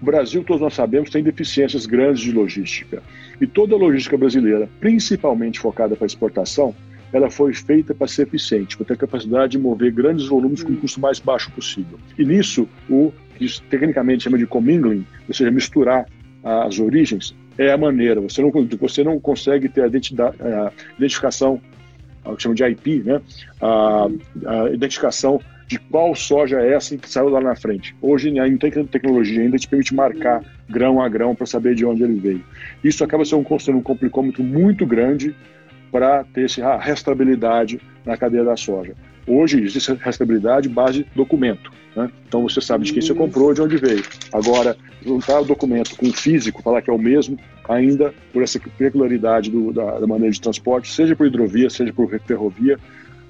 o 0.00 0.04
Brasil, 0.04 0.44
todos 0.44 0.60
nós 0.60 0.74
sabemos, 0.74 1.08
tem 1.08 1.22
deficiências 1.22 1.86
grandes 1.86 2.20
de 2.22 2.30
logística. 2.30 3.02
E 3.40 3.46
toda 3.46 3.74
a 3.74 3.78
logística 3.78 4.16
brasileira, 4.16 4.68
principalmente 4.78 5.58
focada 5.58 5.96
para 5.96 6.06
exportação, 6.06 6.74
ela 7.12 7.30
foi 7.30 7.54
feita 7.54 7.94
para 7.94 8.06
ser 8.06 8.22
eficiente, 8.22 8.76
para 8.76 8.86
ter 8.86 8.92
a 8.94 8.96
capacidade 8.96 9.52
de 9.52 9.58
mover 9.58 9.92
grandes 9.92 10.26
volumes 10.26 10.62
com 10.62 10.72
o 10.72 10.76
custo 10.76 11.00
mais 11.00 11.18
baixo 11.18 11.50
possível. 11.52 11.98
E 12.18 12.24
nisso, 12.24 12.68
o 12.90 13.12
que 13.36 13.46
tecnicamente 13.70 14.24
chama 14.24 14.36
de 14.36 14.46
commingling, 14.46 15.06
ou 15.26 15.34
seja, 15.34 15.50
misturar 15.50 16.06
as 16.44 16.78
origens, 16.78 17.34
é 17.58 17.72
a 17.72 17.78
maneira. 17.78 18.20
Você 18.20 18.42
não, 18.42 18.50
você 18.78 19.02
não 19.02 19.18
consegue 19.18 19.68
ter 19.68 19.82
a, 19.82 19.84
a 19.84 20.72
identificação, 20.98 21.60
o 22.24 22.36
que 22.36 22.42
chama 22.42 22.54
de 22.54 22.64
IP, 22.64 23.02
né? 23.02 23.20
a, 23.60 24.08
a 24.46 24.70
identificação 24.70 25.40
de 25.66 25.78
qual 25.78 26.14
soja 26.14 26.60
é 26.60 26.72
essa 26.72 26.96
que 26.96 27.08
saiu 27.08 27.28
lá 27.28 27.40
na 27.40 27.56
frente. 27.56 27.94
Hoje 28.00 28.30
não 28.30 28.56
tem 28.56 28.70
tecnologia 28.70 29.42
ainda 29.42 29.56
que 29.56 29.62
te 29.62 29.68
permite 29.68 29.94
marcar 29.94 30.42
grão 30.68 31.00
a 31.00 31.08
grão 31.08 31.34
para 31.34 31.46
saber 31.46 31.74
de 31.74 31.84
onde 31.84 32.02
ele 32.02 32.20
veio. 32.20 32.44
Isso 32.84 33.02
acaba 33.02 33.24
sendo 33.24 33.40
um 33.78 33.82
complicômetro 33.82 34.44
muito 34.44 34.86
grande 34.86 35.34
para 35.90 36.24
ter 36.24 36.44
essa 36.44 36.76
restabilidade 36.76 37.80
na 38.04 38.16
cadeia 38.16 38.44
da 38.44 38.56
soja. 38.56 38.94
Hoje 39.26 39.60
existe 39.60 39.92
restabilidade 39.94 40.68
base 40.68 41.04
documento. 41.14 41.72
Né? 41.96 42.10
Então 42.28 42.42
você 42.42 42.60
sabe 42.60 42.84
de 42.84 42.92
quem 42.92 43.02
você 43.02 43.14
comprou, 43.14 43.52
de 43.52 43.62
onde 43.62 43.76
veio. 43.76 44.04
Agora, 44.32 44.76
juntar 45.04 45.40
o 45.40 45.44
documento 45.44 45.96
com 45.96 46.06
o 46.06 46.12
físico, 46.12 46.62
falar 46.62 46.82
que 46.82 46.90
é 46.90 46.92
o 46.92 46.98
mesmo, 46.98 47.38
ainda 47.68 48.14
por 48.32 48.42
essa 48.42 48.60
peculiaridade 48.60 49.50
do, 49.50 49.72
da, 49.72 49.98
da 49.98 50.06
maneira 50.06 50.32
de 50.32 50.40
transporte, 50.40 50.92
seja 50.92 51.16
por 51.16 51.26
hidrovia, 51.26 51.70
seja 51.70 51.92
por 51.92 52.08
ferrovia, 52.20 52.78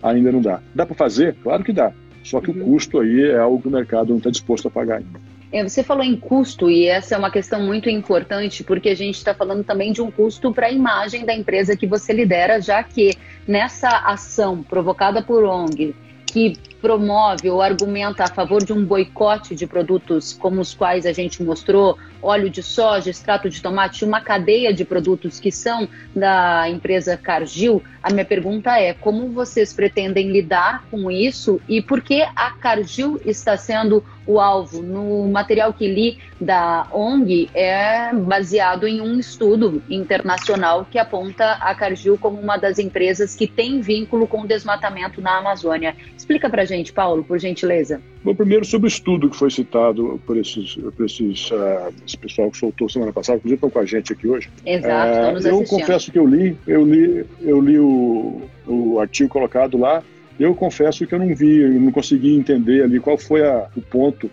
ainda 0.03 0.33
não 0.33 0.43
dá. 0.43 0.61
Dá 0.75 0.85
para 0.85 0.95
fazer? 0.95 1.35
Claro 1.43 1.65
que 1.65 1.73
dá. 1.73 1.93
Só 2.27 2.41
que 2.41 2.51
uhum. 2.51 2.63
o 2.63 2.65
custo 2.65 2.99
aí 2.99 3.23
é 3.23 3.39
algo 3.39 3.61
que 3.63 3.69
o 3.69 3.71
mercado 3.71 4.11
não 4.11 4.19
está 4.19 4.31
disposto 4.31 4.69
a 4.69 4.71
pagar 4.71 4.99
ainda. 4.99 5.21
É, 5.53 5.63
você 5.63 5.83
falou 5.83 6.03
em 6.03 6.17
custo 6.17 6.69
e 6.69 6.87
essa 6.87 7.15
é 7.15 7.19
uma 7.19 7.31
questão 7.31 7.63
muito 7.63 7.89
importante 7.89 8.65
porque 8.65 8.89
a 8.89 8.97
gente 8.97 9.15
está 9.15 9.33
falando 9.33 9.63
também 9.63 9.93
de 9.93 10.03
um 10.03 10.11
custo 10.11 10.53
para 10.53 10.67
a 10.67 10.73
imagem 10.73 11.25
da 11.25 11.33
empresa 11.33 11.77
que 11.77 11.87
você 11.87 12.13
lidera, 12.13 12.61
já 12.61 12.83
que 12.83 13.17
nessa 13.47 13.89
ação 13.89 14.63
provocada 14.63 15.23
por 15.23 15.45
ONG 15.45 15.95
que 16.37 16.53
promove 16.83 17.49
ou 17.49 17.63
argumenta 17.63 18.25
a 18.25 18.27
favor 18.27 18.63
de 18.63 18.71
um 18.71 18.85
boicote 18.85 19.55
de 19.55 19.67
produtos 19.67 20.35
como 20.35 20.61
os 20.61 20.75
quais 20.75 21.07
a 21.07 21.13
gente 21.13 21.43
mostrou, 21.43 21.97
óleo 22.21 22.51
de 22.51 22.63
soja, 22.63 23.09
extrato 23.09 23.49
de 23.49 23.63
tomate, 23.63 24.05
uma 24.05 24.21
cadeia 24.21 24.71
de 24.71 24.85
produtos 24.85 25.41
que 25.41 25.51
são 25.51 25.89
da 26.15 26.69
empresa 26.69 27.17
Cargill, 27.17 27.83
a 28.03 28.13
minha 28.13 28.25
pergunta 28.25 28.79
é 28.79 28.95
como 28.95 29.31
vocês 29.31 29.73
pretendem 29.73 30.31
lidar 30.31 30.85
com 30.91 31.11
isso 31.11 31.61
e 31.69 31.83
por 31.83 32.01
que 32.01 32.23
a 32.23 32.53
Cargill 32.53 33.21
está 33.25 33.57
sendo 33.57 34.05
o 34.25 34.39
alvo? 34.39 34.83
No 34.83 35.29
material 35.29 35.73
que 35.73 35.89
li 35.89 36.19
da 36.41 36.87
ONG 36.93 37.51
é 37.55 38.13
baseado 38.13 38.87
em 38.87 39.01
um 39.01 39.19
estudo 39.19 39.83
internacional 39.89 40.87
que 40.89 40.99
aponta 40.99 41.55
a 41.55 41.75
Cargill 41.75 42.19
como 42.19 42.39
uma 42.39 42.57
das 42.57 42.79
empresas 42.79 43.35
que 43.35 43.47
tem 43.47 43.81
vínculo 43.81 44.27
com 44.29 44.43
o 44.43 44.47
desmatamento 44.47 45.21
na 45.21 45.39
Amazônia. 45.39 45.97
Explica 46.27 46.51
para 46.51 46.65
gente, 46.65 46.93
Paulo, 46.93 47.23
por 47.23 47.39
gentileza. 47.39 48.01
Bom, 48.25 48.35
primeiro 48.35 48.65
sobre 48.65 48.89
o 48.89 48.91
estudo 48.91 49.31
que 49.31 49.37
foi 49.37 49.49
citado 49.49 50.21
por 50.27 50.37
esses, 50.37 50.75
por 50.75 51.07
esses 51.07 51.49
uh, 51.53 51.95
esse 52.05 52.19
pessoal 52.19 52.51
que 52.51 52.59
soltou 52.59 52.89
semana 52.89 53.13
passada, 53.13 53.39
inclusive 53.39 53.55
estão 53.55 53.71
com 53.71 53.79
a 53.79 53.85
gente 53.85 54.13
aqui 54.13 54.27
hoje. 54.27 54.51
Exato, 54.67 55.39
uh, 55.39 55.49
Eu 55.49 55.63
confesso 55.63 56.11
que 56.11 56.19
eu 56.19 56.27
li, 56.27 56.57
eu 56.67 56.85
li, 56.85 57.25
eu 57.41 57.61
li 57.61 57.79
o, 57.79 58.43
o 58.67 58.99
artigo 58.99 59.29
colocado 59.29 59.79
lá. 59.79 60.03
Eu 60.39 60.53
confesso 60.53 61.07
que 61.07 61.15
eu 61.15 61.19
não 61.21 61.33
vi, 61.33 61.61
eu 61.61 61.81
não 61.81 61.93
consegui 61.93 62.35
entender 62.35 62.83
ali 62.83 62.99
qual 62.99 63.17
foi 63.17 63.47
a, 63.47 63.69
o 63.77 63.81
ponto 63.81 64.29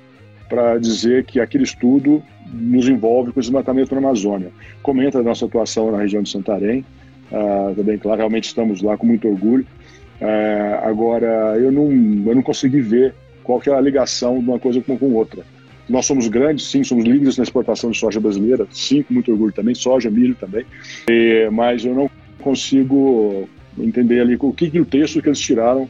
para 0.49 0.79
dizer 0.79 1.25
que 1.25 1.39
aquele 1.39 1.63
estudo 1.63 2.23
nos 2.51 2.89
envolve 2.89 3.32
com 3.32 3.39
o 3.39 3.43
desmatamento 3.43 3.93
na 3.93 4.01
Amazônia. 4.01 4.49
Comenta 4.82 5.19
a 5.19 5.23
nossa 5.23 5.45
atuação 5.45 5.91
na 5.91 5.99
região 5.99 6.23
de 6.23 6.29
Santarém, 6.32 6.84
uh, 7.32 7.75
também, 7.75 7.99
claro, 7.99 8.17
realmente 8.17 8.45
estamos 8.45 8.82
lá 8.82 8.97
com 8.97 9.06
muito 9.06 9.27
orgulho. 9.27 9.67
É, 10.23 10.79
agora, 10.83 11.57
eu 11.59 11.71
não, 11.71 11.91
eu 11.91 12.36
não 12.36 12.41
consegui 12.41 12.79
ver 12.79 13.13
qual 13.43 13.59
que 13.59 13.69
é 13.69 13.73
a 13.73 13.81
ligação 13.81 14.39
de 14.39 14.49
uma 14.49 14.57
coisa 14.57 14.79
com, 14.81 14.97
com 14.97 15.13
outra. 15.13 15.43
Nós 15.89 16.05
somos 16.05 16.29
grandes, 16.29 16.65
sim, 16.65 16.81
somos 16.81 17.03
líderes 17.03 17.38
na 17.38 17.43
exportação 17.43 17.91
de 17.91 17.97
soja 17.97 18.21
brasileira, 18.21 18.65
sim, 18.71 19.03
com 19.03 19.13
muito 19.13 19.29
orgulho 19.29 19.51
também, 19.51 19.75
soja, 19.75 20.09
milho 20.09 20.33
também, 20.36 20.65
e, 21.09 21.49
mas 21.51 21.83
eu 21.83 21.93
não 21.93 22.09
consigo 22.39 23.49
entender 23.77 24.21
ali 24.21 24.38
o 24.39 24.53
que, 24.53 24.69
que 24.69 24.79
o 24.79 24.86
texto 24.86 25.21
que 25.21 25.27
eles 25.27 25.39
tiraram 25.39 25.89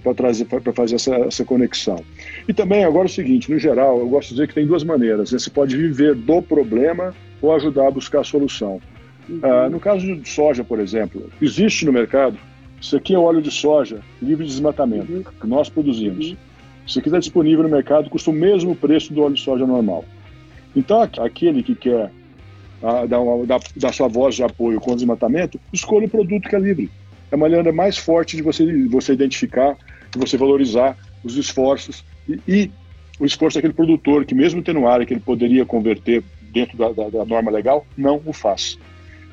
para 0.00 0.14
trazer 0.14 0.44
para 0.44 0.72
fazer 0.72 0.94
essa, 0.94 1.14
essa 1.16 1.44
conexão. 1.44 2.02
E 2.46 2.54
também 2.54 2.84
agora 2.84 3.06
é 3.06 3.10
o 3.10 3.12
seguinte, 3.12 3.50
no 3.50 3.58
geral, 3.58 3.98
eu 3.98 4.08
gosto 4.08 4.28
de 4.28 4.34
dizer 4.34 4.48
que 4.48 4.54
tem 4.54 4.66
duas 4.66 4.84
maneiras. 4.84 5.32
Né? 5.32 5.38
Você 5.38 5.50
pode 5.50 5.76
viver 5.76 6.14
do 6.14 6.40
problema 6.40 7.12
ou 7.42 7.52
ajudar 7.54 7.88
a 7.88 7.90
buscar 7.90 8.20
a 8.20 8.24
solução. 8.24 8.80
Uhum. 9.28 9.40
Ah, 9.42 9.68
no 9.68 9.80
caso 9.80 10.16
de 10.16 10.28
soja, 10.28 10.62
por 10.62 10.78
exemplo, 10.78 11.28
existe 11.42 11.84
no 11.84 11.92
mercado 11.92 12.38
isso 12.80 12.96
aqui 12.96 13.14
é 13.14 13.18
óleo 13.18 13.42
de 13.42 13.50
soja 13.50 14.00
livre 14.22 14.44
de 14.44 14.50
desmatamento, 14.50 15.12
uhum. 15.12 15.22
que 15.22 15.46
nós 15.46 15.68
produzimos. 15.68 16.30
Uhum. 16.30 16.36
Isso 16.86 16.98
aqui 16.98 17.08
está 17.08 17.18
disponível 17.18 17.62
no 17.62 17.68
mercado, 17.68 18.08
custa 18.08 18.30
o 18.30 18.32
mesmo 18.32 18.74
preço 18.74 19.12
do 19.12 19.22
óleo 19.22 19.34
de 19.34 19.42
soja 19.42 19.66
normal. 19.66 20.04
Então, 20.74 21.02
aquele 21.02 21.62
que 21.62 21.74
quer 21.74 22.10
ah, 22.82 23.04
dar, 23.06 23.20
uma, 23.20 23.44
dar, 23.44 23.60
dar, 23.76 23.92
sua 23.92 24.08
voz 24.08 24.36
de 24.36 24.42
apoio 24.42 24.80
com 24.80 24.92
o 24.92 24.96
desmatamento, 24.96 25.60
escolha 25.72 26.06
o 26.06 26.10
produto 26.10 26.48
que 26.48 26.54
é 26.54 26.58
livre. 26.58 26.90
É 27.30 27.34
a 27.34 27.38
maneira 27.38 27.72
mais 27.72 27.98
forte 27.98 28.36
de 28.36 28.42
você, 28.42 28.86
você 28.86 29.12
identificar, 29.12 29.76
de 30.10 30.18
você 30.18 30.36
valorizar 30.36 30.96
os 31.24 31.36
esforços 31.36 32.04
e, 32.28 32.40
e 32.46 32.70
o 33.18 33.26
esforço 33.26 33.58
daquele 33.58 33.74
produtor, 33.74 34.24
que 34.24 34.34
mesmo 34.34 34.62
tendo 34.62 34.86
área 34.86 35.04
que 35.04 35.12
ele 35.12 35.20
poderia 35.20 35.66
converter 35.66 36.22
dentro 36.52 36.78
da, 36.78 36.92
da, 36.92 37.08
da 37.08 37.24
norma 37.24 37.50
legal, 37.50 37.84
não 37.96 38.22
o 38.24 38.32
faz. 38.32 38.78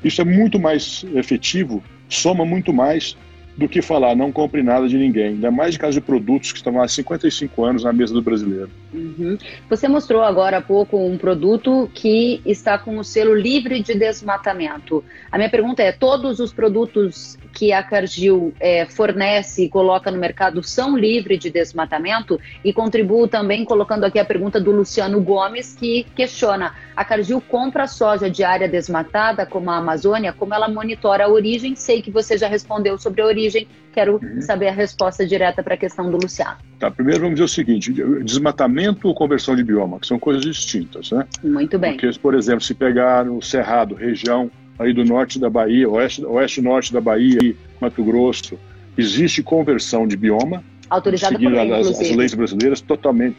Isso 0.04 0.20
é 0.20 0.24
muito 0.24 0.58
mais 0.58 1.04
efetivo, 1.14 1.82
soma 2.08 2.44
muito 2.44 2.72
mais 2.72 3.16
do 3.56 3.68
que 3.68 3.80
falar 3.80 4.14
não 4.14 4.30
compre 4.30 4.62
nada 4.62 4.86
de 4.86 4.98
ninguém, 4.98 5.28
ainda 5.28 5.50
mais 5.50 5.72
de 5.72 5.78
caso 5.78 5.94
de 5.94 6.00
produtos 6.00 6.52
que 6.52 6.58
estão 6.58 6.80
há 6.80 6.86
55 6.86 7.64
anos 7.64 7.84
na 7.84 7.92
mesa 7.92 8.12
do 8.12 8.20
brasileiro. 8.20 8.70
Uhum. 8.92 9.38
Você 9.70 9.88
mostrou 9.88 10.22
agora 10.22 10.58
há 10.58 10.62
pouco 10.62 10.98
um 10.98 11.16
produto 11.16 11.90
que 11.94 12.40
está 12.44 12.78
com 12.78 12.98
o 12.98 13.04
selo 13.04 13.34
livre 13.34 13.82
de 13.82 13.94
desmatamento. 13.94 15.02
A 15.30 15.38
minha 15.38 15.50
pergunta 15.50 15.82
é: 15.82 15.90
todos 15.90 16.38
os 16.38 16.52
produtos 16.52 17.38
que 17.52 17.72
a 17.72 17.82
Cargill 17.82 18.52
é, 18.60 18.84
fornece 18.84 19.64
e 19.64 19.68
coloca 19.68 20.10
no 20.10 20.18
mercado 20.18 20.62
são 20.62 20.96
livres 20.96 21.38
de 21.38 21.50
desmatamento? 21.50 22.38
E 22.62 22.72
contribuo 22.72 23.26
também 23.26 23.64
colocando 23.64 24.04
aqui 24.04 24.18
a 24.18 24.24
pergunta 24.24 24.60
do 24.60 24.70
Luciano 24.70 25.20
Gomes, 25.20 25.74
que 25.74 26.04
questiona: 26.14 26.74
a 26.96 27.04
Cargill 27.04 27.42
compra 27.42 27.86
soja 27.86 28.30
de 28.30 28.42
área 28.42 28.66
desmatada, 28.66 29.44
como 29.44 29.70
a 29.70 29.76
Amazônia, 29.76 30.32
como 30.32 30.54
ela 30.54 30.66
monitora 30.66 31.26
a 31.26 31.28
origem? 31.28 31.76
Sei 31.76 32.00
que 32.00 32.10
você 32.10 32.38
já 32.38 32.48
respondeu 32.48 32.96
sobre 32.96 33.20
a 33.20 33.26
origem, 33.26 33.68
quero 33.92 34.18
uhum. 34.22 34.40
saber 34.40 34.68
a 34.68 34.72
resposta 34.72 35.26
direta 35.26 35.62
para 35.62 35.74
a 35.74 35.76
questão 35.76 36.10
do 36.10 36.16
Luciano. 36.16 36.56
Tá, 36.78 36.90
primeiro 36.90 37.20
vamos 37.20 37.34
dizer 37.34 37.44
o 37.44 37.48
seguinte: 37.48 37.92
desmatamento 38.24 39.08
ou 39.08 39.14
conversão 39.14 39.54
de 39.54 39.62
bioma, 39.62 40.00
que 40.00 40.06
são 40.06 40.18
coisas 40.18 40.42
distintas, 40.42 41.10
né? 41.10 41.26
Muito 41.44 41.78
bem. 41.78 41.92
Porque, 41.98 42.18
por 42.18 42.34
exemplo, 42.34 42.62
se 42.62 42.74
pegar 42.74 43.26
no 43.26 43.42
Cerrado, 43.42 43.94
região 43.94 44.50
aí 44.78 44.94
do 44.94 45.04
norte 45.04 45.38
da 45.38 45.50
Bahia, 45.50 45.88
oeste, 45.88 46.24
oeste 46.24 46.62
norte 46.62 46.92
da 46.94 47.00
Bahia, 47.00 47.54
Mato 47.78 48.02
Grosso, 48.02 48.58
existe 48.96 49.42
conversão 49.42 50.06
de 50.06 50.16
bioma, 50.16 50.64
autorizada 50.88 51.38
por 51.38 51.52
lei, 51.52 51.72
as, 51.72 51.88
as 51.88 52.10
leis 52.10 52.32
brasileiras 52.32 52.80
totalmente 52.80 53.36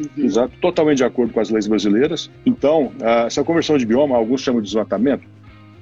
Uhum. 0.00 0.24
Exato, 0.24 0.52
totalmente 0.60 0.98
de 0.98 1.04
acordo 1.04 1.32
com 1.32 1.40
as 1.40 1.50
leis 1.50 1.66
brasileiras. 1.66 2.30
Então, 2.44 2.92
uh, 3.00 3.26
essa 3.26 3.44
conversão 3.44 3.78
de 3.78 3.86
bioma, 3.86 4.16
alguns 4.16 4.40
chamam 4.40 4.60
de 4.60 4.66
desmatamento. 4.66 5.24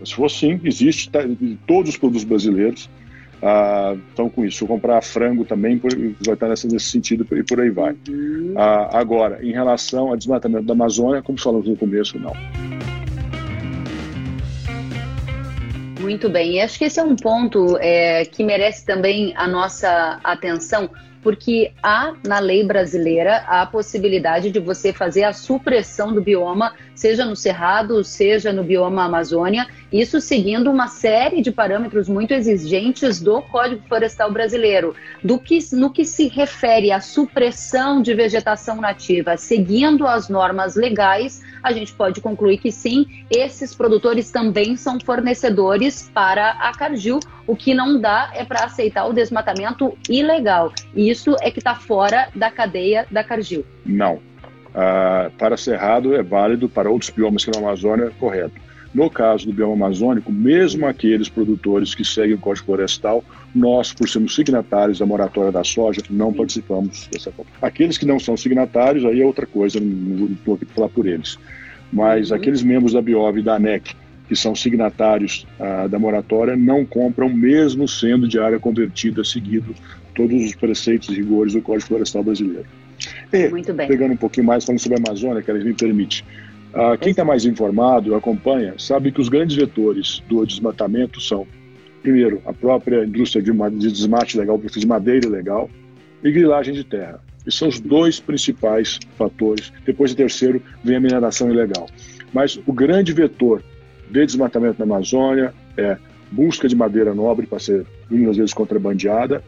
Se 0.05 0.15
for 0.15 0.29
sim, 0.29 0.61
existe 0.65 1.09
tá, 1.11 1.21
todos 1.67 1.91
os 1.91 1.97
produtos 1.97 2.25
brasileiros 2.25 2.91
estão 4.09 4.29
com 4.29 4.45
isso. 4.45 4.59
Se 4.59 4.65
eu 4.65 4.69
comprar 4.69 5.03
frango 5.03 5.45
também, 5.45 5.79
por, 5.79 5.91
vai 6.25 6.35
estar 6.35 6.49
nesse, 6.49 6.69
nesse 6.69 6.87
sentido 6.87 7.27
e 7.33 7.43
por 7.43 7.61
aí 7.61 7.71
vai. 7.71 7.97
Uhum. 8.09 8.55
Uh, 8.55 8.97
agora, 8.97 9.45
em 9.45 9.53
relação 9.53 10.09
ao 10.09 10.17
desmatamento 10.17 10.65
da 10.65 10.73
Amazônia, 10.73 11.23
como 11.23 11.41
falamos 11.41 11.69
no 11.69 11.77
começo, 11.77 12.19
não. 12.19 12.33
Muito 16.01 16.29
bem, 16.29 16.57
e 16.57 16.61
acho 16.61 16.79
que 16.79 16.85
esse 16.85 16.99
é 16.99 17.05
um 17.05 17.15
ponto 17.15 17.79
é, 17.79 18.25
que 18.25 18.43
merece 18.43 18.85
também 18.85 19.33
a 19.37 19.47
nossa 19.47 20.19
atenção, 20.25 20.91
porque 21.23 21.73
há 21.83 22.15
na 22.27 22.39
lei 22.41 22.65
brasileira 22.65 23.45
a 23.47 23.65
possibilidade 23.65 24.51
de 24.51 24.59
você 24.59 24.93
fazer 24.93 25.25
a 25.25 25.33
supressão 25.33 26.13
do 26.13 26.21
bioma, 26.21 26.75
seja 26.95 27.25
no 27.25 27.37
Cerrado, 27.37 28.03
seja 28.03 28.53
no 28.53 28.65
bioma 28.65 29.05
Amazônia, 29.05 29.67
isso 29.93 30.21
seguindo 30.21 30.71
uma 30.71 30.89
série 30.89 31.41
de 31.41 31.53
parâmetros 31.53 32.09
muito 32.09 32.33
exigentes 32.33 33.21
do 33.21 33.41
Código 33.43 33.83
Florestal 33.87 34.33
Brasileiro. 34.33 34.95
Do 35.23 35.39
que, 35.39 35.59
no 35.73 35.91
que 35.91 36.05
se 36.05 36.29
refere 36.29 36.91
à 36.91 37.01
supressão 37.01 38.03
de 38.03 38.15
vegetação 38.15 38.81
nativa, 38.81 39.37
seguindo 39.37 40.07
as 40.07 40.29
normas 40.29 40.75
legais, 40.75 41.41
a 41.63 41.73
gente 41.73 41.93
pode 41.93 42.21
concluir 42.21 42.59
que 42.59 42.73
sim, 42.73 43.07
esses 43.31 43.75
produtores 43.75 44.31
também 44.31 44.77
são 44.77 44.99
fornecedores 45.01 46.11
para 46.13 46.51
a 46.51 46.73
Cargill. 46.73 47.21
O 47.47 47.55
que 47.55 47.75
não 47.75 48.01
dá 48.01 48.31
é 48.35 48.45
para 48.45 48.65
aceitar 48.65 49.07
o 49.07 49.13
desmatamento 49.13 49.97
ilegal. 50.09 50.73
E 50.95 51.11
isso 51.11 51.37
é 51.41 51.51
que 51.51 51.59
está 51.59 51.75
fora 51.75 52.29
da 52.35 52.51
cadeia 52.51 53.07
da 53.11 53.23
Cargill. 53.23 53.65
Não. 53.85 54.15
Uh, 54.15 55.31
para 55.39 55.57
Cerrado 55.57 56.15
é 56.15 56.23
válido, 56.23 56.69
para 56.69 56.91
outros 56.91 57.11
biomas 57.11 57.45
que 57.45 57.51
na 57.51 57.59
Amazônia 57.59 58.11
correto. 58.19 58.55
No 58.95 59.09
caso 59.09 59.47
do 59.47 59.53
bioma 59.53 59.87
amazônico, 59.87 60.31
mesmo 60.31 60.87
aqueles 60.87 61.29
produtores 61.29 61.95
que 61.95 62.05
seguem 62.05 62.35
o 62.35 62.39
Código 62.39 62.67
Florestal, 62.67 63.25
nós, 63.55 63.93
por 63.93 64.09
sermos 64.09 64.35
signatários 64.35 64.99
da 64.99 65.07
moratória 65.07 65.53
da 65.53 65.63
soja, 65.63 66.01
não 66.09 66.33
participamos 66.33 67.09
dessa 67.13 67.33
Aqueles 67.61 67.99
que 67.99 68.07
não 68.07 68.19
são 68.19 68.37
signatários, 68.37 69.05
aí 69.05 69.21
é 69.21 69.27
outra 69.27 69.47
coisa, 69.47 69.79
não 69.81 70.27
estou 70.27 70.55
aqui 70.55 70.65
para 70.65 70.75
falar 70.75 70.89
por 70.89 71.07
eles. 71.07 71.39
Mas 71.93 72.31
uhum. 72.31 72.37
aqueles 72.37 72.63
membros 72.63 72.95
da 72.95 73.03
Biov 73.03 73.39
e 73.39 73.43
da 73.43 73.57
ANEC 73.57 73.95
que 74.33 74.37
são 74.37 74.55
signatários 74.55 75.47
ah, 75.61 75.87
da 75.87 75.99
moratória 75.99 76.57
não 76.57 76.87
compram, 76.87 77.29
mesmo 77.29 77.87
sendo 77.87 78.27
de 78.27 78.39
área 78.39 78.59
convertida, 78.59 79.23
seguido 79.23 79.75
todos 80.15 80.43
os 80.43 80.55
preceitos 80.55 81.11
e 81.11 81.15
rigores 81.15 81.53
do 81.53 81.61
Código 81.61 81.89
Florestal 81.89 82.23
Brasileiro. 82.23 82.67
E, 83.31 83.49
Muito 83.49 83.75
bem. 83.75 83.87
pegando 83.87 84.13
um 84.13 84.17
pouquinho 84.17 84.47
mais, 84.47 84.65
falando 84.65 84.81
sobre 84.81 84.99
a 84.99 85.03
Amazônia, 85.07 85.43
que 85.43 85.51
ela 85.51 85.61
me 85.61 85.75
permite, 85.75 86.25
ah, 86.73 86.97
quem 86.99 87.11
está 87.11 87.25
mais 87.25 87.45
informado, 87.45 88.15
acompanha, 88.15 88.75
sabe 88.79 89.13
que 89.13 89.21
os 89.21 89.29
grandes 89.29 89.55
vetores 89.55 90.23
do 90.29 90.47
desmatamento 90.47 91.21
são, 91.21 91.47
primeiro, 92.03 92.43
a 92.45 92.53
própria 92.53 93.05
indústria 93.05 93.43
de, 93.43 93.53
de 93.53 93.93
desmate 93.93 94.37
legal, 94.37 94.59
de 94.59 94.87
madeira 94.87 95.29
legal, 95.29 95.71
e 96.23 96.31
grilagem 96.31 96.75
de 96.75 96.85
terra. 96.85 97.21
Esses 97.47 97.59
são 97.59 97.69
os 97.69 97.81
dois 97.81 98.21
principais 98.21 98.99
fatores. 99.17 99.73
Depois, 99.85 100.13
o 100.13 100.17
terceiro, 100.17 100.63
vem 100.85 100.97
a 100.97 101.01
mineração 101.01 101.51
ilegal. 101.51 101.89
Mas 102.33 102.61
o 102.67 102.73
grande 102.73 103.13
vetor 103.13 103.63
de 104.11 104.25
desmatamento 104.25 104.79
na 104.79 104.85
Amazônia 104.85 105.53
é 105.77 105.97
busca 106.31 106.69
de 106.69 106.77
madeira 106.77 107.15
nobre 107.15 107.47
para 107.47 107.59
ser 107.59 107.85
muitas 108.09 108.37
vezes 108.37 108.55
contrabandeada 108.55 109.43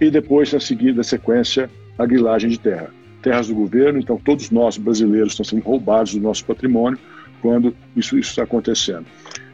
e 0.00 0.10
depois, 0.10 0.52
na 0.52 0.60
seguida, 0.60 1.02
sequência, 1.02 1.70
a 1.98 2.06
grilagem 2.06 2.50
de 2.50 2.58
terra 2.58 2.90
terras 3.26 3.48
do 3.48 3.56
governo, 3.56 3.98
então 3.98 4.16
todos 4.16 4.52
nós 4.52 4.78
brasileiros 4.78 5.32
estamos 5.32 5.48
sendo 5.48 5.62
roubados 5.62 6.14
do 6.14 6.20
nosso 6.20 6.44
patrimônio 6.44 6.96
quando 7.42 7.74
isso, 7.96 8.16
isso 8.16 8.30
está 8.30 8.44
acontecendo. 8.44 9.04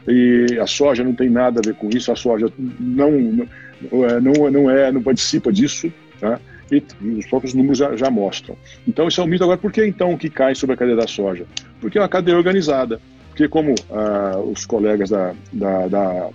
E 0.06 0.58
a 0.60 0.66
soja 0.66 1.04
não 1.04 1.14
tem 1.14 1.30
nada 1.30 1.60
a 1.60 1.66
ver 1.66 1.74
com 1.74 1.88
isso, 1.88 2.10
a 2.10 2.16
soja 2.16 2.52
não, 2.58 3.10
não, 3.10 4.20
não, 4.20 4.50
não, 4.50 4.70
é, 4.70 4.90
não 4.90 5.02
participa 5.02 5.52
disso, 5.52 5.92
tá? 6.20 6.40
e 6.70 6.82
os 7.18 7.26
próprios 7.26 7.54
números 7.54 7.78
já, 7.78 7.94
já, 7.96 8.10
mostram. 8.10 8.56
Então 8.88 9.06
isso 9.06 9.20
é 9.20 9.24
um 9.24 9.26
mito. 9.26 9.44
Agora, 9.44 9.58
por 9.58 9.70
que 9.70 9.84
então 9.84 10.16
que 10.16 10.30
cai 10.30 10.54
sobre 10.54 10.74
a 10.74 10.76
cadeia 10.76 10.96
da 10.96 11.06
soja? 11.06 11.44
Porque 11.80 11.98
é 11.98 12.00
uma 12.00 12.08
cadeia 12.08 12.36
organizada. 12.36 13.00
Porque 13.28 13.46
como 13.46 13.74
ah, 13.90 14.38
os 14.38 14.64
colegas 14.64 15.10
da, 15.10 15.34
da, 15.52 15.88
da 15.88 16.30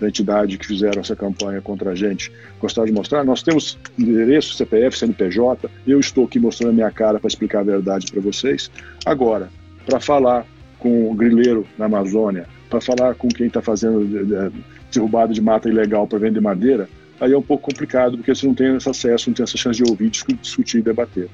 da 0.00 0.08
entidade 0.08 0.58
que 0.58 0.66
fizeram 0.66 1.00
essa 1.00 1.14
campanha 1.14 1.60
contra 1.60 1.90
a 1.90 1.94
gente 1.94 2.32
gostaram 2.60 2.86
de 2.86 2.92
mostrar. 2.92 3.24
Nós 3.24 3.42
temos 3.42 3.78
endereço, 3.98 4.54
CPF, 4.54 4.98
CNPJ. 4.98 5.70
Eu 5.86 6.00
estou 6.00 6.24
aqui 6.24 6.38
mostrando 6.38 6.70
a 6.70 6.74
minha 6.74 6.90
cara 6.90 7.18
para 7.18 7.28
explicar 7.28 7.60
a 7.60 7.64
verdade 7.64 8.10
para 8.10 8.20
vocês. 8.20 8.70
Agora, 9.04 9.50
para 9.86 10.00
falar 10.00 10.46
com 10.78 11.10
o 11.10 11.14
grileiro 11.14 11.66
na 11.78 11.86
Amazônia, 11.86 12.46
para 12.74 12.80
falar 12.80 13.14
com 13.14 13.28
quem 13.28 13.46
está 13.46 13.62
fazendo 13.62 14.04
derrubada 14.92 15.32
de 15.32 15.40
mata 15.40 15.68
ilegal 15.68 16.06
para 16.06 16.18
vender 16.18 16.40
madeira, 16.40 16.88
aí 17.20 17.32
é 17.32 17.38
um 17.38 17.42
pouco 17.42 17.70
complicado, 17.70 18.16
porque 18.16 18.34
você 18.34 18.46
não 18.46 18.54
tem 18.54 18.74
esse 18.74 18.88
acesso, 18.88 19.30
não 19.30 19.34
tem 19.34 19.44
essa 19.44 19.56
chance 19.56 19.82
de 19.82 19.88
ouvir, 19.88 20.10
discutir 20.10 20.78
e 20.78 20.82
debater. 20.82 21.28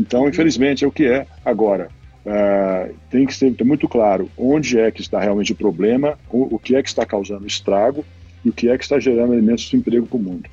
Então, 0.00 0.28
infelizmente, 0.28 0.84
é 0.84 0.88
o 0.88 0.92
que 0.92 1.06
é 1.06 1.26
agora. 1.44 1.88
Uh, 2.24 2.94
tem 3.10 3.26
que 3.26 3.34
ser 3.34 3.54
muito 3.64 3.88
claro 3.88 4.30
onde 4.36 4.78
é 4.78 4.90
que 4.90 5.00
está 5.00 5.20
realmente 5.20 5.52
o 5.52 5.56
problema, 5.56 6.18
o, 6.30 6.56
o 6.56 6.58
que 6.58 6.74
é 6.74 6.82
que 6.82 6.88
está 6.88 7.04
causando 7.04 7.46
estrago 7.46 8.04
e 8.44 8.50
o 8.50 8.52
que 8.52 8.68
é 8.68 8.76
que 8.76 8.84
está 8.84 8.98
gerando 8.98 9.32
elementos 9.32 9.64
de 9.64 9.76
emprego 9.76 10.06
para 10.06 10.16
o 10.16 10.22
mundo. 10.22 10.48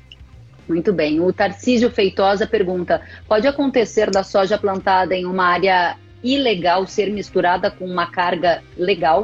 Muito 0.68 0.92
bem. 0.92 1.20
O 1.20 1.32
Tarcísio 1.32 1.90
Feitosa 1.90 2.46
pergunta: 2.46 3.00
pode 3.28 3.46
acontecer 3.46 4.10
da 4.10 4.22
soja 4.22 4.58
plantada 4.58 5.14
em 5.14 5.26
uma 5.26 5.44
área 5.44 5.96
ilegal 6.22 6.86
ser 6.86 7.10
misturada 7.12 7.70
com 7.70 7.84
uma 7.84 8.06
carga 8.06 8.62
legal? 8.76 9.22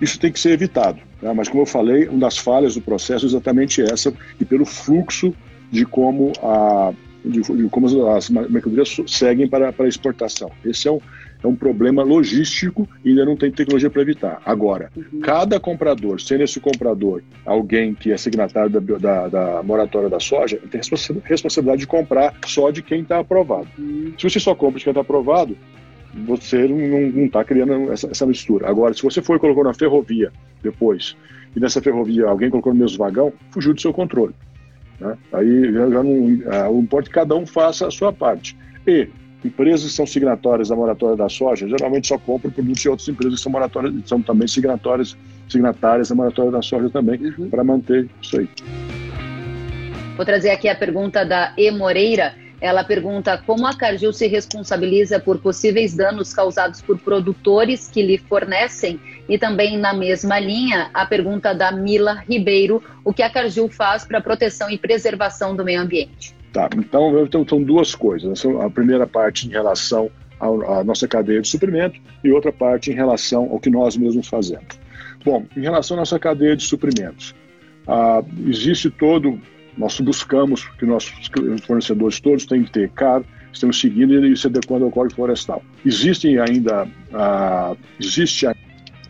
Isso 0.00 0.18
tem 0.18 0.32
que 0.32 0.40
ser 0.40 0.50
evitado. 0.50 1.00
Né? 1.20 1.32
Mas, 1.32 1.48
como 1.48 1.62
eu 1.62 1.66
falei, 1.66 2.08
uma 2.08 2.20
das 2.20 2.38
falhas 2.38 2.74
do 2.74 2.80
processo 2.80 3.24
é 3.24 3.28
exatamente 3.28 3.82
essa, 3.82 4.12
e 4.40 4.44
pelo 4.44 4.64
fluxo 4.64 5.34
de 5.70 5.84
como 5.84 6.32
a, 6.42 6.92
de, 7.24 7.40
de 7.40 7.68
como 7.68 7.86
as 8.10 8.28
mercadorias 8.28 8.96
seguem 9.06 9.48
para, 9.48 9.72
para 9.72 9.88
exportação. 9.88 10.50
Esse 10.64 10.86
é 10.86 10.92
um, 10.92 11.00
é 11.42 11.46
um 11.46 11.56
problema 11.56 12.02
logístico 12.02 12.88
e 13.04 13.10
ainda 13.10 13.24
não 13.24 13.36
tem 13.36 13.50
tecnologia 13.50 13.90
para 13.90 14.02
evitar. 14.02 14.42
Agora, 14.44 14.90
uhum. 14.96 15.20
cada 15.20 15.58
comprador, 15.58 16.20
sendo 16.20 16.44
esse 16.44 16.60
comprador 16.60 17.22
alguém 17.44 17.94
que 17.94 18.12
é 18.12 18.16
signatário 18.16 18.70
da, 18.70 18.80
da, 18.98 19.28
da 19.28 19.62
moratória 19.62 20.08
da 20.08 20.20
soja, 20.20 20.58
tem 20.70 20.80
responsabilidade 21.24 21.80
de 21.80 21.86
comprar 21.86 22.34
só 22.46 22.70
de 22.70 22.82
quem 22.82 23.00
está 23.00 23.18
aprovado. 23.18 23.68
Uhum. 23.78 24.12
Se 24.18 24.28
você 24.28 24.38
só 24.38 24.54
compra 24.54 24.78
de 24.78 24.84
quem 24.84 24.90
está 24.90 25.00
aprovado, 25.00 25.56
você 26.26 26.68
não 26.68 27.24
está 27.24 27.44
criando 27.44 27.92
essa, 27.92 28.08
essa, 28.08 28.26
mistura. 28.26 28.68
Agora, 28.68 28.94
se 28.94 29.02
você 29.02 29.20
for 29.20 29.36
e 29.36 29.40
colocou 29.40 29.64
na 29.64 29.74
ferrovia 29.74 30.32
depois, 30.62 31.16
e 31.56 31.60
nessa 31.60 31.82
ferrovia 31.82 32.26
alguém 32.26 32.50
colocou 32.50 32.72
no 32.72 32.80
mesmo 32.80 32.98
vagão, 32.98 33.32
fugiu 33.50 33.74
do 33.74 33.80
seu 33.80 33.92
controle. 33.92 34.34
Né? 35.00 35.16
Aí 35.32 35.72
já, 35.72 35.90
já 35.90 36.02
não, 36.02 36.52
é, 36.52 36.68
o 36.68 36.78
importa 36.80 37.08
que 37.08 37.14
cada 37.14 37.34
um 37.34 37.46
faça 37.46 37.86
a 37.86 37.90
sua 37.90 38.12
parte. 38.12 38.56
E 38.86 39.08
empresas 39.44 39.90
que 39.90 39.96
são 39.96 40.06
signatórias 40.06 40.68
da 40.68 40.76
moratória 40.76 41.16
da 41.16 41.28
soja 41.28 41.68
geralmente 41.68 42.08
só 42.08 42.16
compram 42.16 42.50
produtos 42.50 42.80
de 42.80 42.88
outras 42.88 43.08
empresas 43.08 43.36
que 43.36 43.42
são, 43.42 43.52
moratórias, 43.52 43.94
são 44.06 44.22
também 44.22 44.48
signatórias, 44.48 45.16
signatárias 45.48 46.08
da 46.08 46.14
moratória 46.14 46.50
da 46.50 46.62
soja 46.62 46.88
também, 46.88 47.20
uhum. 47.38 47.50
para 47.50 47.64
manter 47.64 48.08
isso 48.22 48.38
aí. 48.38 48.48
Vou 50.16 50.24
trazer 50.24 50.50
aqui 50.50 50.68
a 50.68 50.76
pergunta 50.76 51.24
da 51.24 51.52
E. 51.58 51.70
Moreira, 51.72 52.34
Ela 52.60 52.84
pergunta 52.84 53.36
como 53.38 53.66
a 53.66 53.76
Cargill 53.76 54.12
se 54.12 54.26
responsabiliza 54.26 55.20
por 55.20 55.38
possíveis 55.38 55.94
danos 55.94 56.32
causados 56.32 56.80
por 56.80 56.98
produtores 56.98 57.88
que 57.88 58.02
lhe 58.02 58.18
fornecem 58.18 59.00
e 59.28 59.38
também 59.38 59.78
na 59.78 59.92
mesma 59.92 60.38
linha 60.38 60.90
a 60.92 61.04
pergunta 61.06 61.54
da 61.54 61.72
Mila 61.72 62.22
Ribeiro, 62.28 62.82
o 63.04 63.12
que 63.12 63.22
a 63.22 63.30
Cargill 63.30 63.68
faz 63.68 64.04
para 64.04 64.18
a 64.18 64.22
proteção 64.22 64.70
e 64.70 64.78
preservação 64.78 65.54
do 65.54 65.64
meio 65.64 65.80
ambiente. 65.80 66.34
Tá, 66.52 66.68
então, 66.76 67.24
então 67.24 67.46
são 67.46 67.62
duas 67.62 67.94
coisas. 67.94 68.44
A 68.60 68.70
primeira 68.70 69.06
parte 69.06 69.46
em 69.46 69.50
relação 69.50 70.10
à 70.38 70.84
nossa 70.84 71.08
cadeia 71.08 71.40
de 71.40 71.48
suprimento 71.48 71.98
e 72.22 72.30
outra 72.30 72.52
parte 72.52 72.90
em 72.90 72.94
relação 72.94 73.48
ao 73.50 73.58
que 73.58 73.70
nós 73.70 73.96
mesmos 73.96 74.28
fazemos. 74.28 74.78
Bom, 75.24 75.44
em 75.56 75.62
relação 75.62 75.96
à 75.96 76.00
nossa 76.00 76.18
cadeia 76.18 76.54
de 76.54 76.62
suprimentos, 76.62 77.34
ah, 77.88 78.22
existe 78.46 78.90
todo, 78.90 79.40
nós 79.76 79.98
buscamos 80.00 80.64
que 80.78 80.86
nossos 80.86 81.30
fornecedores 81.66 82.20
todos 82.20 82.46
têm 82.46 82.64
que 82.64 82.70
ter 82.70 82.90
CAR, 82.90 83.22
estamos 83.52 83.80
seguindo 83.80 84.26
e 84.26 84.36
se 84.36 84.46
adequando 84.46 84.84
ao 84.84 84.90
Código 84.90 85.16
Florestal. 85.16 85.62
Existem 85.84 86.38
ainda, 86.38 86.88
ah, 87.12 87.74
existe 88.00 88.46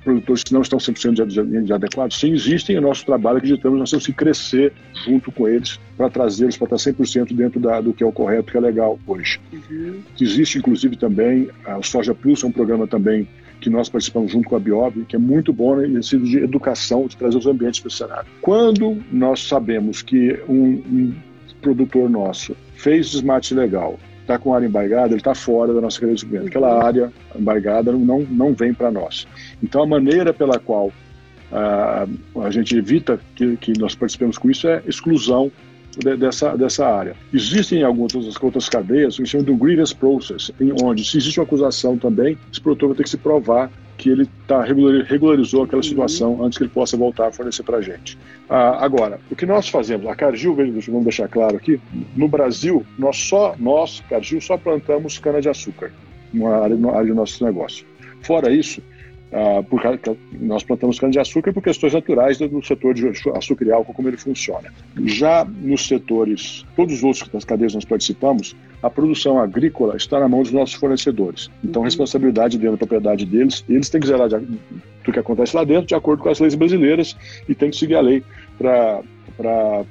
produtores 0.05 0.45
que 0.45 0.53
não 0.53 0.61
estão 0.61 0.79
100% 0.79 1.73
adequados? 1.73 2.21
Sim, 2.21 2.33
existem. 2.33 2.77
O 2.79 2.81
nosso 2.83 3.05
trabalho, 3.07 3.39
acreditamos, 3.39 3.79
nós 3.79 3.91
temos 3.91 4.07
que 4.07 4.13
crescer 4.13 4.73
junto 5.05 5.33
com 5.33 5.49
eles 5.49 5.81
para 5.97 6.11
trazê-los 6.11 6.57
para 6.57 6.77
estar 6.77 6.93
100% 6.93 7.35
dentro 7.35 7.59
da, 7.59 7.81
do 7.81 7.93
que 7.93 8.05
é 8.05 8.07
o 8.07 8.13
correto, 8.13 8.53
que 8.53 8.59
é 8.59 8.61
legal 8.61 8.99
hoje. 9.07 9.41
Uhum. 9.53 10.03
Existe, 10.21 10.59
inclusive, 10.59 10.97
também, 10.97 11.49
o 11.67 11.83
Soja 11.83 12.15
Plus 12.15 12.45
é 12.45 12.47
um 12.47 12.53
programa 12.53 12.87
também 12.87 13.27
que 13.65 13.71
nós 13.71 13.89
participamos 13.89 14.31
junto 14.31 14.47
com 14.47 14.57
a 14.57 14.61
Biob, 14.61 15.07
que 15.07 15.17
é 15.17 15.19
muito 15.19 15.51
bom 15.51 15.77
né, 15.77 16.03
sentido 16.03 16.25
de 16.27 16.39
educação, 16.39 17.07
de 17.07 17.17
trazer 17.17 17.39
os 17.39 17.47
ambientes 17.47 17.81
para 17.81 17.89
o 17.89 17.91
cenário. 17.91 18.27
Quando 18.43 19.03
nós 19.11 19.43
sabemos 19.43 20.03
que 20.03 20.39
um, 20.47 20.83
um 20.87 21.15
produtor 21.63 22.11
nosso 22.11 22.55
fez 22.75 23.11
desmate 23.11 23.55
legal, 23.55 23.99
está 24.21 24.39
com 24.39 24.53
área 24.53 24.67
embargada, 24.67 25.09
ele 25.09 25.17
está 25.17 25.35
fora 25.35 25.73
da 25.73 25.81
nossa 25.81 25.99
cadeia 25.99 26.15
de 26.15 26.21
suprimento. 26.21 26.49
Aquela 26.49 26.75
uhum. 26.75 26.87
área 26.87 27.13
embargada 27.35 27.91
não, 27.93 28.21
não 28.21 28.53
vem 28.53 28.75
para 28.75 28.91
nós. 28.91 29.27
Então, 29.63 29.83
a 29.83 29.87
maneira 29.87 30.35
pela 30.35 30.59
qual 30.59 30.89
uh, 31.51 32.43
a 32.43 32.51
gente 32.51 32.77
evita 32.77 33.19
que, 33.35 33.57
que 33.57 33.73
nós 33.79 33.95
participemos 33.95 34.37
com 34.37 34.51
isso 34.51 34.69
é 34.69 34.83
exclusão 34.87 35.51
de, 35.99 36.17
dessa, 36.17 36.57
dessa 36.57 36.87
área. 36.87 37.17
Existem 37.33 37.83
algumas 37.83 38.15
outras, 38.15 38.43
outras 38.43 38.69
cadeias, 38.69 39.17
que 39.17 39.27
chamam 39.27 39.45
de 39.45 39.53
um 39.53 39.59
grievance 39.59 39.95
process, 39.95 40.53
em 40.61 40.73
onde, 40.83 41.05
se 41.05 41.19
existe 41.19 41.39
uma 41.39 41.45
acusação 41.45 41.97
também, 41.97 42.39
esse 42.51 42.61
produtor 42.61 42.91
vai 42.91 42.97
ter 42.97 43.05
que 43.05 43.11
se 43.11 43.19
provar 43.19 43.71
que 43.97 44.11
ele 44.11 44.29
tá, 44.47 44.63
regularizou 44.63 45.63
aquela 45.63 45.79
uhum. 45.79 45.89
situação 45.89 46.33
uhum. 46.35 46.45
antes 46.45 46.59
que 46.59 46.65
ele 46.65 46.71
possa 46.71 46.97
voltar 46.97 47.29
a 47.29 47.33
fornecer 47.33 47.63
para 47.63 47.79
a 47.79 47.81
gente. 47.81 48.19
Ah, 48.49 48.85
agora, 48.85 49.21
o 49.31 49.37
que 49.37 49.47
nós 49.47 49.69
fazemos, 49.69 50.07
a 50.07 50.17
Cargill, 50.17 50.55
vamos 50.55 51.05
deixar 51.05 51.29
claro 51.29 51.57
aqui, 51.57 51.81
no 52.17 52.29
Brasil, 52.29 52.85
nós 52.99 53.17
só, 53.17 53.55
nós, 53.59 54.03
Cargill, 54.09 54.41
só 54.41 54.57
plantamos 54.57 55.19
cana-de-açúcar, 55.19 55.93
uma 56.33 56.57
área, 56.57 56.77
uma 56.77 56.93
área 56.97 57.09
do 57.09 57.15
nosso 57.15 57.45
negócio. 57.45 57.87
Fora 58.23 58.51
isso, 58.51 58.83
por, 59.69 59.83
nós 60.41 60.63
plantamos 60.63 60.99
cana-de-açúcar 60.99 61.53
por 61.53 61.63
questões 61.63 61.93
naturais 61.93 62.39
do 62.39 62.65
setor 62.65 62.95
de 62.95 63.09
açúcar 63.35 63.65
e 63.65 63.73
álcool, 63.73 63.93
como 63.93 64.09
ele 64.09 64.17
funciona. 64.17 64.73
Já 65.05 65.45
nos 65.45 65.89
setores, 65.89 66.65
todos 66.77 66.95
os 66.95 67.03
outros 67.03 67.29
das 67.29 67.45
cadeias 67.45 67.73
que 67.73 67.79
nós 67.79 67.85
participamos, 67.85 68.55
a 68.83 68.89
produção 68.89 69.41
agrícola 69.41 69.97
está 69.97 70.21
na 70.21 70.29
mão 70.29 70.43
dos 70.43 70.53
nossos 70.53 70.75
fornecedores. 70.75 71.51
Então, 71.65 71.83
a 71.83 71.85
responsabilidade 71.87 72.59
dentro 72.59 72.73
da 72.73 72.79
propriedade 72.79 73.27
deles, 73.27 73.65
eles 73.69 73.89
têm 73.89 74.01
que 74.01 74.07
zelar 74.07 74.29
do 74.29 75.13
que 75.13 75.19
acontece 75.19 75.57
lá 75.57 75.65
dentro, 75.65 75.87
de 75.87 75.95
acordo 75.95 76.23
com 76.23 76.29
as 76.29 76.39
leis 76.39 76.55
brasileiras, 76.55 77.17
e 77.49 77.55
têm 77.55 77.71
que 77.71 77.77
seguir 77.77 77.97
a 77.97 78.01
lei 78.01 78.23
para 78.57 79.03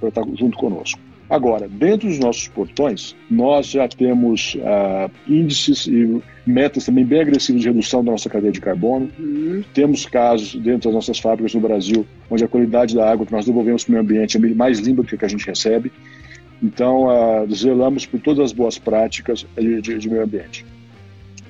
estar 0.08 0.24
junto 0.36 0.58
conosco. 0.58 1.00
Agora, 1.30 1.68
dentro 1.68 2.08
dos 2.08 2.20
nossos 2.20 2.48
portões, 2.48 3.16
nós 3.30 3.68
já 3.68 3.88
temos 3.88 4.56
uh, 4.56 5.10
índices 5.28 5.88
e 5.88 6.22
metas 6.46 6.86
também 6.86 7.06
bem 7.06 7.22
agressivas 7.22 7.62
de 7.62 7.68
redução 7.68 8.04
da 8.04 8.12
nossa 8.12 8.30
cadeia 8.30 8.52
de 8.52 8.60
carbono. 8.60 9.10
Uhum. 9.18 9.64
Temos 9.74 10.06
casos 10.06 10.54
dentro 10.56 10.90
das 10.90 10.94
nossas 10.94 11.20
fábricas 11.20 11.54
no 11.54 11.62
Brasil 11.62 12.06
onde 12.30 12.44
a 12.44 12.48
qualidade 12.48 12.94
da 12.94 13.10
água 13.10 13.26
que 13.26 13.32
nós 13.32 13.46
devolvemos 13.46 13.84
para 13.84 13.92
o 13.92 13.94
meio 13.94 14.04
ambiente 14.04 14.38
é 14.38 14.40
mais 14.54 14.80
limpa 14.80 15.02
do 15.02 15.08
que 15.08 15.16
a 15.16 15.18
que 15.18 15.26
a 15.26 15.30
gente 15.30 15.46
recebe. 15.46 15.92
Então, 16.62 17.08
uh, 17.08 17.54
zelamos 17.54 18.06
por 18.06 18.20
todas 18.20 18.46
as 18.46 18.54
boas 18.54 18.78
práticas 18.78 19.46
de, 19.58 19.82
de, 19.82 19.98
de 19.98 20.10
meio 20.10 20.24
ambiente. 20.24 20.66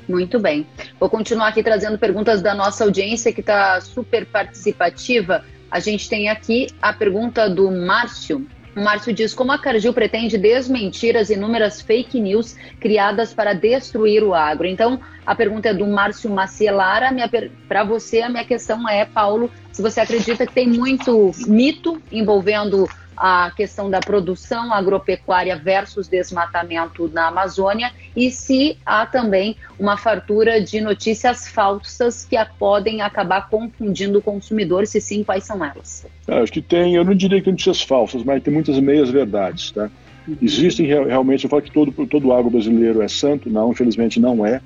Muito 0.08 0.40
bem. 0.40 0.66
Vou 1.00 1.10
continuar 1.10 1.48
aqui 1.48 1.64
trazendo 1.64 1.98
perguntas 1.98 2.42
da 2.42 2.54
nossa 2.54 2.84
audiência 2.84 3.32
que 3.32 3.40
está 3.40 3.80
super 3.82 4.26
participativa. 4.26 5.44
A 5.72 5.80
gente 5.80 6.10
tem 6.10 6.30
aqui 6.30 6.68
a 6.82 6.94
pergunta 6.94 7.50
do 7.50 7.72
Márcio. 7.72 8.46
Márcio 8.76 9.14
diz 9.14 9.34
como 9.34 9.52
a 9.52 9.60
Cargill 9.60 9.94
pretende 9.94 10.38
desmentir 10.38 11.16
as 11.16 11.30
inúmeras 11.30 11.82
fake 11.82 12.20
news 12.20 12.56
criadas 12.80 13.34
para 13.34 13.54
destruir 13.54 14.24
o 14.24 14.34
agro. 14.34 14.68
Então, 14.68 15.00
a 15.26 15.36
pergunta 15.36 15.70
é 15.70 15.74
do 15.74 15.86
Márcio 15.86 16.30
Macielara. 16.30 17.10
Para 17.68 17.84
você, 17.84 18.22
a 18.22 18.30
minha 18.30 18.46
questão 18.46 18.88
é, 18.90 19.06
Paulo, 19.06 19.52
se 19.72 19.82
você 19.82 20.02
acredita 20.02 20.46
que 20.46 20.54
tem 20.54 20.68
muito 20.68 21.32
mito 21.48 22.02
envolvendo 22.12 22.88
a 23.18 23.52
questão 23.56 23.90
da 23.90 24.00
produção 24.00 24.74
agropecuária 24.74 25.56
versus 25.56 26.08
desmatamento 26.08 27.10
na 27.14 27.28
Amazônia 27.28 27.92
e 28.16 28.32
se 28.32 28.78
há 28.86 29.06
também 29.06 29.56
uma 29.80 29.98
fartura 29.98 30.62
de 30.62 30.82
notícias 30.82 31.48
falsas 31.48 32.26
que 32.26 32.38
podem 32.58 33.02
acabar 33.02 33.50
confundindo 33.50 34.20
o 34.20 34.22
consumidor, 34.22 34.86
se 34.88 35.00
sim, 35.02 35.24
quais 35.24 35.44
são 35.44 35.64
elas? 35.64 36.06
Ah, 36.28 36.40
acho 36.40 36.52
que 36.52 36.62
tem, 36.62 36.96
eu 36.96 37.04
não 37.04 37.16
diria 37.16 37.40
que 37.40 37.46
tem 37.46 37.54
notícias 37.54 37.82
falsas, 37.82 38.24
mas 38.24 38.42
tem 38.44 38.54
muitas 38.54 38.80
meias 38.80 39.10
verdades, 39.10 39.72
tá? 39.72 39.90
Existem 40.42 40.86
realmente, 40.86 41.44
eu 41.44 41.50
falo 41.50 41.62
que 41.62 41.72
todo, 41.72 41.92
todo 42.08 42.32
agro 42.32 42.50
brasileiro 42.50 43.02
é 43.02 43.08
santo, 43.08 43.50
não, 43.50 43.72
infelizmente 43.72 44.20
não 44.20 44.46
é. 44.46 44.62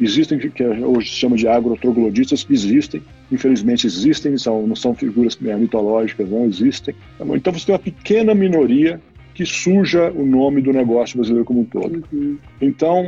Existem, 0.00 0.38
que 0.38 0.64
hoje 0.64 1.10
se 1.10 1.16
chama 1.16 1.36
de 1.36 1.46
agrotrogloditas, 1.46 2.46
existem, 2.48 3.02
infelizmente 3.30 3.86
existem, 3.86 4.36
são, 4.36 4.66
não 4.66 4.76
são 4.76 4.94
figuras 4.94 5.36
mitológicas, 5.38 6.28
não 6.28 6.44
existem. 6.44 6.94
Então 7.34 7.52
você 7.52 7.66
tem 7.66 7.74
uma 7.74 7.78
pequena 7.78 8.34
minoria 8.34 9.00
que 9.34 9.46
suja 9.46 10.10
o 10.10 10.26
nome 10.26 10.60
do 10.60 10.72
negócio 10.72 11.16
brasileiro 11.16 11.44
como 11.44 11.60
um 11.60 11.64
todo. 11.64 12.04
Uhum. 12.12 12.36
Então, 12.60 13.04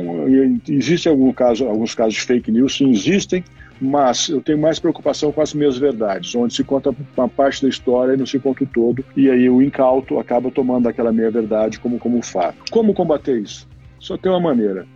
existe 0.67 1.07
algum 1.07 1.31
caso, 1.31 1.65
alguns 1.65 1.93
casos 1.93 2.15
de 2.15 2.21
fake 2.21 2.51
news, 2.51 2.75
sim, 2.75 2.89
existem, 2.89 3.43
mas 3.79 4.29
eu 4.29 4.41
tenho 4.41 4.57
mais 4.57 4.79
preocupação 4.79 5.31
com 5.31 5.41
as 5.41 5.53
minhas 5.53 5.77
verdades, 5.77 6.33
onde 6.33 6.53
se 6.53 6.63
conta 6.63 6.95
uma 7.15 7.27
parte 7.27 7.61
da 7.61 7.69
história 7.69 8.13
e 8.13 8.17
não 8.17 8.25
se 8.25 8.39
conta 8.39 8.63
o 8.63 8.67
todo, 8.67 9.05
e 9.15 9.29
aí 9.29 9.49
o 9.49 9.61
incauto 9.61 10.17
acaba 10.17 10.49
tomando 10.49 10.87
aquela 10.87 11.11
meia 11.11 11.29
verdade 11.29 11.79
como, 11.79 11.99
como 11.99 12.21
fato. 12.21 12.57
Como 12.71 12.93
combater 12.93 13.39
isso? 13.39 13.67
Só 13.99 14.17
tem 14.17 14.31
uma 14.31 14.39
maneira, 14.39 14.87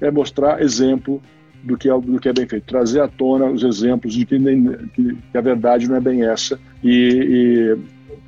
é 0.00 0.10
mostrar 0.10 0.62
exemplo 0.62 1.20
do 1.66 1.76
que, 1.76 1.90
é, 1.90 2.00
do 2.00 2.20
que 2.20 2.28
é 2.28 2.32
bem 2.32 2.46
feito, 2.46 2.64
trazer 2.64 3.00
à 3.00 3.08
tona 3.08 3.46
os 3.46 3.62
exemplos 3.64 4.14
de 4.14 4.24
que, 4.24 4.38
nem, 4.38 4.64
que, 4.94 5.16
que 5.32 5.38
a 5.38 5.40
verdade 5.40 5.88
não 5.88 5.96
é 5.96 6.00
bem 6.00 6.24
essa. 6.24 6.58
E, 6.82 7.76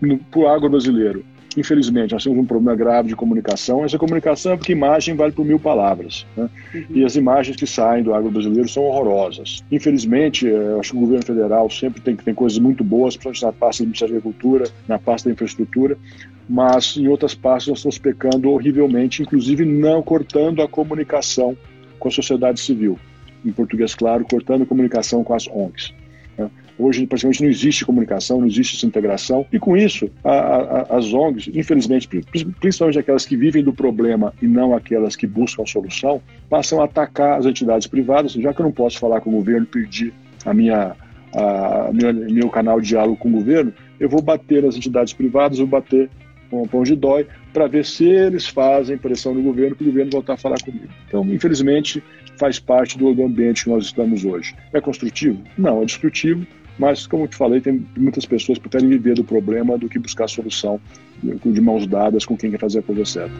e 0.02 0.16
para 0.30 0.40
o 0.40 0.48
agro 0.48 0.68
brasileiro, 0.68 1.24
infelizmente, 1.56 2.12
nós 2.12 2.24
temos 2.24 2.38
um 2.38 2.44
problema 2.44 2.76
grave 2.76 3.08
de 3.08 3.16
comunicação. 3.16 3.84
Essa 3.84 3.96
comunicação 3.96 4.52
é 4.52 4.56
porque 4.56 4.72
imagem 4.72 5.14
vale 5.14 5.32
por 5.32 5.44
mil 5.44 5.58
palavras. 5.58 6.26
Né? 6.36 6.50
Uhum. 6.74 6.84
E 6.90 7.04
as 7.04 7.14
imagens 7.14 7.56
que 7.56 7.66
saem 7.66 8.02
do 8.02 8.12
agro 8.12 8.30
brasileiro 8.30 8.68
são 8.68 8.82
horrorosas. 8.82 9.64
Infelizmente, 9.70 10.48
eh, 10.48 10.76
acho 10.78 10.90
que 10.90 10.96
o 10.96 11.00
governo 11.00 11.24
federal 11.24 11.70
sempre 11.70 12.00
tem, 12.00 12.16
tem 12.16 12.34
coisas 12.34 12.58
muito 12.58 12.82
boas, 12.82 13.16
principalmente 13.16 13.44
na 13.44 13.52
pasta 13.52 13.82
do 13.82 13.86
Ministério 13.86 14.14
da 14.14 14.18
Agricultura, 14.18 14.64
na 14.88 14.98
pasta 14.98 15.28
da 15.28 15.32
infraestrutura, 15.32 15.96
mas 16.48 16.96
em 16.96 17.06
outras 17.06 17.34
pastas 17.34 17.68
nós 17.68 17.78
estamos 17.78 17.98
pecando 17.98 18.50
horrivelmente, 18.50 19.22
inclusive 19.22 19.64
não 19.64 20.02
cortando 20.02 20.60
a 20.60 20.68
comunicação 20.68 21.56
com 21.98 22.08
a 22.08 22.10
sociedade 22.10 22.60
civil 22.60 22.98
em 23.44 23.52
português 23.52 23.94
claro, 23.94 24.24
cortando 24.24 24.66
comunicação 24.66 25.22
com 25.24 25.34
as 25.34 25.46
ONGs. 25.48 25.94
Né? 26.36 26.50
Hoje, 26.78 27.06
praticamente, 27.06 27.42
não 27.42 27.50
existe 27.50 27.84
comunicação, 27.84 28.38
não 28.38 28.46
existe 28.46 28.76
essa 28.76 28.86
integração, 28.86 29.44
e 29.52 29.58
com 29.58 29.76
isso, 29.76 30.08
a, 30.22 30.30
a, 30.30 30.96
as 30.96 31.12
ONGs, 31.12 31.50
infelizmente, 31.54 32.08
principalmente 32.60 32.98
aquelas 32.98 33.26
que 33.26 33.36
vivem 33.36 33.64
do 33.64 33.72
problema 33.72 34.32
e 34.40 34.46
não 34.46 34.74
aquelas 34.74 35.16
que 35.16 35.26
buscam 35.26 35.62
a 35.62 35.66
solução, 35.66 36.22
passam 36.48 36.80
a 36.80 36.84
atacar 36.84 37.38
as 37.38 37.46
entidades 37.46 37.86
privadas, 37.86 38.32
já 38.32 38.54
que 38.54 38.60
eu 38.60 38.64
não 38.64 38.72
posso 38.72 38.98
falar 38.98 39.20
com 39.20 39.30
o 39.30 39.34
governo, 39.34 39.66
pedir 39.66 40.12
a 40.46 40.54
minha, 40.54 40.94
a, 41.34 41.90
meu, 41.92 42.14
meu 42.14 42.48
canal 42.48 42.80
de 42.80 42.88
diálogo 42.88 43.16
com 43.16 43.28
o 43.28 43.32
governo, 43.32 43.72
eu 43.98 44.08
vou 44.08 44.22
bater 44.22 44.62
nas 44.62 44.76
entidades 44.76 45.12
privadas, 45.12 45.58
vou 45.58 45.66
bater 45.66 46.08
com 46.50 46.62
o 46.62 46.68
pão 46.68 46.82
de 46.82 46.94
dói, 46.94 47.26
para 47.52 47.66
ver 47.66 47.84
se 47.84 48.04
eles 48.04 48.46
fazem 48.46 48.96
pressão 48.96 49.34
no 49.34 49.42
governo 49.42 49.76
para 49.76 49.84
o 49.84 49.86
governo 49.86 50.10
voltar 50.10 50.34
a 50.34 50.36
falar 50.36 50.60
comigo. 50.62 50.88
Então, 51.06 51.24
infelizmente, 51.24 52.02
faz 52.38 52.58
parte 52.58 52.96
do, 52.96 53.08
ambiente 53.22 53.64
que 53.64 53.70
nós 53.70 53.84
estamos 53.84 54.24
hoje. 54.24 54.54
É 54.72 54.80
construtivo? 54.80 55.42
Não, 55.56 55.82
é 55.82 55.84
destrutivo, 55.84 56.46
mas, 56.78 57.06
como 57.06 57.24
eu 57.24 57.28
te 57.28 57.36
falei, 57.36 57.60
tem 57.60 57.84
muitas 57.96 58.24
pessoas 58.24 58.58
que 58.58 58.68
preferem 58.68 58.88
viver 58.88 59.14
do 59.14 59.24
problema 59.24 59.76
do 59.76 59.88
que 59.88 59.98
buscar 59.98 60.28
solução 60.28 60.80
de 61.22 61.60
mãos 61.60 61.86
dadas 61.86 62.24
com 62.24 62.36
quem 62.36 62.50
quer 62.50 62.60
fazer 62.60 62.78
a 62.78 62.82
coisa 62.82 63.04
certa. 63.04 63.34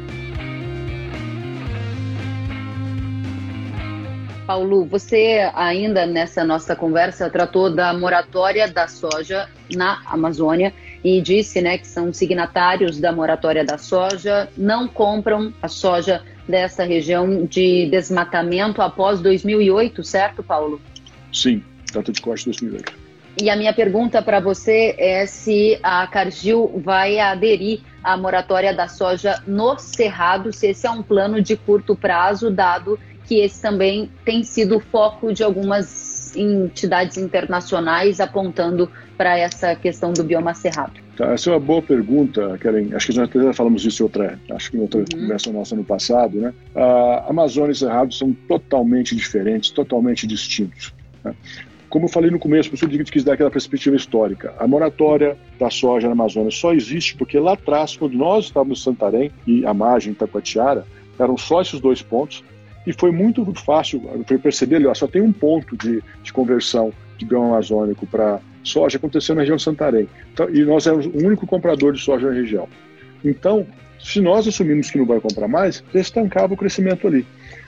Paulo, 4.49 4.87
você 4.87 5.49
ainda 5.55 6.07
nessa 6.07 6.43
nossa 6.43 6.75
conversa 6.75 7.29
tratou 7.29 7.71
da 7.71 7.93
moratória 7.93 8.67
da 8.67 8.89
soja 8.89 9.47
na 9.77 10.01
Amazônia 10.07 10.73
e 11.17 11.23
disse 11.23 11.63
né, 11.63 11.79
que 11.79 11.87
são 11.87 12.13
signatários 12.13 13.01
da 13.01 13.11
moratória 13.13 13.65
da 13.65 13.79
soja, 13.79 14.49
não 14.57 14.87
compram 14.87 15.53
a 15.63 15.69
soja 15.69 16.23
dessa 16.47 16.85
região 16.85 17.47
de 17.47 17.87
desmatamento 17.91 18.83
após 18.83 19.21
2008, 19.21 20.05
certo, 20.05 20.43
Paulo? 20.43 20.81
Sim, 21.33 21.63
data 21.93 22.13
de 22.13 22.21
corte 22.21 22.45
2008. 22.47 22.93
E 23.41 23.49
a 23.49 23.57
minha 23.57 23.73
pergunta 23.73 24.21
para 24.21 24.41
você 24.41 24.95
é 24.99 25.25
se 25.25 25.79
a 25.83 26.07
Cargill 26.09 26.81
vai 26.85 27.21
aderir 27.21 27.81
à 28.03 28.17
moratória 28.17 28.75
da 28.75 28.89
soja 28.89 29.41
no 29.47 29.79
Cerrado, 29.79 30.53
se 30.53 30.69
esse 30.69 30.87
é 30.87 30.91
um 30.91 31.03
plano 31.03 31.41
de 31.41 31.57
curto 31.57 31.95
prazo, 31.95 32.51
dado 32.51 32.99
que 33.27 33.41
esse 33.41 33.61
também 33.63 34.11
tem 34.25 34.43
sido 34.43 34.81
foco 34.81 35.33
de 35.33 35.45
algumas 35.45 36.08
entidades 36.37 37.17
internacionais 37.17 38.21
apontando 38.21 38.91
para 39.17 39.37
essa 39.39 39.75
questão 39.75 40.13
do 40.13 40.23
bioma 40.23 40.55
cerrado. 40.55 40.93
Tá, 41.17 41.33
essa 41.33 41.51
é 41.51 41.53
uma 41.53 41.61
boa 41.61 41.83
pergunta, 41.83 42.57
Karen. 42.59 42.95
Acho 42.95 43.09
que 43.09 43.19
nós 43.19 43.29
já 43.29 43.53
falamos 43.53 43.85
isso 43.85 44.03
em 44.03 44.05
outra, 44.05 44.39
acho 44.53 44.71
que 44.71 44.77
em 44.77 44.81
outra 44.81 45.01
uhum. 45.01 45.23
conversa 45.23 45.53
nossa 45.53 45.75
no 45.75 45.85
passado, 45.85 46.41
né? 46.41 46.55
Amazônia 47.29 47.73
e 47.73 47.75
Cerrado 47.75 48.15
são 48.15 48.33
totalmente 48.47 49.17
diferentes, 49.17 49.71
totalmente 49.71 50.27
distintos. 50.27 50.95
Né? 51.25 51.35
Como 51.89 52.05
eu 52.05 52.09
falei 52.11 52.31
no 52.31 52.39
começo, 52.39 52.71
por 52.71 52.77
isso 52.77 53.13
quis 53.13 53.25
dar 53.25 53.33
aquela 53.33 53.51
perspectiva 53.51 53.97
histórica. 53.97 54.55
A 54.59 54.67
moratória 54.67 55.37
da 55.59 55.71
soja 55.71 56.07
na 56.07 56.13
Amazônia 56.13 56.51
só 56.51 56.75
existe 56.75 57.17
porque 57.17 57.39
lá 57.39 57.55
atrás, 57.55 57.97
quando 57.97 58.13
nós 58.13 58.45
estávamos 58.45 58.81
em 58.81 58.83
Santarém 58.85 59.31
e 59.47 59.65
a 59.65 59.73
margem 59.73 60.13
Taquatiara, 60.13 60.87
eram 61.19 61.37
só 61.37 61.63
esses 61.63 61.81
dois 61.81 62.03
pontos, 62.03 62.45
e 62.89 62.93
foi 62.95 63.13
muito 63.13 63.45
fácil 63.55 64.03
foi 64.27 64.39
perceber, 64.39 64.77
ali, 64.77 64.87
só 64.95 65.07
tem 65.07 65.21
um 65.21 65.31
ponto 65.31 65.77
de, 65.77 66.03
de 66.23 66.33
conversão 66.33 66.91
de 67.19 67.27
bioma 67.27 67.49
amazônico 67.49 68.07
para 68.07 68.41
soja 68.63 68.97
aconteceu 68.97 69.35
na 69.35 69.43
região 69.43 69.57
de 69.57 69.63
Santarém. 69.63 70.09
Então, 70.33 70.49
e 70.49 70.65
nós 70.65 70.87
éramos 70.87 71.05
o 71.05 71.19
único 71.19 71.47
comprador 71.47 71.93
de 71.93 72.01
soja 72.01 72.29
na 72.29 72.33
região. 72.33 72.67
Então, 73.23 73.67
se 74.01 74.23
nós 74.23 74.49
assumimos 74.49 74.91
que 74.91 74.97
não 74.97 75.05
vai 75.05 75.21
comprar 75.21 75.49
mais, 75.49 75.85
estancava 75.93 76.55
o 76.55 76.57
crescimento 76.57 77.07
ali. 77.07 77.27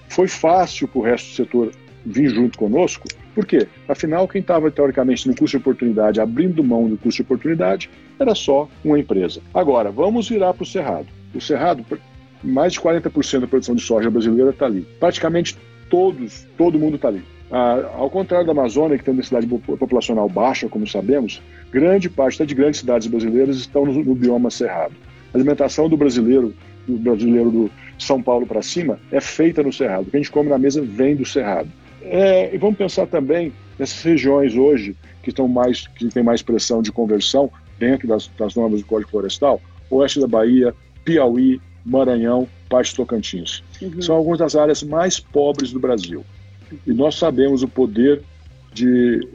Foi 0.09 0.27
fácil 0.27 0.89
para 0.89 0.99
o 0.99 1.03
resto 1.03 1.29
do 1.29 1.35
setor 1.35 1.73
vir 2.07 2.31
junto 2.31 2.57
conosco, 2.57 3.07
por 3.35 3.45
quê? 3.45 3.69
Afinal, 3.87 4.27
quem 4.27 4.41
estava 4.41 4.71
teoricamente 4.71 5.29
no 5.29 5.37
custo 5.37 5.57
de 5.57 5.63
oportunidade, 5.63 6.21
abrindo 6.21 6.65
mão 6.65 6.89
do 6.89 6.97
custo 6.97 7.17
de 7.17 7.23
oportunidade, 7.23 7.91
era 8.19 8.35
só 8.35 8.69
uma 8.83 8.99
empresa. 8.99 9.41
Agora, 9.53 9.91
vamos 9.91 10.29
virar 10.29 10.55
para 10.55 10.63
o 10.63 10.67
Cerrado. 10.67 11.07
O 11.35 11.41
Cerrado, 11.41 11.85
mais 12.43 12.73
de 12.73 12.81
40% 12.81 13.41
da 13.41 13.47
produção 13.47 13.75
de 13.75 13.83
soja 13.83 14.11
brasileira 14.11 14.51
está 14.51 14.67
ali. 14.67 14.87
Praticamente 14.99 15.57
todos, 15.89 16.47
todo 16.57 16.79
mundo 16.79 16.97
está 16.97 17.09
ali. 17.09 17.23
Ah, 17.51 17.91
ao 17.97 18.09
contrário 18.09 18.47
da 18.47 18.53
Amazônia, 18.53 18.97
que 18.97 19.05
tem 19.05 19.15
densidade 19.15 19.47
populacional 19.47 20.29
baixa, 20.29 20.69
como 20.69 20.87
sabemos, 20.87 21.43
grande 21.73 22.09
parte 22.09 22.45
de 22.47 22.55
grandes 22.55 22.81
cidades 22.81 23.09
brasileiras 23.09 23.57
estão 23.57 23.85
no, 23.85 23.93
no 24.05 24.15
bioma 24.15 24.51
cerrado. 24.51 24.95
A 25.35 25.37
alimentação 25.37 25.89
do 25.89 25.97
brasileiro, 25.97 26.55
do 26.87 26.97
brasileiro 26.97 27.51
do 27.51 27.71
São 27.99 28.23
Paulo 28.23 28.47
para 28.47 28.63
cima, 28.63 29.01
é 29.11 29.21
feita 29.21 29.63
no 29.63 29.73
cerrado. 29.73 30.07
O 30.07 30.11
que 30.11 30.17
a 30.17 30.21
gente 30.21 30.31
come 30.31 30.49
na 30.49 30.59
mesa 30.59 30.81
vem 30.81 31.17
do 31.17 31.25
cerrado. 31.25 31.69
É, 32.03 32.55
e 32.55 32.59
vamos 32.59 32.77
pensar 32.77 33.07
também 33.07 33.53
nessas 33.79 34.03
regiões 34.03 34.55
hoje 34.55 34.97
que 35.23 35.31
estão 35.31 35.47
mais 35.47 35.87
que 35.87 36.09
tem 36.09 36.23
mais 36.23 36.43
pressão 36.43 36.81
de 36.81 36.91
conversão 36.91 37.51
dentro 37.79 38.07
das, 38.07 38.29
das 38.39 38.55
normas 38.55 38.81
do 38.81 38.87
Código 38.87 39.11
Florestal, 39.11 39.61
oeste 39.91 40.21
da 40.21 40.27
Bahia, 40.27 40.75
Piauí, 41.05 41.61
Maranhão, 41.85 42.49
parte 42.69 42.95
Tocantins. 42.95 43.63
Uhum. 43.81 44.03
São 44.03 44.15
algumas 44.17 44.39
das 44.39 44.55
áreas 44.55 44.83
mais 44.83 45.19
pobres 45.19 45.73
do 45.73 45.81
Brasil. 45.81 46.25
E 46.87 46.93
nós 46.93 47.17
sabemos 47.17 47.63
o 47.63 47.69
poder 47.69 48.23
de 48.73 49.27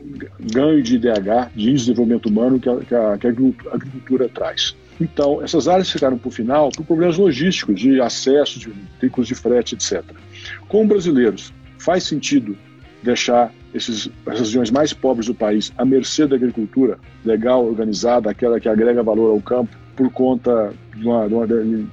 ganho 0.54 0.82
de 0.82 0.96
IDH, 0.96 1.52
de 1.54 1.70
índice 1.70 1.86
de 1.86 1.92
desenvolvimento 1.92 2.28
humano, 2.28 2.60
que 2.60 2.70
a, 2.70 2.78
que 2.78 2.96
a, 2.96 3.18
que 3.18 3.28
a 3.28 3.76
agricultura 3.76 4.30
traz. 4.30 4.76
Então, 5.00 5.44
essas 5.44 5.68
áreas 5.68 5.92
ficaram 5.92 6.18
para 6.18 6.28
o 6.30 6.32
final 6.32 6.70
por 6.72 6.86
problemas 6.86 7.18
logísticos, 7.18 7.80
de 7.80 8.00
acesso, 8.00 8.60
de 8.60 8.74
ciclos 9.00 9.28
de 9.28 9.36
frete, 9.36 9.76
etc. 9.76 10.04
Como 10.70 10.88
brasileiros, 10.88 11.54
faz 11.78 12.04
sentido 12.04 12.58
deixar 13.04 13.54
esses, 13.74 14.10
essas 14.26 14.48
regiões 14.48 14.72
mais 14.72 14.94
pobres 14.94 15.28
do 15.28 15.36
país 15.36 15.74
à 15.78 15.84
mercê 15.84 16.26
da 16.26 16.36
agricultura 16.36 16.98
legal, 17.26 17.66
organizada, 17.66 18.32
aquela 18.32 18.60
que 18.60 18.70
agrega 18.70 19.04
valor 19.04 19.32
ao 19.32 19.42
campo, 19.42 19.76
por 19.96 20.10
conta 20.12 20.74
de, 20.96 21.06
uma, 21.06 21.28
de, 21.28 21.34
uma, 21.34 21.48
de 21.48 21.88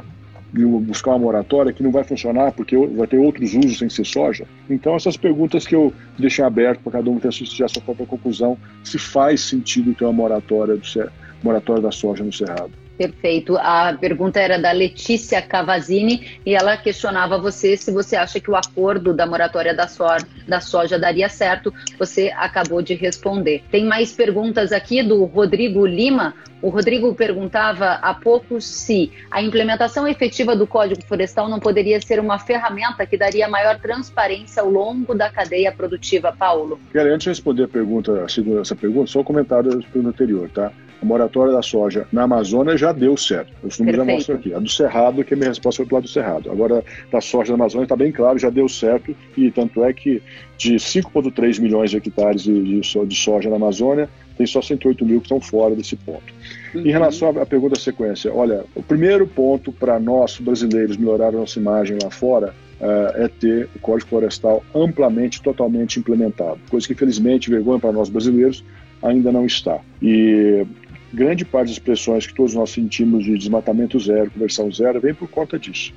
buscar 0.53 1.11
uma 1.13 1.21
moratória 1.21 1.73
que 1.73 1.83
não 1.83 1.91
vai 1.91 2.05
funcionar 2.05 2.53
porque 2.53 2.77
vai 2.77 3.07
ter 3.07 3.19
outros 3.19 3.55
usos 3.55 3.79
sem 3.79 3.89
ser 3.89 4.05
soja? 4.05 4.47
Então, 4.69 4.95
essas 4.95 5.17
perguntas 5.17 5.67
que 5.67 5.75
eu 5.75 5.93
deixei 6.19 6.45
aberto 6.45 6.81
para 6.81 6.93
cada 6.93 7.11
um 7.11 7.19
ter 7.19 7.29
a 7.29 7.33
sua 7.33 7.83
própria 7.83 8.07
conclusão, 8.07 8.59
se 8.85 8.99
faz 8.99 9.41
sentido 9.41 9.95
ter 9.95 10.05
uma 10.05 10.13
moratória, 10.13 10.77
do, 10.77 11.13
moratória 11.43 11.83
da 11.83 11.91
soja 11.91 12.23
no 12.23 12.33
Cerrado. 12.33 12.82
Perfeito. 12.97 13.57
A 13.59 13.97
pergunta 13.99 14.39
era 14.41 14.59
da 14.59 14.71
Letícia 14.73 15.41
Cavazini 15.41 16.39
e 16.45 16.55
ela 16.55 16.77
questionava 16.77 17.39
você 17.39 17.77
se 17.77 17.91
você 17.91 18.17
acha 18.17 18.39
que 18.39 18.51
o 18.51 18.57
acordo 18.57 19.15
da 19.15 19.27
moratória 19.27 19.75
da, 19.75 19.89
so 19.89 20.05
da 20.47 20.61
soja 20.61 20.99
daria 20.99 21.29
certo. 21.29 21.73
Você 21.99 22.33
acabou 22.37 22.83
de 22.83 22.95
responder. 22.95 23.63
Tem 23.71 23.85
mais 23.85 24.13
perguntas 24.13 24.73
aqui 24.73 25.03
do 25.03 25.25
Rodrigo 25.25 25.87
Lima. 25.87 26.35
O 26.61 26.69
Rodrigo 26.69 27.13
perguntava 27.15 27.95
há 27.95 28.15
pouco 28.15 28.61
se 28.61 29.11
a 29.31 29.43
implementação 29.43 30.07
efetiva 30.07 30.55
do 30.55 30.65
Código 30.65 31.03
Florestal 31.05 31.49
não 31.49 31.59
poderia 31.59 32.01
ser 32.01 32.21
uma 32.21 32.39
ferramenta 32.39 33.05
que 33.05 33.17
daria 33.17 33.49
maior 33.49 33.81
transparência 33.81 34.63
ao 34.63 34.71
longo 34.71 35.13
da 35.13 35.29
cadeia 35.29 35.73
produtiva, 35.73 36.33
Paulo. 36.33 36.79
Quero 36.93 37.13
antes 37.13 37.25
de 37.25 37.31
responder 37.31 37.65
a 37.65 37.69
pergunta, 37.69 38.25
a 38.25 38.29
segunda, 38.29 38.61
essa 38.61 38.77
pergunta, 38.77 39.11
só 39.11 39.21
um 39.21 39.25
comentário 39.25 39.71
da 39.71 39.77
pergunta 39.79 40.11
anterior, 40.11 40.49
tá? 40.51 40.71
A 41.03 41.05
moratória 41.05 41.53
da 41.53 41.63
soja 41.63 42.07
na 42.13 42.23
Amazônia 42.23 42.77
já 42.77 42.93
deu 42.93 43.17
certo. 43.17 43.53
Os 43.63 43.79
números 43.79 43.99
já 43.99 44.13
mostram 44.13 44.37
aqui. 44.37 44.55
A 44.55 44.59
do 44.59 44.69
Cerrado, 44.69 45.25
que 45.25 45.35
é 45.35 45.37
a 45.37 45.39
minha 45.39 45.49
resposta 45.49 45.79
foi 45.79 45.87
do 45.87 45.95
lado 45.95 46.05
do 46.05 46.09
Cerrado. 46.09 46.51
Agora, 46.51 46.85
da 47.11 47.21
soja 47.21 47.51
na 47.51 47.65
Amazônia 47.65 47.85
está 47.85 47.97
bem 47.97 48.13
claro, 48.13 48.39
já 48.39 48.49
deu 48.49 48.69
certo, 48.69 49.15
e 49.37 49.51
tanto 49.51 49.85
é 49.85 49.93
que 49.93 50.23
de 50.57 50.77
5,3 50.77 51.61
milhões 51.61 51.91
de 51.91 51.97
hectares 51.97 52.45
de, 52.45 52.81
de, 52.81 53.17
soja 53.17 53.51
na 53.51 53.57
Amazônia, 53.57 54.09
tem 54.37 54.47
só 54.47 54.63
108 54.63 55.05
mil 55.05 55.21
que 55.21 55.27
estão 55.27 55.41
fora 55.41 55.75
desse 55.75 55.97
ponto. 55.97 56.33
Uhum. 56.75 56.87
Em 56.87 56.91
relação 56.91 57.29
à 57.31 57.45
pergunta 57.45 57.75
da 57.75 57.81
sequência, 57.81 58.33
olha, 58.33 58.65
o 58.75 58.83
primeiro 58.83 59.27
ponto 59.27 59.73
para 59.73 59.99
nós, 59.99 60.39
brasileiros, 60.39 60.97
melhorar 60.97 61.29
a 61.29 61.33
nossa 61.33 61.59
imagem 61.59 61.99
lá 62.03 62.11
fora 62.11 62.55
Uh, 62.83 63.15
é 63.15 63.29
ter 63.29 63.69
o 63.77 63.79
Código 63.79 64.11
Florestal 64.11 64.65
amplamente, 64.75 65.41
totalmente 65.41 66.01
implementado. 66.01 66.59
Coisa 66.69 66.85
que, 66.85 66.93
infelizmente, 66.93 67.49
vergonha 67.49 67.79
para 67.79 67.93
nós 67.93 68.09
brasileiros, 68.09 68.65
ainda 69.03 69.33
não 69.33 69.45
está. 69.45 69.81
E 70.01 70.65
grande 71.13 71.45
parte 71.45 71.69
das 71.69 71.79
pressões 71.79 72.27
que 72.27 72.35
todos 72.35 72.55
nós 72.55 72.71
sentimos 72.71 73.25
de 73.25 73.37
desmatamento 73.37 73.99
zero, 74.01 74.31
conversão 74.31 74.73
zero, 74.73 75.01
vem 75.01 75.15
por 75.15 75.29
conta 75.29 75.59
disso. 75.59 75.93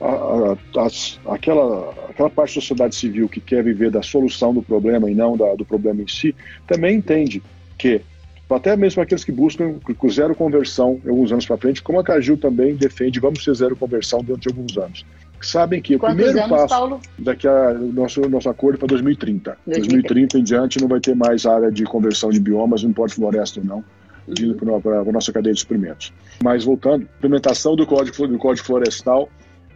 A, 0.00 0.06
a, 0.06 0.56
a, 0.82 1.34
aquela, 1.34 1.90
aquela 2.08 2.28
parte 2.28 2.54
da 2.54 2.60
sociedade 2.60 2.94
civil 2.94 3.28
que 3.28 3.40
quer 3.40 3.62
viver 3.62 3.90
da 3.90 4.02
solução 4.02 4.52
do 4.52 4.62
problema 4.62 5.10
e 5.10 5.14
não 5.14 5.36
da, 5.36 5.54
do 5.54 5.64
problema 5.64 6.02
em 6.02 6.08
si, 6.08 6.34
também 6.66 6.96
entende 6.96 7.42
que, 7.78 8.00
até 8.50 8.76
mesmo 8.76 9.00
aqueles 9.00 9.24
que 9.24 9.32
buscam 9.32 9.76
zero 10.10 10.34
conversão 10.34 11.00
alguns 11.06 11.32
anos 11.32 11.46
para 11.46 11.56
frente, 11.56 11.82
como 11.82 12.00
a 12.00 12.04
Cagil 12.04 12.36
também 12.36 12.74
defende, 12.74 13.20
vamos 13.20 13.44
ter 13.44 13.54
zero 13.54 13.76
conversão 13.76 14.20
dentro 14.20 14.42
de 14.42 14.48
alguns 14.48 14.76
anos. 14.76 15.06
Sabem 15.40 15.80
que 15.80 15.98
Quantos 15.98 16.14
o 16.14 16.16
primeiro 16.16 16.38
anos, 16.38 16.50
passo 16.50 16.74
Paulo? 16.74 17.00
daqui 17.18 17.48
a 17.48 17.72
nosso 17.74 18.20
nosso 18.28 18.48
acordo 18.48 18.78
para 18.78 18.86
2030. 18.86 19.58
2030. 19.66 20.14
2030 20.14 20.38
em 20.38 20.44
diante 20.44 20.80
não 20.80 20.86
vai 20.86 21.00
ter 21.00 21.16
mais 21.16 21.46
área 21.46 21.70
de 21.70 21.82
conversão 21.82 22.30
de 22.30 22.38
biomas, 22.38 22.84
não 22.84 22.90
importa 22.90 23.16
floresta 23.16 23.58
ou 23.58 23.66
não 23.66 23.84
de 24.28 24.54
para 24.54 25.00
a 25.00 25.04
nossa 25.12 25.32
cadeia 25.32 25.54
de 25.54 25.60
suprimentos. 25.60 26.12
Mas 26.42 26.64
voltando, 26.64 27.02
a 27.02 27.16
implementação 27.18 27.76
do 27.76 27.86
Código, 27.86 28.26
do 28.26 28.38
Código 28.38 28.66
Florestal 28.66 29.28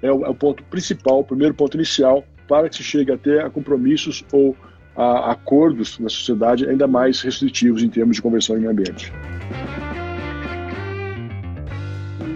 é 0.02 0.10
o, 0.10 0.24
é 0.24 0.28
o 0.28 0.34
ponto 0.34 0.62
principal, 0.64 1.20
o 1.20 1.24
primeiro 1.24 1.54
ponto 1.54 1.76
inicial 1.76 2.24
para 2.48 2.68
que 2.68 2.76
se 2.76 2.82
chegue 2.82 3.12
até 3.12 3.42
a 3.42 3.50
compromissos 3.50 4.24
ou 4.32 4.56
a 4.96 5.32
acordos 5.32 5.98
na 5.98 6.08
sociedade 6.08 6.66
ainda 6.68 6.86
mais 6.86 7.20
restritivos 7.20 7.82
em 7.82 7.88
termos 7.88 8.16
de 8.16 8.22
conversão 8.22 8.56
em 8.56 8.66
ambiente. 8.66 9.12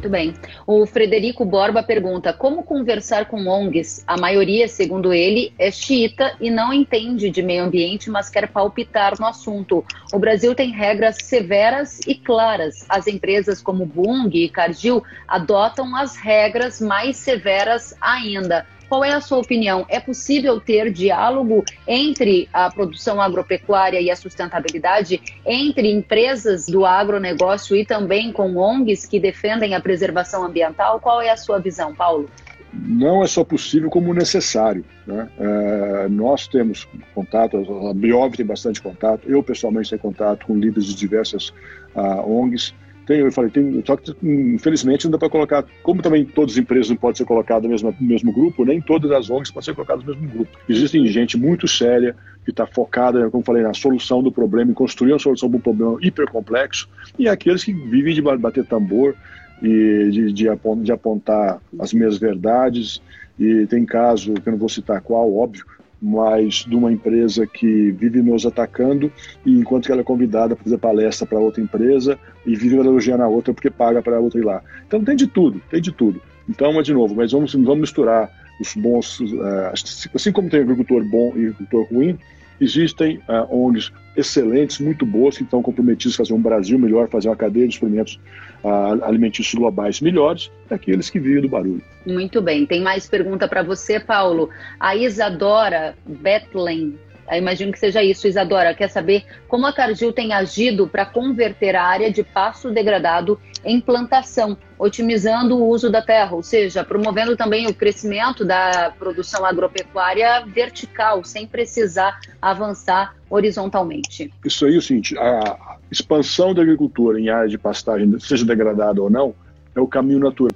Muito 0.01 0.09
bem. 0.09 0.35
O 0.67 0.87
Frederico 0.87 1.45
Borba 1.45 1.83
pergunta: 1.83 2.33
como 2.33 2.63
conversar 2.63 3.27
com 3.27 3.47
ONGs? 3.47 4.03
A 4.07 4.17
maioria, 4.17 4.67
segundo 4.67 5.13
ele, 5.13 5.53
é 5.59 5.71
xiita 5.71 6.35
e 6.41 6.51
não 6.51 6.73
entende 6.73 7.29
de 7.29 7.43
meio 7.43 7.65
ambiente, 7.65 8.09
mas 8.09 8.31
quer 8.31 8.49
palpitar 8.49 9.21
no 9.21 9.27
assunto. 9.27 9.85
O 10.11 10.19
Brasil 10.19 10.55
tem 10.55 10.71
regras 10.71 11.19
severas 11.25 12.01
e 12.07 12.15
claras. 12.15 12.87
As 12.89 13.07
empresas 13.07 13.61
como 13.61 13.85
Bung 13.85 14.31
e 14.35 14.49
Cargill 14.49 15.05
adotam 15.29 15.95
as 15.95 16.17
regras 16.17 16.81
mais 16.81 17.19
severas 17.19 17.95
ainda. 18.01 18.67
Qual 18.91 19.05
é 19.05 19.13
a 19.13 19.21
sua 19.21 19.39
opinião? 19.39 19.87
É 19.89 20.01
possível 20.01 20.61
ter 20.61 20.91
diálogo 20.91 21.65
entre 21.87 22.49
a 22.53 22.69
produção 22.69 23.21
agropecuária 23.21 24.01
e 24.01 24.11
a 24.11 24.17
sustentabilidade, 24.17 25.23
entre 25.47 25.93
empresas 25.93 26.67
do 26.67 26.85
agronegócio 26.85 27.77
e 27.77 27.87
também 27.87 28.33
com 28.33 28.57
ONGs 28.57 29.07
que 29.07 29.21
defendem 29.21 29.77
a 29.77 29.81
preservação 29.81 30.45
ambiental? 30.45 30.99
Qual 30.99 31.23
é 31.23 31.31
a 31.31 31.37
sua 31.37 31.61
visão, 31.61 31.95
Paulo? 31.95 32.29
não 32.73 33.21
é 33.21 33.27
só 33.27 33.43
possível 33.43 33.91
como 33.91 34.15
necessário. 34.15 34.85
Né? 35.05 35.29
É, 35.39 36.09
nós 36.09 36.47
temos 36.47 36.87
contato, 37.13 37.57
a 37.89 37.93
Biov 37.93 38.37
tem 38.37 38.47
bastante 38.47 38.81
contato, 38.81 39.29
eu 39.29 39.43
pessoalmente 39.43 39.91
tenho 39.91 40.01
contato 40.01 40.47
com 40.47 40.55
líderes 40.55 40.87
de 40.87 40.95
diversas 40.95 41.49
uh, 41.97 42.25
ONGs, 42.25 42.73
tem, 43.11 43.19
eu 43.19 43.33
falei, 43.33 43.51
tem, 43.51 43.83
só 43.85 43.97
que 43.97 44.15
infelizmente 44.23 45.05
não 45.05 45.11
dá 45.11 45.19
para 45.19 45.29
colocar, 45.29 45.65
como 45.83 46.01
também 46.01 46.25
todas 46.25 46.53
as 46.53 46.59
empresas 46.59 46.91
não 46.91 46.97
podem 46.97 47.17
ser 47.17 47.25
colocadas 47.25 47.65
no 47.65 47.69
mesmo, 47.69 47.93
no 48.01 48.07
mesmo 48.07 48.33
grupo, 48.33 48.65
nem 48.65 48.81
todas 48.81 49.11
as 49.11 49.29
ONGs 49.29 49.51
podem 49.51 49.65
ser 49.65 49.75
colocadas 49.75 50.05
no 50.05 50.15
mesmo 50.15 50.29
grupo. 50.29 50.57
Existem 50.69 51.05
gente 51.09 51.37
muito 51.37 51.67
séria 51.67 52.15
que 52.45 52.53
está 52.53 52.69
focada, 52.69 53.29
como 53.29 53.43
falei, 53.43 53.65
na 53.65 53.75
solução 53.75 54.23
do 54.23 54.31
problema, 54.31 54.71
em 54.71 54.75
construir 54.75 55.11
uma 55.13 55.19
solução 55.19 55.51
para 55.51 55.59
um 55.59 55.61
problema 55.61 55.99
hipercomplexo, 56.01 56.89
e 57.19 57.29
aqueles 57.29 57.65
que 57.65 57.73
vivem 57.73 58.15
de 58.15 58.23
bater 58.23 58.65
tambor 58.65 59.17
e 59.61 60.09
de, 60.13 60.33
de, 60.33 60.55
de 60.85 60.93
apontar 60.93 61.61
as 61.81 61.93
minhas 61.93 62.17
verdades, 62.17 63.03
e 63.37 63.67
tem 63.67 63.85
caso, 63.85 64.35
que 64.35 64.49
eu 64.49 64.53
não 64.53 64.59
vou 64.59 64.69
citar 64.69 65.01
qual, 65.01 65.37
óbvio, 65.37 65.65
mas 66.01 66.65
de 66.67 66.75
uma 66.75 66.93
empresa 66.93 67.47
que 67.47 67.91
vive 67.91 68.23
nos 68.23 68.47
atacando 68.47 69.13
e 69.45 69.59
enquanto 69.59 69.87
que 69.87 69.93
ela 69.93 70.01
é 70.01 70.05
convidada 70.05 70.55
para 70.55 70.65
fazer 70.65 70.79
palestra 70.79 71.27
para 71.27 71.39
outra 71.39 71.63
empresa 71.63 72.19
e 72.47 72.57
vive 72.57 72.77
elogiando 72.77 73.23
a 73.23 73.29
outra 73.29 73.53
porque 73.53 73.71
paga 73.71 74.03
para 74.03 74.17
a 74.17 74.21
outra 74.21 74.41
ir 74.41 74.45
lá. 74.45 74.63
Então 74.87 75.05
tem 75.05 75.15
de 75.15 75.27
tudo, 75.27 75.61
tem 75.71 75.81
de 75.81 75.93
tudo. 75.93 76.21
Então, 76.49 76.83
de 76.83 76.93
novo, 76.93 77.15
mas 77.15 77.31
vamos, 77.31 77.53
vamos 77.53 77.81
misturar 77.81 78.29
os 78.61 78.75
bons, 78.75 79.21
uh, 79.21 79.73
assim 80.15 80.33
como 80.33 80.51
tem 80.51 80.61
agricultor 80.61 81.05
bom 81.05 81.33
e 81.37 81.47
agricultor 81.47 81.87
ruim, 81.91 82.19
existem 82.61 83.19
uh, 83.29 83.67
ONGs 83.67 83.91
excelentes, 84.17 84.79
muito 84.79 85.07
boas, 85.07 85.37
que 85.37 85.43
estão 85.43 85.63
comprometidas 85.63 86.15
a 86.15 86.19
fazer 86.19 86.35
um 86.35 86.41
Brasil 86.41 86.79
melhor, 86.79 87.09
fazer 87.09 87.29
uma 87.29 87.37
cadeia 87.37 87.67
de 87.67 87.75
suprimentos 87.75 88.21
uh, 88.63 89.03
alimentícios 89.05 89.55
globais 89.55 90.01
melhores, 90.01 90.51
daqueles 90.69 91.09
que 91.09 91.19
vivem 91.19 91.43
do 91.43 91.49
barulho. 91.49 91.83
Muito 92.07 92.43
bem. 92.43 92.67
Tem 92.67 92.83
mais 92.83 93.09
pergunta 93.09 93.49
para 93.49 93.63
você, 93.63 93.99
Paulo. 93.99 94.51
A 94.79 94.95
Isadora 94.95 95.97
Bethlen 96.07 96.99
eu 97.31 97.39
imagino 97.39 97.71
que 97.71 97.79
seja 97.79 98.03
isso, 98.03 98.27
Isadora. 98.27 98.75
Quer 98.75 98.89
saber 98.89 99.25
como 99.47 99.65
a 99.65 99.73
Cargill 99.73 100.13
tem 100.13 100.33
agido 100.33 100.89
para 100.89 101.07
converter 101.07 101.77
a 101.77 101.85
área 101.85 102.11
de 102.11 102.25
pasto 102.25 102.73
degradado 102.73 103.41
em 103.65 103.81
plantação, 103.81 104.59
otimizando 104.81 105.59
o 105.59 105.69
uso 105.69 105.91
da 105.91 106.01
terra, 106.01 106.35
ou 106.35 106.43
seja, 106.43 106.83
promovendo 106.83 107.37
também 107.37 107.67
o 107.67 107.75
crescimento 107.75 108.47
da 108.47 108.91
produção 108.99 109.45
agropecuária 109.45 110.43
vertical, 110.47 111.23
sem 111.23 111.47
precisar 111.47 112.19
avançar 112.41 113.15
horizontalmente. 113.29 114.33
Isso 114.43 114.65
aí 114.65 114.81
seguinte: 114.81 115.17
a 115.19 115.77
expansão 115.91 116.55
da 116.55 116.63
agricultura 116.63 117.21
em 117.21 117.29
área 117.29 117.49
de 117.49 117.59
pastagem, 117.59 118.19
seja 118.19 118.45
degradada 118.47 119.03
ou 119.03 119.11
não, 119.11 119.35
é 119.77 119.81
o 119.81 119.87
caminho 119.87 120.19
natural. 120.19 120.51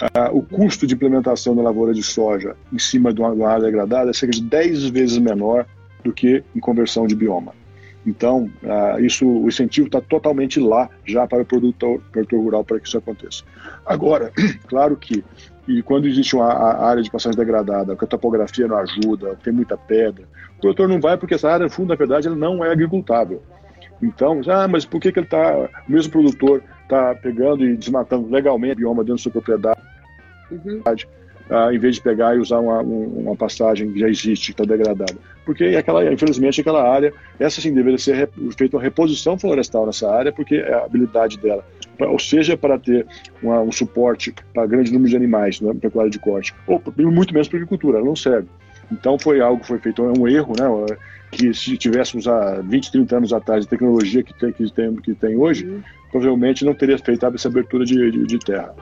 Uh, 0.00 0.36
o 0.36 0.42
custo 0.42 0.86
de 0.86 0.94
implementação 0.94 1.56
da 1.56 1.62
lavoura 1.62 1.92
de 1.92 2.02
soja 2.02 2.56
em 2.72 2.78
cima 2.78 3.12
de 3.12 3.20
uma 3.20 3.48
área 3.48 3.64
degradada 3.64 4.10
é 4.10 4.12
cerca 4.12 4.32
de 4.32 4.42
10 4.42 4.90
vezes 4.90 5.18
menor 5.18 5.66
do 6.04 6.12
que 6.12 6.42
em 6.54 6.60
conversão 6.60 7.06
de 7.06 7.16
bioma. 7.16 7.52
Então, 8.08 8.50
uh, 8.62 8.98
isso, 9.00 9.26
o 9.26 9.48
incentivo 9.48 9.86
está 9.86 10.00
totalmente 10.00 10.58
lá 10.58 10.88
já 11.04 11.26
para 11.26 11.42
o 11.42 11.44
produtor, 11.44 12.00
produtor 12.10 12.40
rural 12.40 12.64
para 12.64 12.80
que 12.80 12.88
isso 12.88 12.96
aconteça. 12.96 13.44
Agora, 13.84 14.32
claro 14.66 14.96
que 14.96 15.22
e 15.68 15.82
quando 15.82 16.08
existe 16.08 16.34
uma 16.34 16.50
área 16.50 17.02
de 17.02 17.10
passagem 17.10 17.38
degradada, 17.38 17.94
que 17.94 18.02
a 18.02 18.08
topografia 18.08 18.66
não 18.66 18.78
ajuda, 18.78 19.36
tem 19.44 19.52
muita 19.52 19.76
pedra, 19.76 20.24
o 20.56 20.60
produtor 20.62 20.88
não 20.88 20.98
vai 20.98 21.18
porque 21.18 21.34
essa 21.34 21.50
área, 21.50 21.68
fundo, 21.68 21.90
na 21.90 21.94
verdade, 21.94 22.26
ela 22.26 22.36
não 22.36 22.64
é 22.64 22.72
agricultável. 22.72 23.42
Então, 24.00 24.40
ah, 24.48 24.66
mas 24.66 24.86
por 24.86 24.98
que, 24.98 25.12
que 25.12 25.18
ele 25.18 25.26
está, 25.26 25.68
o 25.86 25.92
mesmo 25.92 26.10
produtor 26.10 26.62
está 26.84 27.14
pegando 27.16 27.66
e 27.66 27.76
desmatando 27.76 28.30
legalmente 28.30 28.76
o 28.76 28.76
bioma 28.76 29.04
dentro 29.04 29.16
da 29.16 29.22
sua 29.22 29.32
propriedade? 29.32 29.78
Uhum 30.50 30.80
uh, 31.50 31.72
em 31.72 31.78
vez 31.78 31.96
de 31.96 32.02
pegar 32.02 32.36
e 32.36 32.38
usar 32.38 32.58
uma, 32.58 32.80
uma 32.80 33.36
pastagem 33.36 33.92
que 33.92 34.00
já 34.00 34.08
existe, 34.08 34.46
que 34.46 34.62
está 34.62 34.64
degradada. 34.64 35.16
Porque 35.44 35.64
aquela, 35.64 36.12
infelizmente 36.12 36.60
aquela 36.60 36.88
área, 36.88 37.12
essa 37.38 37.60
sim 37.60 37.72
deveria 37.72 37.98
ser 37.98 38.28
feita 38.56 38.76
uma 38.76 38.82
reposição 38.82 39.38
florestal 39.38 39.86
nessa 39.86 40.10
área, 40.10 40.32
porque 40.32 40.56
é 40.56 40.74
a 40.74 40.84
habilidade 40.84 41.38
dela. 41.38 41.64
Ou 41.98 42.18
seja, 42.18 42.56
para 42.56 42.78
ter 42.78 43.06
uma, 43.42 43.60
um 43.60 43.72
suporte 43.72 44.34
para 44.54 44.66
grande 44.66 44.92
número 44.92 45.10
de 45.10 45.16
animais, 45.16 45.60
na 45.60 45.70
é? 45.70 45.74
pecuária 45.74 46.10
de 46.10 46.18
corte, 46.18 46.54
ou 46.66 46.82
muito 46.96 47.32
menos 47.32 47.48
para 47.48 47.58
agricultura, 47.58 47.98
ela 47.98 48.06
não 48.06 48.16
serve. 48.16 48.48
Então 48.90 49.18
foi 49.18 49.40
algo 49.40 49.60
que 49.60 49.66
foi 49.66 49.78
feito, 49.78 50.02
é 50.02 50.18
um 50.18 50.26
erro, 50.28 50.54
né? 50.58 50.96
Que 51.30 51.52
se 51.52 51.76
tivéssemos 51.76 52.26
há 52.26 52.62
20, 52.62 52.92
30 52.92 53.16
anos 53.16 53.32
atrás 53.32 53.66
a 53.66 53.68
tecnologia 53.68 54.22
que 54.22 54.32
tem, 54.32 54.52
que 54.52 54.72
tem, 54.72 54.96
que 54.96 55.14
tem 55.14 55.36
hoje, 55.36 55.66
uhum. 55.66 55.82
provavelmente 56.10 56.64
não 56.64 56.72
teria 56.72 56.98
feito 56.98 57.26
essa 57.26 57.48
abertura 57.48 57.84
de, 57.84 58.10
de, 58.10 58.26
de 58.26 58.38
terra 58.38 58.74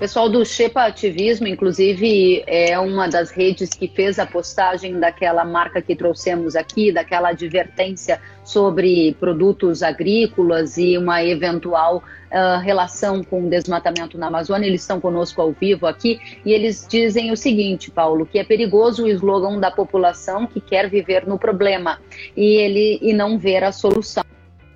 pessoal 0.00 0.30
do 0.30 0.42
Shepa 0.46 0.86
Ativismo, 0.86 1.46
inclusive, 1.46 2.42
é 2.46 2.78
uma 2.78 3.06
das 3.06 3.30
redes 3.30 3.68
que 3.68 3.86
fez 3.86 4.18
a 4.18 4.24
postagem 4.24 4.98
daquela 4.98 5.44
marca 5.44 5.82
que 5.82 5.94
trouxemos 5.94 6.56
aqui, 6.56 6.90
daquela 6.90 7.28
advertência 7.28 8.18
sobre 8.42 9.14
produtos 9.20 9.82
agrícolas 9.82 10.78
e 10.78 10.96
uma 10.96 11.22
eventual 11.22 11.98
uh, 11.98 12.58
relação 12.62 13.22
com 13.22 13.44
o 13.46 13.50
desmatamento 13.50 14.16
na 14.16 14.28
Amazônia. 14.28 14.66
Eles 14.66 14.80
estão 14.80 14.98
conosco 14.98 15.42
ao 15.42 15.52
vivo 15.52 15.86
aqui 15.86 16.18
e 16.46 16.52
eles 16.54 16.86
dizem 16.88 17.30
o 17.30 17.36
seguinte, 17.36 17.90
Paulo, 17.90 18.24
que 18.24 18.38
é 18.38 18.44
perigoso 18.44 19.04
o 19.04 19.08
slogan 19.08 19.60
da 19.60 19.70
população 19.70 20.46
que 20.46 20.62
quer 20.62 20.88
viver 20.88 21.26
no 21.26 21.38
problema 21.38 22.00
e 22.34 22.54
ele 22.54 22.98
e 23.02 23.12
não 23.12 23.38
ver 23.38 23.62
a 23.62 23.70
solução. 23.70 24.24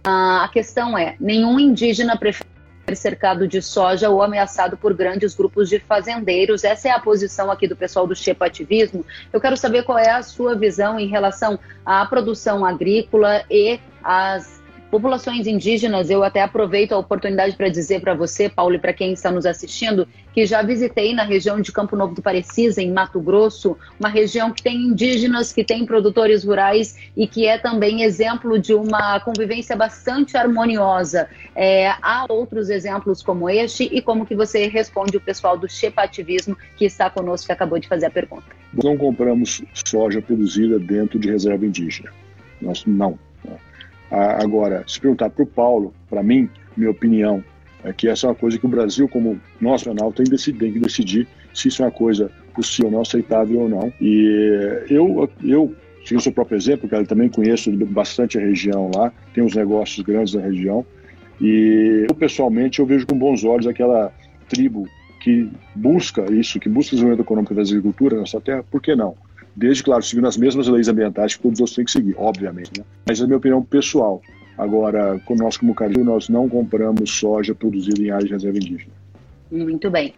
Uh, 0.07 0.43
a 0.43 0.51
questão 0.53 0.99
é, 0.99 1.16
nenhum 1.18 1.59
indígena 1.59 2.14
prefere 2.14 2.54
cercado 2.95 3.47
de 3.47 3.62
soja 3.62 4.11
ou 4.11 4.22
ameaçado 4.22 4.76
por 4.76 4.93
grandes 4.93 5.35
grupos 5.35 5.68
de 5.68 5.78
fazendeiros. 5.78 6.64
Essa 6.64 6.89
é 6.89 6.91
a 6.91 6.99
posição 6.99 7.51
aqui 7.51 7.68
do 7.68 7.76
pessoal 7.76 8.07
do 8.07 8.14
Chepativismo. 8.14 9.07
Eu 9.32 9.41
quero 9.41 9.57
saber 9.57 9.85
qual 9.85 9.99
é 9.99 10.11
a 10.11 10.22
sua 10.22 10.55
visão 10.55 10.99
em 10.99 11.07
relação 11.07 11.59
à 11.87 12.05
produção 12.05 12.64
agrícola 12.64 13.45
e 13.51 13.78
às 14.03 14.64
populações 14.91 15.47
indígenas, 15.47 16.11
eu 16.11 16.22
até 16.22 16.43
aproveito 16.43 16.93
a 16.93 16.99
oportunidade 16.99 17.57
para 17.57 17.68
dizer 17.68 18.01
para 18.01 18.14
você, 18.14 18.49
Paulo, 18.49 18.74
e 18.74 18.78
para 18.78 18.93
quem 18.93 19.12
está 19.12 19.30
nos 19.30 19.47
assistindo, 19.47 20.07
que 20.32 20.47
já 20.47 20.62
visitei 20.62 21.12
na 21.14 21.24
região 21.24 21.61
de 21.61 21.72
Campo 21.72 21.97
Novo 21.97 22.14
do 22.14 22.22
Parecisa, 22.22 22.82
em 22.82 22.93
Mato 22.93 23.20
Grosso, 23.20 23.76
uma 23.99 24.09
região 24.09 24.53
que 24.53 24.62
tem 24.62 24.76
indígenas, 24.76 25.53
que 25.53 25.64
tem 25.64 25.85
produtores 25.85 26.45
rurais 26.45 26.97
e 27.16 27.26
que 27.26 27.47
é 27.47 27.59
também 27.59 28.03
exemplo 28.03 28.59
de 28.59 28.74
uma 28.74 29.20
convivência 29.20 29.76
bastante 29.76 30.37
harmoniosa. 30.37 31.28
É, 31.55 31.89
há 32.03 32.26
outros 32.28 32.70
exemplos 32.70 33.22
como 33.22 33.49
este 33.49 33.85
e 33.93 34.01
como 34.01 34.26
que 34.26 34.35
você 34.35 34.66
responde 34.66 35.16
o 35.16 35.20
pessoal 35.20 35.57
do 35.57 35.68
Chepativismo 35.68 36.57
que 36.76 36.85
está 36.85 37.09
conosco, 37.11 37.47
que 37.47 37.53
acabou 37.53 37.78
de 37.78 37.89
fazer 37.89 38.07
a 38.07 38.11
pergunta. 38.11 38.45
Não 38.82 38.97
compramos 38.97 39.62
soja 39.87 40.20
produzida 40.20 40.78
dentro 40.78 41.18
de 41.18 41.30
reserva 41.30 41.64
indígena. 41.64 42.11
Nós 42.61 42.85
não. 42.87 43.18
Agora, 44.15 44.85
se 44.87 45.01
perguntar 45.01 45.31
para 45.31 45.43
o 45.43 45.47
Paulo, 45.47 45.93
para 46.09 46.23
mim, 46.23 46.49
minha 46.77 46.91
opinião, 46.91 47.43
é 47.83 47.93
que 47.93 48.09
essa 48.09 48.27
é 48.27 48.31
uma 48.31 48.35
coisa 48.35 48.59
que 48.59 48.65
o 48.65 48.69
Brasil, 48.69 49.09
como 49.09 49.41
nacional, 49.61 50.12
tem, 50.12 50.25
tem 50.25 50.73
que 50.73 50.79
decidir 50.79 51.27
se 51.53 51.69
isso 51.69 51.83
é 51.83 51.87
uma 51.87 51.91
coisa 51.91 52.31
possível, 52.55 52.91
não 52.91 53.01
aceitável 53.01 53.61
ou 53.61 53.69
não. 53.69 53.93
E 54.01 54.85
eu, 54.89 55.29
eu 55.43 55.75
sigo 56.05 56.21
o 56.21 56.23
seu 56.23 56.33
próprio 56.33 56.57
exemplo, 56.57 56.89
cara, 56.89 57.05
também 57.05 57.29
conheço 57.29 57.71
bastante 57.87 58.39
a 58.39 58.41
região 58.41 58.91
lá, 58.95 59.12
tem 59.35 59.43
uns 59.43 59.55
negócios 59.55 60.05
grandes 60.05 60.35
na 60.35 60.43
região, 60.43 60.87
e 61.41 62.07
eu, 62.09 62.15
pessoalmente, 62.15 62.79
eu 62.79 62.87
vejo 62.87 63.07
com 63.07 63.19
bons 63.19 63.43
olhos 63.45 63.67
aquela 63.67 64.12
tribo 64.49 64.87
que 65.21 65.51
busca 65.75 66.31
isso, 66.33 66.61
que 66.61 66.69
busca 66.69 66.95
o 66.95 66.97
desenvolvimento 66.97 67.27
econômico 67.27 67.55
da 67.55 67.62
agricultura 67.62 68.15
na 68.15 68.21
nossa 68.21 68.41
terra, 68.41 68.62
por 68.71 68.81
que 68.81 68.95
não? 68.95 69.17
Desde, 69.57 69.83
claro, 69.83 70.03
seguindo 70.03 70.27
as 70.27 70.37
mesmas 70.37 70.69
leis 70.69 70.89
ambientais 70.89 71.37
que 71.37 71.43
todos 71.43 71.57
os 71.57 71.61
outros 71.61 71.77
têm 71.77 71.85
que 71.85 71.91
seguir, 71.91 72.15
obviamente. 72.19 72.73
Né? 72.79 72.85
Mas 73.07 73.21
é 73.21 73.25
a 73.25 73.27
minha 73.27 73.37
opinião 73.37 73.63
pessoal. 73.63 74.21
Agora, 74.57 75.21
nós 75.31 75.57
como 75.57 75.75
Caril, 75.75 76.05
nós 76.05 76.29
não 76.29 76.49
compramos 76.49 77.11
soja 77.11 77.55
produzida 77.55 78.01
em 78.01 78.11
áreas 78.11 78.29
de 78.29 78.33
reserva 78.33 78.59
indígena. 78.59 78.93
Muito 79.51 79.91
bem. 79.91 80.15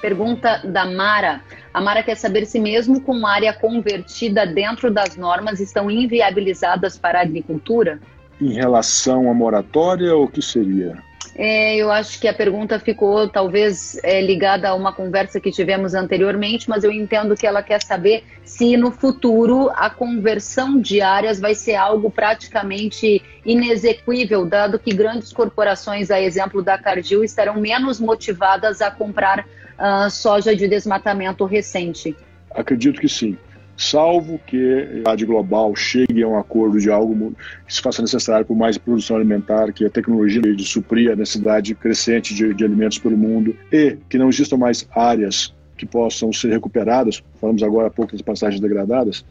Pergunta 0.00 0.58
da 0.64 0.84
Mara. 0.84 1.40
A 1.72 1.80
Mara 1.80 2.02
quer 2.02 2.16
saber 2.16 2.44
se 2.44 2.60
mesmo 2.60 3.00
com 3.00 3.26
área 3.26 3.54
convertida 3.54 4.46
dentro 4.46 4.90
das 4.90 5.16
normas 5.16 5.60
estão 5.60 5.90
inviabilizadas 5.90 6.98
para 6.98 7.20
a 7.20 7.22
agricultura? 7.22 7.98
Em 8.38 8.52
relação 8.52 9.30
à 9.30 9.34
moratória, 9.34 10.14
o 10.14 10.28
que 10.28 10.42
seria? 10.42 10.98
É, 11.36 11.76
eu 11.76 11.90
acho 11.90 12.20
que 12.20 12.28
a 12.28 12.34
pergunta 12.34 12.78
ficou 12.78 13.28
talvez 13.28 13.98
é, 14.04 14.20
ligada 14.20 14.68
a 14.68 14.74
uma 14.74 14.92
conversa 14.92 15.40
que 15.40 15.50
tivemos 15.50 15.92
anteriormente, 15.92 16.68
mas 16.68 16.84
eu 16.84 16.92
entendo 16.92 17.34
que 17.34 17.44
ela 17.44 17.60
quer 17.60 17.82
saber 17.82 18.22
se 18.44 18.76
no 18.76 18.92
futuro 18.92 19.68
a 19.74 19.90
conversão 19.90 20.80
de 20.80 21.00
áreas 21.00 21.40
vai 21.40 21.54
ser 21.54 21.74
algo 21.74 22.08
praticamente 22.08 23.20
inexequível, 23.44 24.46
dado 24.46 24.78
que 24.78 24.94
grandes 24.94 25.32
corporações, 25.32 26.10
a 26.10 26.20
exemplo 26.20 26.62
da 26.62 26.78
Cargill, 26.78 27.24
estarão 27.24 27.60
menos 27.60 27.98
motivadas 27.98 28.80
a 28.80 28.90
comprar 28.90 29.40
uh, 29.40 30.08
soja 30.10 30.54
de 30.54 30.68
desmatamento 30.68 31.44
recente. 31.44 32.16
Acredito 32.54 33.00
que 33.00 33.08
sim 33.08 33.36
salvo 33.76 34.40
que 34.46 35.02
a 35.04 35.14
de 35.14 35.24
global 35.24 35.74
chegue 35.74 36.22
a 36.22 36.28
um 36.28 36.38
acordo 36.38 36.78
de 36.78 36.90
algo 36.90 37.34
que 37.66 37.74
se 37.74 37.80
faça 37.80 38.02
necessário 38.02 38.46
por 38.46 38.56
mais 38.56 38.78
produção 38.78 39.16
alimentar, 39.16 39.72
que 39.72 39.84
a 39.84 39.90
tecnologia 39.90 40.40
de 40.40 40.64
suprir 40.64 41.10
a 41.10 41.16
necessidade 41.16 41.74
crescente 41.74 42.34
de, 42.34 42.54
de 42.54 42.64
alimentos 42.64 42.98
pelo 42.98 43.16
mundo 43.16 43.56
e 43.72 43.96
que 44.08 44.18
não 44.18 44.28
existam 44.28 44.56
mais 44.56 44.86
áreas 44.94 45.54
que 45.76 45.86
possam 45.86 46.32
ser 46.32 46.50
recuperadas, 46.50 47.22
falamos 47.40 47.62
agora 47.62 47.88
há 47.88 47.90
pouco 47.90 48.12
das 48.12 48.22
passagens 48.22 48.60
degradadas, 48.60 49.24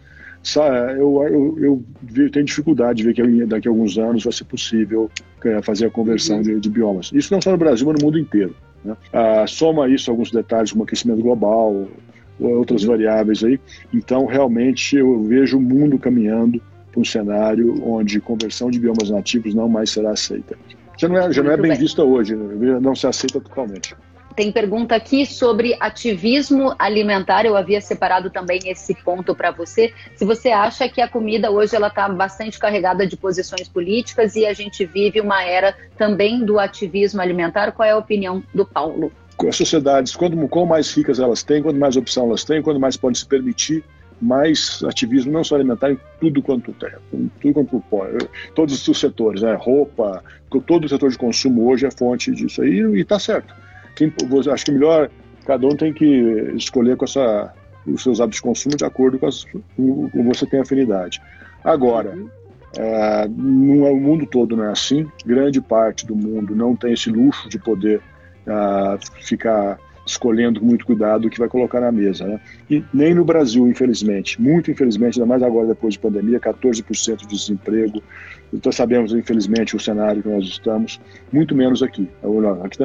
eu, 0.98 1.24
eu, 1.24 1.84
eu, 2.18 2.30
tenho 2.30 2.46
dificuldade 2.46 2.98
de 2.98 3.04
ver 3.04 3.14
que 3.14 3.46
daqui 3.46 3.68
a 3.68 3.72
alguns 3.72 3.98
anos 3.98 4.26
vai 4.26 4.34
ser 4.34 4.44
possível 4.44 5.10
é, 5.46 5.62
fazer 5.62 5.86
a 5.86 5.90
conversão 5.90 6.38
uhum. 6.38 6.44
de, 6.44 6.60
de, 6.60 6.70
biomas. 6.70 7.12
Isso 7.14 7.34
não 7.34 7.42
só 7.42 7.52
no 7.52 7.58
Brasil, 7.58 7.88
mas 7.88 7.98
no 7.98 8.06
mundo 8.06 8.20
inteiro. 8.20 8.54
Né? 8.84 8.96
Ah, 9.14 9.46
soma 9.48 9.88
isso 9.88 10.12
alguns 10.12 10.32
detalhes 10.32 10.72
como 10.72 10.84
aquecimento 10.84 11.22
global, 11.22 11.88
outras 12.52 12.84
variáveis 12.84 13.44
aí. 13.44 13.60
Então, 13.94 14.26
realmente, 14.26 14.96
eu 14.96 15.24
vejo 15.24 15.58
o 15.58 15.62
mundo 15.62 15.98
caminhando 15.98 16.62
para 16.92 17.02
um 17.02 17.06
cenário 17.06 17.84
onde 17.84 18.20
conversão 18.20 18.70
de 18.70 18.80
biomas 18.80 19.10
nativos 19.10 19.54
não 19.54 19.68
mais 19.68 19.90
será 19.90 20.12
aceita. 20.12 20.58
Já 20.98 21.08
não 21.08 21.18
é, 21.18 21.32
já 21.32 21.42
não 21.42 21.52
é 21.52 21.58
bem, 21.58 21.72
bem 21.72 21.80
vista 21.80 22.04
hoje, 22.04 22.36
né? 22.36 22.80
não 22.80 22.96
se 22.96 23.08
aceita 23.08 23.42
totalmente. 23.42 23.96
Tem 24.36 24.52
pergunta 24.52 24.96
aqui 24.96 25.26
sobre 25.26 25.78
ativismo 25.80 26.74
alimentar. 26.80 27.46
Eu 27.46 27.56
havia 27.56 27.80
separado 27.80 28.32
também 28.32 28.60
esse 28.66 28.96
ponto 28.96 29.36
para 29.36 29.52
você. 29.52 29.94
Se 30.16 30.26
você 30.26 30.50
acha 30.50 30.90
que 30.90 31.02
a 31.02 31.08
comida 31.08 31.52
hoje 31.52 31.76
ela 31.76 31.88
está 31.88 32.10
bastante 32.10 32.58
carregada 32.58 33.06
de 33.06 33.16
posições 33.16 33.70
políticas 33.70 34.36
e 34.36 34.46
a 34.46 34.54
gente 34.54 34.86
vive 34.86 35.22
uma 35.22 35.44
era 35.44 35.76
também 35.98 36.44
do 36.44 36.60
ativismo 36.60 37.22
alimentar, 37.22 37.72
qual 37.74 37.88
é 37.88 37.92
a 37.92 37.98
opinião 37.98 38.44
do 38.54 38.66
Paulo? 38.66 39.12
As 39.48 39.56
sociedades, 39.56 40.16
quanto, 40.16 40.38
quanto 40.48 40.68
mais 40.68 40.92
ricas 40.92 41.20
elas 41.20 41.44
têm, 41.44 41.62
quanto 41.62 41.80
mais 41.80 41.98
opção 41.98 42.28
elas 42.28 42.44
têm, 42.44 42.62
quanto 42.62 42.80
mais 42.80 42.96
podem 42.96 43.16
se 43.16 43.26
permitir, 43.26 43.84
mais 44.22 44.82
ativismo, 44.86 45.32
não 45.32 45.44
só 45.44 45.56
alimentar, 45.56 45.92
em 45.92 46.00
tudo 46.20 46.42
quanto 46.42 46.72
tem, 46.74 46.92
tudo 47.42 47.54
quanto 47.54 47.84
pode, 47.90 48.30
todos 48.56 48.88
os 48.88 49.00
setores, 49.00 49.42
né? 49.42 49.54
roupa, 49.60 50.24
todo 50.66 50.86
o 50.86 50.90
setor 50.90 51.10
de 51.10 51.18
consumo 51.18 51.68
hoje 51.68 51.86
é 51.86 51.92
fonte 51.92 52.32
disso 52.32 52.62
aí 52.62 52.80
e 52.80 53.02
está 53.02 53.20
certo. 53.20 53.54
Quem, 53.96 54.14
acho 54.52 54.66
que 54.66 54.72
melhor 54.72 55.10
cada 55.46 55.68
um 55.68 55.76
tem 55.76 55.94
que 55.94 56.06
escolher 56.56 56.96
com 56.96 57.06
essa, 57.06 57.54
os 57.86 58.02
seus 58.02 58.22
hábitos 58.22 58.38
de 58.38 58.44
consumo 58.44 58.78
de 58.78 58.86
acordo 58.86 59.20
com, 59.20 59.28
as, 59.28 59.46
com, 59.76 60.10
você 60.26 60.46
tem 60.46 60.62
afinidade. 60.62 61.22
Agora, 61.64 62.18
é, 62.78 63.28
no, 63.28 63.86
o 63.92 64.00
mundo 64.00 64.26
todo 64.26 64.56
não 64.56 64.66
é 64.66 64.72
assim. 64.72 65.08
Grande 65.26 65.62
parte 65.62 66.06
do 66.06 66.16
mundo 66.16 66.56
não 66.56 66.76
tem 66.76 66.94
esse 66.94 67.10
luxo 67.10 67.50
de 67.50 67.60
poder 67.60 68.02
uh, 68.48 69.00
ficar 69.22 69.80
escolhendo 70.06 70.60
com 70.60 70.66
muito 70.66 70.86
cuidado 70.86 71.26
o 71.26 71.30
que 71.30 71.40
vai 71.40 71.48
colocar 71.48 71.80
na 71.80 71.92
mesa. 71.92 72.26
Né? 72.26 72.40
E 72.70 72.84
nem 72.94 73.14
no 73.14 73.24
Brasil, 73.24 73.68
infelizmente, 73.68 74.42
muito 74.42 74.70
infelizmente, 74.70 75.20
ainda 75.20 75.28
mais 75.28 75.42
agora 75.42 75.68
depois 75.68 75.94
de 75.94 76.00
pandemia, 76.00 76.40
14% 76.40 77.18
de 77.18 77.28
desemprego. 77.28 78.02
Então 78.54 78.72
sabemos, 78.72 79.14
infelizmente, 79.14 79.76
o 79.76 79.80
cenário 79.80 80.22
que 80.22 80.30
nós 80.30 80.46
estamos, 80.46 81.00
muito 81.32 81.56
menos 81.56 81.82
aqui. 81.82 82.10
Aqui 82.64 82.78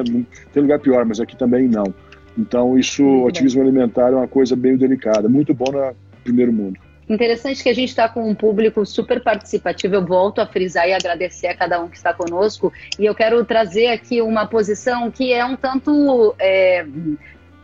tem 0.53 0.61
lugar 0.61 0.79
pior, 0.79 1.05
mas 1.05 1.19
aqui 1.19 1.35
também 1.35 1.67
não. 1.67 1.93
Então 2.37 2.77
isso, 2.77 3.03
o 3.03 3.27
ativismo 3.27 3.61
alimentar 3.61 4.11
é 4.11 4.15
uma 4.15 4.27
coisa 4.27 4.55
bem 4.55 4.77
delicada, 4.77 5.27
muito 5.27 5.53
bom 5.53 5.71
no 5.71 5.93
primeiro 6.23 6.53
mundo. 6.53 6.79
Interessante 7.09 7.63
que 7.63 7.69
a 7.69 7.73
gente 7.73 7.89
está 7.89 8.07
com 8.07 8.29
um 8.29 8.35
público 8.35 8.85
super 8.85 9.19
participativo. 9.23 9.95
Eu 9.95 10.05
volto 10.05 10.39
a 10.39 10.45
frisar 10.45 10.87
e 10.87 10.93
agradecer 10.93 11.47
a 11.47 11.55
cada 11.55 11.81
um 11.81 11.89
que 11.89 11.97
está 11.97 12.13
conosco. 12.13 12.71
E 12.99 13.05
eu 13.05 13.15
quero 13.15 13.43
trazer 13.43 13.87
aqui 13.87 14.21
uma 14.21 14.45
posição 14.45 15.09
que 15.09 15.33
é 15.33 15.43
um 15.43 15.55
tanto. 15.55 16.35
É, 16.37 16.85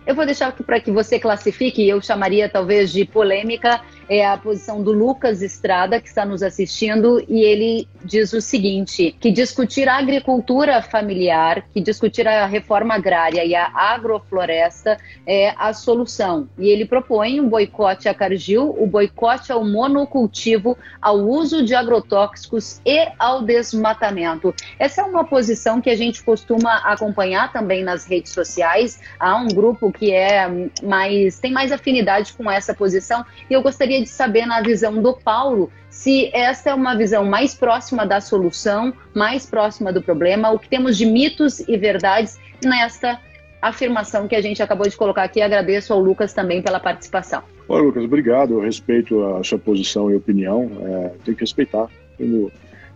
eu 0.07 0.15
vou 0.15 0.25
deixar 0.25 0.51
para 0.51 0.79
que 0.79 0.91
você 0.91 1.19
classifique, 1.19 1.87
eu 1.87 2.01
chamaria 2.01 2.49
talvez 2.49 2.91
de 2.91 3.05
polêmica, 3.05 3.81
é 4.09 4.25
a 4.25 4.37
posição 4.37 4.81
do 4.81 4.91
Lucas 4.91 5.41
Estrada, 5.41 5.99
que 5.99 6.07
está 6.07 6.25
nos 6.25 6.43
assistindo, 6.43 7.23
e 7.27 7.41
ele 7.41 7.87
diz 8.03 8.33
o 8.33 8.41
seguinte: 8.41 9.15
que 9.19 9.31
discutir 9.31 9.87
a 9.89 9.97
agricultura 9.97 10.81
familiar, 10.81 11.65
que 11.73 11.81
discutir 11.81 12.27
a 12.27 12.45
reforma 12.45 12.95
agrária 12.95 13.43
e 13.43 13.55
a 13.55 13.71
agrofloresta 13.75 14.97
é 15.25 15.53
a 15.57 15.73
solução. 15.73 16.47
E 16.57 16.69
ele 16.69 16.85
propõe 16.85 17.39
um 17.39 17.49
boicote 17.49 18.07
à 18.07 18.13
Cargill, 18.13 18.75
o 18.77 18.85
boicote 18.85 19.51
ao 19.51 19.65
monocultivo, 19.65 20.77
ao 21.01 21.17
uso 21.17 21.63
de 21.63 21.73
agrotóxicos 21.73 22.79
e 22.85 23.07
ao 23.17 23.41
desmatamento. 23.41 24.53
Essa 24.79 25.01
é 25.01 25.03
uma 25.03 25.23
posição 25.23 25.81
que 25.81 25.89
a 25.89 25.95
gente 25.95 26.23
costuma 26.23 26.77
acompanhar 26.77 27.51
também 27.51 27.83
nas 27.83 28.05
redes 28.05 28.31
sociais. 28.31 28.99
Há 29.19 29.35
um 29.35 29.47
grupo 29.47 29.91
que 29.91 30.11
é 30.11 30.47
mais 30.83 31.39
tem 31.39 31.51
mais 31.51 31.71
afinidade 31.71 32.33
com 32.33 32.49
essa 32.49 32.73
posição 32.73 33.25
e 33.49 33.53
eu 33.53 33.61
gostaria 33.61 33.94
gostaria 33.95 34.01
de 34.01 34.09
saber, 34.09 34.45
na 34.45 34.61
visão 34.61 35.01
do 35.01 35.13
Paulo, 35.13 35.69
se 35.89 36.29
essa 36.33 36.71
é 36.71 36.73
uma 36.73 36.95
visão 36.95 37.23
mais 37.23 37.53
próxima 37.53 38.05
da 38.05 38.19
solução, 38.19 38.93
mais 39.13 39.45
próxima 39.45 39.93
do 39.93 40.01
problema, 40.01 40.51
o 40.51 40.59
que 40.59 40.67
temos 40.67 40.97
de 40.97 41.05
mitos 41.05 41.59
e 41.59 41.77
verdades 41.77 42.37
nesta 42.63 43.19
afirmação 43.61 44.27
que 44.27 44.35
a 44.35 44.41
gente 44.41 44.61
acabou 44.61 44.87
de 44.87 44.95
colocar 44.95 45.23
aqui. 45.23 45.41
Agradeço 45.41 45.93
ao 45.93 45.99
Lucas 45.99 46.33
também 46.33 46.61
pela 46.61 46.79
participação. 46.79 47.41
Olha, 47.67 47.83
Lucas, 47.83 48.03
obrigado. 48.03 48.53
Eu 48.53 48.61
respeito 48.61 49.23
a 49.23 49.43
sua 49.43 49.57
posição 49.57 50.11
e 50.11 50.15
opinião. 50.15 50.69
É, 50.81 51.11
tem 51.23 51.33
que 51.33 51.41
respeitar 51.41 51.87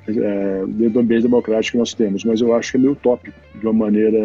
é, 0.08 0.66
dentro 0.68 0.94
do 0.94 1.00
ambiente 1.00 1.24
democrático 1.24 1.74
que 1.74 1.78
nós 1.78 1.94
temos, 1.94 2.24
mas 2.24 2.42
eu 2.42 2.54
acho 2.56 2.72
que 2.72 2.78
é 2.78 2.80
meio 2.80 2.94
utópico, 2.94 3.38
de 3.56 3.66
uma 3.66 3.74
maneira. 3.74 4.18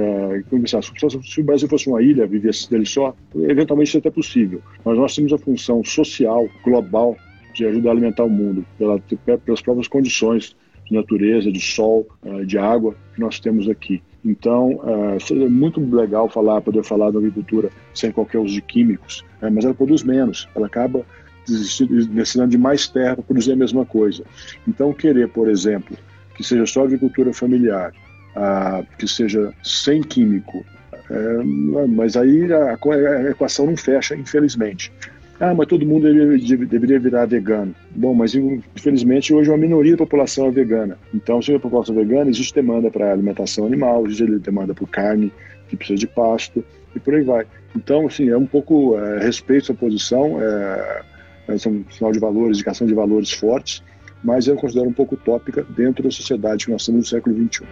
Se 0.80 1.40
o 1.40 1.44
Brasil 1.44 1.68
fosse 1.68 1.88
uma 1.88 2.02
ilha, 2.02 2.26
vivesse 2.26 2.70
dele 2.70 2.86
só, 2.86 3.14
eventualmente 3.34 3.88
isso 3.88 3.98
é 3.98 4.00
até 4.00 4.10
possível. 4.10 4.62
Mas 4.84 4.96
nós 4.96 5.14
temos 5.14 5.32
a 5.32 5.38
função 5.38 5.82
social, 5.84 6.48
global, 6.64 7.16
de 7.54 7.66
ajudar 7.66 7.90
a 7.90 7.92
alimentar 7.92 8.24
o 8.24 8.30
mundo, 8.30 8.64
pela, 8.78 8.98
pelas 9.44 9.62
próprias 9.62 9.88
condições 9.88 10.56
de 10.86 10.94
natureza, 10.94 11.50
de 11.50 11.60
sol, 11.60 12.06
é, 12.24 12.44
de 12.44 12.58
água 12.58 12.94
que 13.14 13.20
nós 13.20 13.40
temos 13.40 13.68
aqui. 13.68 14.02
Então, 14.24 14.80
é, 14.84 15.32
é 15.32 15.48
muito 15.48 15.80
legal 15.94 16.28
falar, 16.28 16.60
poder 16.60 16.82
falar 16.82 17.10
da 17.10 17.18
agricultura 17.18 17.70
sem 17.92 18.10
qualquer 18.10 18.38
uso 18.38 18.54
de 18.54 18.62
químicos, 18.62 19.24
é, 19.42 19.50
mas 19.50 19.64
ela 19.64 19.74
produz 19.74 20.02
menos, 20.02 20.48
ela 20.54 20.66
acaba 20.66 21.04
destinando 21.46 22.50
de 22.50 22.58
mais 22.58 22.88
terra 22.88 23.16
para 23.16 23.24
produzir 23.24 23.52
a 23.52 23.56
mesma 23.56 23.84
coisa. 23.84 24.24
Então, 24.66 24.92
querer, 24.92 25.28
por 25.28 25.48
exemplo, 25.48 25.96
que 26.34 26.42
seja 26.42 26.66
só 26.66 26.84
agricultura 26.84 27.32
familiar, 27.32 27.92
ah, 28.36 28.82
que 28.98 29.06
seja 29.06 29.52
sem 29.62 30.02
químico, 30.02 30.64
é, 31.10 31.86
mas 31.86 32.16
aí 32.16 32.52
a, 32.52 32.72
a, 32.72 33.30
equação 33.30 33.66
não 33.66 33.76
fecha, 33.76 34.16
infelizmente. 34.16 34.92
Ah, 35.40 35.52
mas 35.52 35.66
todo 35.66 35.84
mundo 35.84 36.04
deveria, 36.04 36.56
deveria 36.66 37.00
virar 37.00 37.26
vegano. 37.26 37.74
Bom, 37.90 38.14
mas 38.14 38.34
infelizmente 38.34 39.34
hoje 39.34 39.50
uma 39.50 39.58
minoria 39.58 39.92
da 39.92 39.98
população 39.98 40.46
é 40.46 40.50
vegana. 40.50 40.96
Então, 41.12 41.42
se 41.42 41.54
a 41.54 41.60
população 41.60 41.94
é 41.94 42.04
vegana, 42.04 42.30
existe 42.30 42.54
demanda 42.54 42.90
para 42.90 43.12
alimentação 43.12 43.66
animal, 43.66 44.06
existe 44.06 44.38
demanda 44.38 44.74
por 44.74 44.88
carne, 44.88 45.32
que 45.68 45.76
precisa 45.76 45.98
de 45.98 46.06
pasto, 46.06 46.64
e 46.94 47.00
por 47.00 47.14
aí 47.14 47.22
vai. 47.22 47.46
Então, 47.76 48.06
assim, 48.06 48.28
é 48.28 48.36
um 48.36 48.46
pouco 48.46 48.96
é, 48.98 49.18
respeito 49.18 49.72
à 49.72 49.74
posição, 49.74 50.40
é, 50.40 51.02
né, 51.46 51.58
são 51.58 51.72
um 51.72 51.84
sinal 51.90 52.12
de 52.12 52.18
valores, 52.18 52.56
indicação 52.56 52.86
de 52.86 52.94
valores 52.94 53.32
fortes, 53.32 53.82
mas 54.22 54.46
eu 54.46 54.56
considero 54.56 54.88
um 54.88 54.92
pouco 54.92 55.14
utópica 55.14 55.64
dentro 55.70 56.02
da 56.02 56.10
sociedade 56.10 56.66
que 56.66 56.72
nós 56.72 56.84
temos 56.84 57.00
no 57.00 57.06
século 57.06 57.36
XXI. 57.36 57.64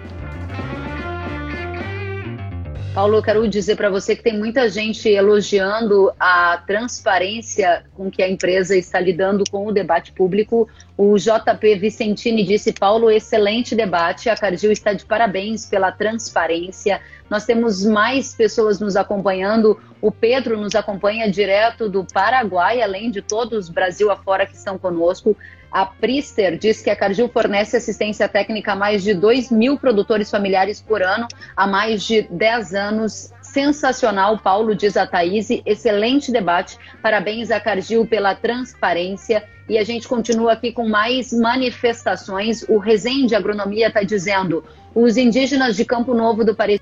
Paulo, 2.94 3.16
eu 3.16 3.22
quero 3.22 3.48
dizer 3.48 3.74
para 3.76 3.88
você 3.88 4.14
que 4.14 4.22
tem 4.22 4.38
muita 4.38 4.68
gente 4.68 5.08
elogiando 5.08 6.12
a 6.20 6.62
transparência 6.66 7.84
com 7.94 8.10
que 8.10 8.22
a 8.22 8.28
empresa 8.28 8.76
está 8.76 9.00
lidando 9.00 9.44
com 9.50 9.66
o 9.66 9.72
debate 9.72 10.12
público. 10.12 10.68
O 10.94 11.16
JP 11.16 11.76
Vicentini 11.76 12.44
disse: 12.44 12.70
Paulo, 12.70 13.10
excelente 13.10 13.74
debate. 13.74 14.28
A 14.28 14.36
Cargill 14.36 14.70
está 14.70 14.92
de 14.92 15.06
parabéns 15.06 15.64
pela 15.64 15.90
transparência. 15.90 17.00
Nós 17.30 17.46
temos 17.46 17.82
mais 17.82 18.34
pessoas 18.34 18.78
nos 18.78 18.94
acompanhando. 18.94 19.80
O 19.98 20.12
Pedro 20.12 20.58
nos 20.58 20.74
acompanha 20.74 21.30
direto 21.30 21.88
do 21.88 22.04
Paraguai, 22.04 22.82
além 22.82 23.10
de 23.10 23.22
todos 23.22 23.70
Brasil 23.70 24.10
afora 24.10 24.44
que 24.44 24.54
estão 24.54 24.76
conosco. 24.76 25.34
A 25.72 25.86
Prister 25.86 26.58
diz 26.58 26.82
que 26.82 26.90
a 26.90 26.96
Cargill 26.96 27.30
fornece 27.30 27.78
assistência 27.78 28.28
técnica 28.28 28.72
a 28.72 28.76
mais 28.76 29.02
de 29.02 29.14
2 29.14 29.50
mil 29.50 29.78
produtores 29.78 30.30
familiares 30.30 30.82
por 30.82 31.02
ano 31.02 31.26
há 31.56 31.66
mais 31.66 32.02
de 32.02 32.22
10 32.30 32.74
anos. 32.74 33.32
Sensacional, 33.40 34.38
Paulo, 34.38 34.74
diz 34.74 34.98
a 34.98 35.06
Thaís. 35.06 35.48
Excelente 35.64 36.30
debate. 36.30 36.78
Parabéns 37.00 37.50
a 37.50 37.58
Cargill 37.58 38.06
pela 38.06 38.34
transparência. 38.34 39.42
E 39.66 39.78
a 39.78 39.84
gente 39.84 40.06
continua 40.06 40.52
aqui 40.52 40.72
com 40.72 40.86
mais 40.86 41.32
manifestações. 41.32 42.62
O 42.68 42.76
Resende 42.76 43.34
Agronomia 43.34 43.88
está 43.88 44.02
dizendo: 44.02 44.62
os 44.94 45.16
indígenas 45.16 45.74
de 45.74 45.86
Campo 45.86 46.12
Novo 46.12 46.44
do 46.44 46.54
Paris 46.54 46.80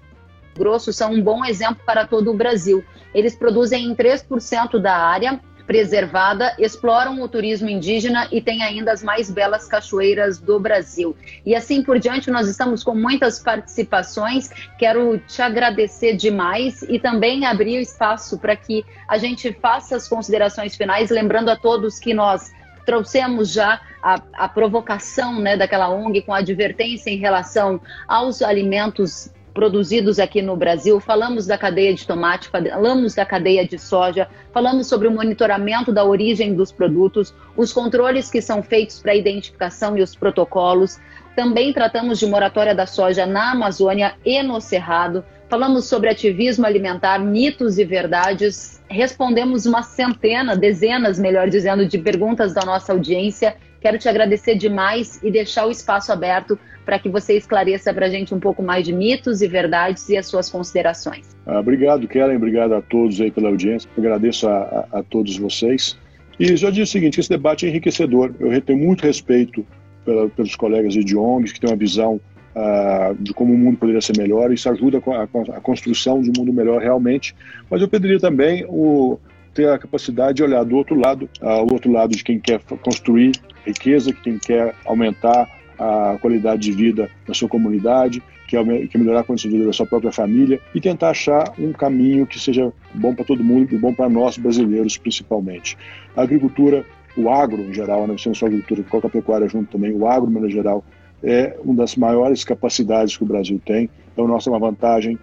Grosso 0.58 0.92
são 0.92 1.12
um 1.12 1.22
bom 1.22 1.44
exemplo 1.44 1.80
para 1.86 2.06
todo 2.06 2.32
o 2.32 2.36
Brasil. 2.36 2.84
Eles 3.14 3.36
produzem 3.36 3.86
em 3.86 3.94
3% 3.94 4.80
da 4.80 4.96
área 4.96 5.40
preservada, 5.70 6.52
exploram 6.58 7.22
o 7.22 7.28
turismo 7.28 7.68
indígena 7.68 8.26
e 8.32 8.40
têm 8.40 8.60
ainda 8.60 8.90
as 8.90 9.04
mais 9.04 9.30
belas 9.30 9.68
cachoeiras 9.68 10.36
do 10.36 10.58
Brasil. 10.58 11.16
E 11.46 11.54
assim 11.54 11.80
por 11.80 11.96
diante, 11.96 12.28
nós 12.28 12.48
estamos 12.48 12.82
com 12.82 12.92
muitas 12.92 13.38
participações. 13.38 14.50
Quero 14.76 15.16
te 15.28 15.40
agradecer 15.40 16.16
demais 16.16 16.82
e 16.82 16.98
também 16.98 17.46
abrir 17.46 17.78
o 17.78 17.80
espaço 17.80 18.36
para 18.36 18.56
que 18.56 18.84
a 19.06 19.16
gente 19.16 19.52
faça 19.62 19.94
as 19.94 20.08
considerações 20.08 20.74
finais, 20.74 21.08
lembrando 21.08 21.50
a 21.50 21.56
todos 21.56 22.00
que 22.00 22.12
nós 22.12 22.50
trouxemos 22.84 23.52
já 23.52 23.80
a, 24.02 24.20
a 24.32 24.48
provocação 24.48 25.38
né, 25.38 25.56
daquela 25.56 25.88
ONG 25.88 26.22
com 26.22 26.34
advertência 26.34 27.10
em 27.10 27.18
relação 27.18 27.80
aos 28.08 28.42
alimentos 28.42 29.30
produzidos 29.60 30.18
aqui 30.18 30.40
no 30.40 30.56
Brasil, 30.56 30.98
falamos 31.00 31.46
da 31.46 31.58
cadeia 31.58 31.92
de 31.92 32.06
tomate, 32.06 32.48
falamos 32.48 33.14
da 33.14 33.26
cadeia 33.26 33.62
de 33.68 33.78
soja, 33.78 34.26
falamos 34.54 34.86
sobre 34.86 35.06
o 35.06 35.10
monitoramento 35.10 35.92
da 35.92 36.02
origem 36.02 36.54
dos 36.54 36.72
produtos, 36.72 37.34
os 37.54 37.70
controles 37.70 38.30
que 38.30 38.40
são 38.40 38.62
feitos 38.62 39.00
para 39.00 39.14
identificação 39.14 39.98
e 39.98 40.02
os 40.02 40.16
protocolos. 40.16 40.98
Também 41.36 41.74
tratamos 41.74 42.18
de 42.18 42.26
moratória 42.26 42.74
da 42.74 42.86
soja 42.86 43.26
na 43.26 43.52
Amazônia 43.52 44.14
e 44.24 44.42
no 44.42 44.62
Cerrado. 44.62 45.22
Falamos 45.50 45.84
sobre 45.84 46.08
ativismo 46.08 46.64
alimentar, 46.64 47.18
mitos 47.18 47.76
e 47.76 47.84
verdades. 47.84 48.80
Respondemos 48.88 49.66
uma 49.66 49.82
centena, 49.82 50.56
dezenas, 50.56 51.18
melhor 51.18 51.50
dizendo, 51.50 51.84
de 51.84 51.98
perguntas 51.98 52.54
da 52.54 52.64
nossa 52.64 52.94
audiência. 52.94 53.54
Quero 53.80 53.98
te 53.98 54.08
agradecer 54.08 54.56
demais 54.56 55.20
e 55.22 55.30
deixar 55.30 55.66
o 55.66 55.70
espaço 55.70 56.12
aberto 56.12 56.58
para 56.84 56.98
que 56.98 57.08
você 57.08 57.36
esclareça 57.36 57.92
para 57.94 58.06
a 58.06 58.08
gente 58.08 58.34
um 58.34 58.40
pouco 58.40 58.62
mais 58.62 58.84
de 58.84 58.92
mitos 58.92 59.40
e 59.42 59.48
verdades 59.48 60.08
e 60.08 60.16
as 60.16 60.26
suas 60.26 60.50
considerações. 60.50 61.36
Ah, 61.46 61.60
obrigado, 61.60 62.06
Kellen. 62.06 62.36
Obrigado 62.36 62.74
a 62.74 62.82
todos 62.82 63.20
aí 63.20 63.30
pela 63.30 63.48
audiência. 63.48 63.88
Agradeço 63.96 64.48
a, 64.48 64.86
a, 64.92 64.98
a 64.98 65.02
todos 65.02 65.36
vocês. 65.38 65.98
E 66.38 66.56
já 66.56 66.70
disse 66.70 66.82
o 66.82 66.86
seguinte: 66.86 67.20
esse 67.20 67.28
debate 67.28 67.66
é 67.66 67.68
enriquecedor. 67.68 68.34
Eu 68.40 68.60
tenho 68.60 68.78
muito 68.78 69.02
respeito 69.02 69.64
pela, 70.04 70.28
pelos 70.28 70.56
colegas 70.56 70.94
de 70.94 71.16
ONGs 71.16 71.52
que 71.52 71.60
têm 71.60 71.70
uma 71.70 71.76
visão 71.76 72.20
uh, 72.54 73.14
de 73.22 73.32
como 73.32 73.52
o 73.52 73.58
mundo 73.58 73.78
poderia 73.78 74.00
ser 74.00 74.16
melhor. 74.16 74.52
Isso 74.52 74.68
ajuda 74.68 74.98
a, 74.98 75.22
a, 75.56 75.60
construção 75.60 76.20
de 76.20 76.30
um 76.30 76.32
mundo 76.38 76.52
melhor 76.52 76.80
realmente. 76.80 77.34
Mas 77.70 77.82
eu 77.82 77.88
pediria 77.88 78.18
também 78.18 78.64
o, 78.68 79.18
ter 79.54 79.68
a 79.68 79.78
capacidade 79.78 80.34
de 80.34 80.42
olhar 80.42 80.64
do 80.64 80.76
outro 80.76 80.94
lado, 80.98 81.28
uh, 81.42 81.64
o 81.64 81.72
outro 81.72 81.90
lado 81.90 82.14
de 82.14 82.22
quem 82.22 82.38
quer 82.38 82.60
construir 82.82 83.32
riqueza, 83.64 84.12
quem 84.12 84.38
quer 84.38 84.74
aumentar 84.84 85.48
a 85.78 86.18
qualidade 86.20 86.62
de 86.62 86.72
vida 86.72 87.10
da 87.26 87.32
sua 87.32 87.48
comunidade, 87.48 88.22
que 88.46 88.56
é 88.56 88.62
melhorar 88.62 89.20
a 89.20 89.24
condição 89.24 89.50
de 89.50 89.56
vida 89.56 89.68
da 89.68 89.72
sua 89.72 89.86
própria 89.86 90.12
família 90.12 90.60
e 90.74 90.80
tentar 90.80 91.10
achar 91.10 91.54
um 91.58 91.72
caminho 91.72 92.26
que 92.26 92.38
seja 92.38 92.72
bom 92.92 93.14
para 93.14 93.24
todo 93.24 93.42
mundo 93.42 93.74
e 93.74 93.78
bom 93.78 93.94
para 93.94 94.08
nós 94.08 94.36
brasileiros 94.36 94.98
principalmente. 94.98 95.78
A 96.16 96.22
agricultura, 96.22 96.84
o 97.16 97.30
agro 97.30 97.62
em 97.62 97.72
geral, 97.72 98.06
não 98.06 98.18
sendo 98.18 98.34
só 98.34 98.46
a 98.46 98.48
agricultura, 98.48 98.82
qualquer 98.90 99.10
pecuária 99.10 99.48
junto 99.48 99.70
também, 99.70 99.92
o 99.92 100.06
agro, 100.06 100.28
em 100.44 100.50
geral, 100.50 100.84
é 101.22 101.56
uma 101.64 101.76
das 101.76 101.96
maiores 101.96 102.44
capacidades 102.44 103.16
que 103.16 103.22
o 103.22 103.26
Brasil 103.26 103.60
tem. 103.64 103.88
Então, 104.12 104.26
é 104.26 104.48
uma 104.50 104.58
vantagem 104.58 105.18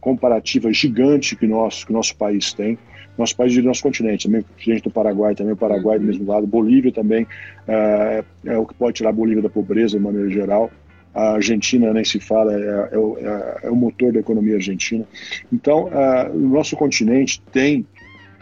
comparativa 0.00 0.72
gigante 0.72 1.36
que, 1.36 1.46
nós, 1.46 1.84
que 1.84 1.92
nosso 1.92 2.16
país 2.16 2.52
tem 2.52 2.78
nosso 3.16 3.36
país 3.36 3.54
e 3.54 3.62
nosso 3.62 3.82
continente, 3.82 4.26
também 4.26 4.44
gente 4.58 4.82
do 4.82 4.90
Paraguai, 4.90 5.34
também 5.34 5.52
o 5.52 5.56
Paraguai 5.56 5.98
do 5.98 6.04
mesmo 6.04 6.26
lado, 6.26 6.46
Bolívia 6.46 6.92
também 6.92 7.26
é, 7.68 8.24
é, 8.46 8.56
o 8.56 8.66
que 8.66 8.74
pode 8.74 8.94
tirar 8.94 9.10
a 9.10 9.12
Bolívia 9.12 9.42
da 9.42 9.50
pobreza 9.50 9.98
de 9.98 10.02
maneira 10.02 10.30
geral. 10.30 10.70
A 11.14 11.32
Argentina 11.32 11.92
nem 11.92 12.04
se 12.04 12.20
fala, 12.20 12.54
é, 12.54 12.90
é, 12.92 12.98
o, 12.98 13.18
é, 13.18 13.58
é 13.64 13.70
o 13.70 13.76
motor 13.76 14.12
da 14.12 14.20
economia 14.20 14.54
argentina. 14.54 15.04
Então, 15.52 15.88
é, 15.92 16.30
o 16.30 16.38
nosso 16.38 16.76
continente 16.76 17.42
tem 17.52 17.84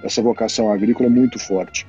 essa 0.05 0.23
vocação 0.23 0.71
agrícola 0.71 1.09
muito 1.09 1.39
forte. 1.39 1.87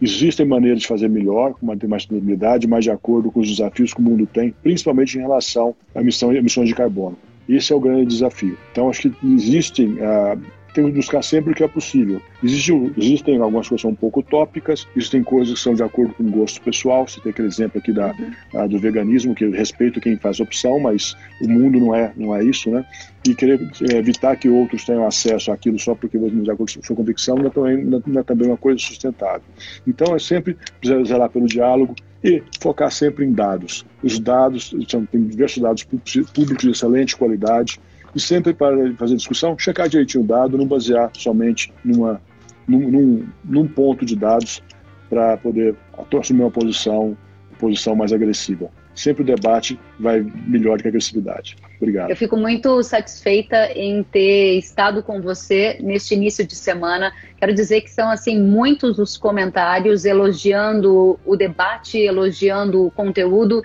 Existem 0.00 0.44
maneiras 0.44 0.80
de 0.80 0.86
fazer 0.88 1.08
melhor, 1.08 1.52
com 1.52 1.66
manter 1.66 1.86
mais 1.86 2.02
sustentabilidade, 2.02 2.66
mais 2.66 2.82
de 2.82 2.90
acordo 2.90 3.30
com 3.30 3.38
os 3.38 3.48
desafios 3.48 3.94
que 3.94 4.00
o 4.00 4.02
mundo 4.02 4.26
tem, 4.26 4.52
principalmente 4.62 5.16
em 5.16 5.20
relação 5.20 5.76
a 5.94 6.00
emissões 6.00 6.68
de 6.68 6.74
carbono. 6.74 7.16
Esse 7.48 7.72
é 7.72 7.76
o 7.76 7.80
grande 7.80 8.06
desafio. 8.06 8.58
Então, 8.72 8.88
acho 8.88 9.10
que 9.10 9.26
existem 9.26 9.92
uh, 9.92 10.40
temos 10.72 10.90
que 10.90 10.96
buscar 10.96 11.22
sempre 11.22 11.52
o 11.52 11.54
que 11.54 11.62
é 11.62 11.68
possível. 11.68 12.20
Existe, 12.42 12.72
existem 12.96 13.38
algumas 13.38 13.68
coisas 13.68 13.84
um 13.84 13.94
pouco 13.94 14.20
utópicas, 14.20 14.86
existem 14.96 15.22
coisas 15.22 15.54
que 15.54 15.60
são 15.60 15.74
de 15.74 15.82
acordo 15.82 16.14
com 16.14 16.24
o 16.24 16.30
gosto 16.30 16.60
pessoal. 16.60 17.06
Você 17.06 17.20
tem 17.20 17.30
aquele 17.30 17.48
exemplo 17.48 17.78
aqui 17.78 17.92
da, 17.92 18.14
uhum. 18.54 18.68
do 18.68 18.78
veganismo, 18.78 19.34
que 19.34 19.44
eu 19.44 19.50
respeito 19.50 20.00
quem 20.00 20.16
faz 20.16 20.40
opção, 20.40 20.80
mas 20.80 21.16
o 21.40 21.48
mundo 21.48 21.78
não 21.78 21.94
é, 21.94 22.12
não 22.16 22.34
é 22.34 22.44
isso, 22.44 22.70
né? 22.70 22.84
E 23.26 23.34
querer 23.34 23.60
é, 23.92 23.96
evitar 23.96 24.36
que 24.36 24.48
outros 24.48 24.84
tenham 24.84 25.06
acesso 25.06 25.52
àquilo 25.52 25.78
só 25.78 25.94
porque 25.94 26.18
você 26.18 26.34
não 26.34 26.42
de 26.42 26.50
acordo 26.50 26.74
com 26.74 26.82
sua 26.82 26.96
convicção 26.96 27.36
não 27.36 27.46
é, 27.46 27.50
também, 27.50 27.84
não 27.84 28.20
é 28.20 28.22
também 28.24 28.48
uma 28.48 28.56
coisa 28.56 28.78
sustentável. 28.78 29.42
Então 29.86 30.14
é 30.14 30.18
sempre 30.18 30.56
zelar 30.84 31.30
pelo 31.30 31.46
diálogo 31.46 31.94
e 32.24 32.42
focar 32.60 32.90
sempre 32.90 33.24
em 33.24 33.32
dados. 33.32 33.84
Os 34.02 34.18
dados, 34.18 34.74
são, 34.88 35.04
tem 35.06 35.24
diversos 35.24 35.62
dados 35.62 35.84
públicos 35.84 36.62
de 36.62 36.70
excelente 36.70 37.16
qualidade, 37.16 37.80
e 38.14 38.20
sempre 38.20 38.52
para 38.52 38.76
fazer 38.94 39.16
discussão, 39.16 39.58
checar 39.58 39.88
direitinho 39.88 40.24
o 40.24 40.26
dado, 40.26 40.58
não 40.58 40.66
basear 40.66 41.10
somente 41.14 41.72
numa, 41.84 42.20
num, 42.66 42.90
num, 42.90 43.28
num 43.44 43.66
ponto 43.66 44.04
de 44.04 44.16
dados 44.16 44.62
para 45.08 45.36
poder 45.36 45.74
assumir 46.18 46.42
uma 46.42 46.50
posição, 46.50 47.16
posição 47.58 47.94
mais 47.94 48.12
agressiva. 48.12 48.70
Sempre 48.94 49.22
o 49.22 49.26
debate 49.26 49.78
vai 49.98 50.20
melhor 50.46 50.78
que 50.78 50.86
a 50.86 50.90
agressividade. 50.90 51.56
Obrigado. 51.78 52.10
Eu 52.10 52.16
fico 52.16 52.36
muito 52.36 52.82
satisfeita 52.82 53.72
em 53.72 54.02
ter 54.02 54.58
estado 54.58 55.02
com 55.02 55.20
você 55.20 55.78
neste 55.80 56.14
início 56.14 56.46
de 56.46 56.54
semana. 56.54 57.12
Quero 57.38 57.54
dizer 57.54 57.80
que 57.80 57.90
são 57.90 58.10
assim 58.10 58.40
muitos 58.40 58.98
os 58.98 59.16
comentários 59.16 60.04
elogiando 60.04 61.18
o 61.24 61.36
debate, 61.36 61.98
elogiando 61.98 62.86
o 62.86 62.90
conteúdo 62.90 63.62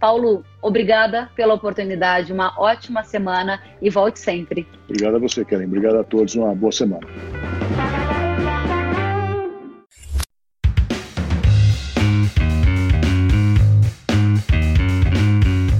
Paulo, 0.00 0.42
obrigada 0.62 1.30
pela 1.36 1.52
oportunidade, 1.52 2.32
uma 2.32 2.58
ótima 2.58 3.04
semana 3.04 3.62
e 3.82 3.90
volte 3.90 4.18
sempre. 4.18 4.66
Obrigado 4.88 5.16
a 5.16 5.18
você, 5.18 5.44
Karen. 5.44 5.66
Obrigado 5.66 5.98
a 5.98 6.04
todos, 6.04 6.34
uma 6.34 6.54
boa 6.54 6.72
semana. 6.72 7.06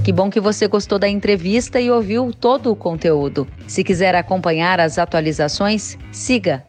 Que 0.03 0.11
bom 0.11 0.29
que 0.29 0.39
você 0.39 0.67
gostou 0.67 0.99
da 0.99 1.07
entrevista 1.07 1.79
e 1.79 1.89
ouviu 1.89 2.31
todo 2.33 2.71
o 2.71 2.75
conteúdo. 2.75 3.47
Se 3.67 3.83
quiser 3.83 4.13
acompanhar 4.13 4.79
as 4.79 4.99
atualizações, 4.99 5.97
siga 6.11 6.65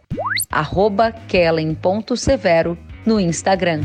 kellen.severo 1.28 2.78
no 3.04 3.18
Instagram. 3.18 3.80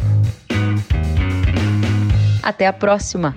Até 2.48 2.66
a 2.66 2.72
próxima! 2.72 3.36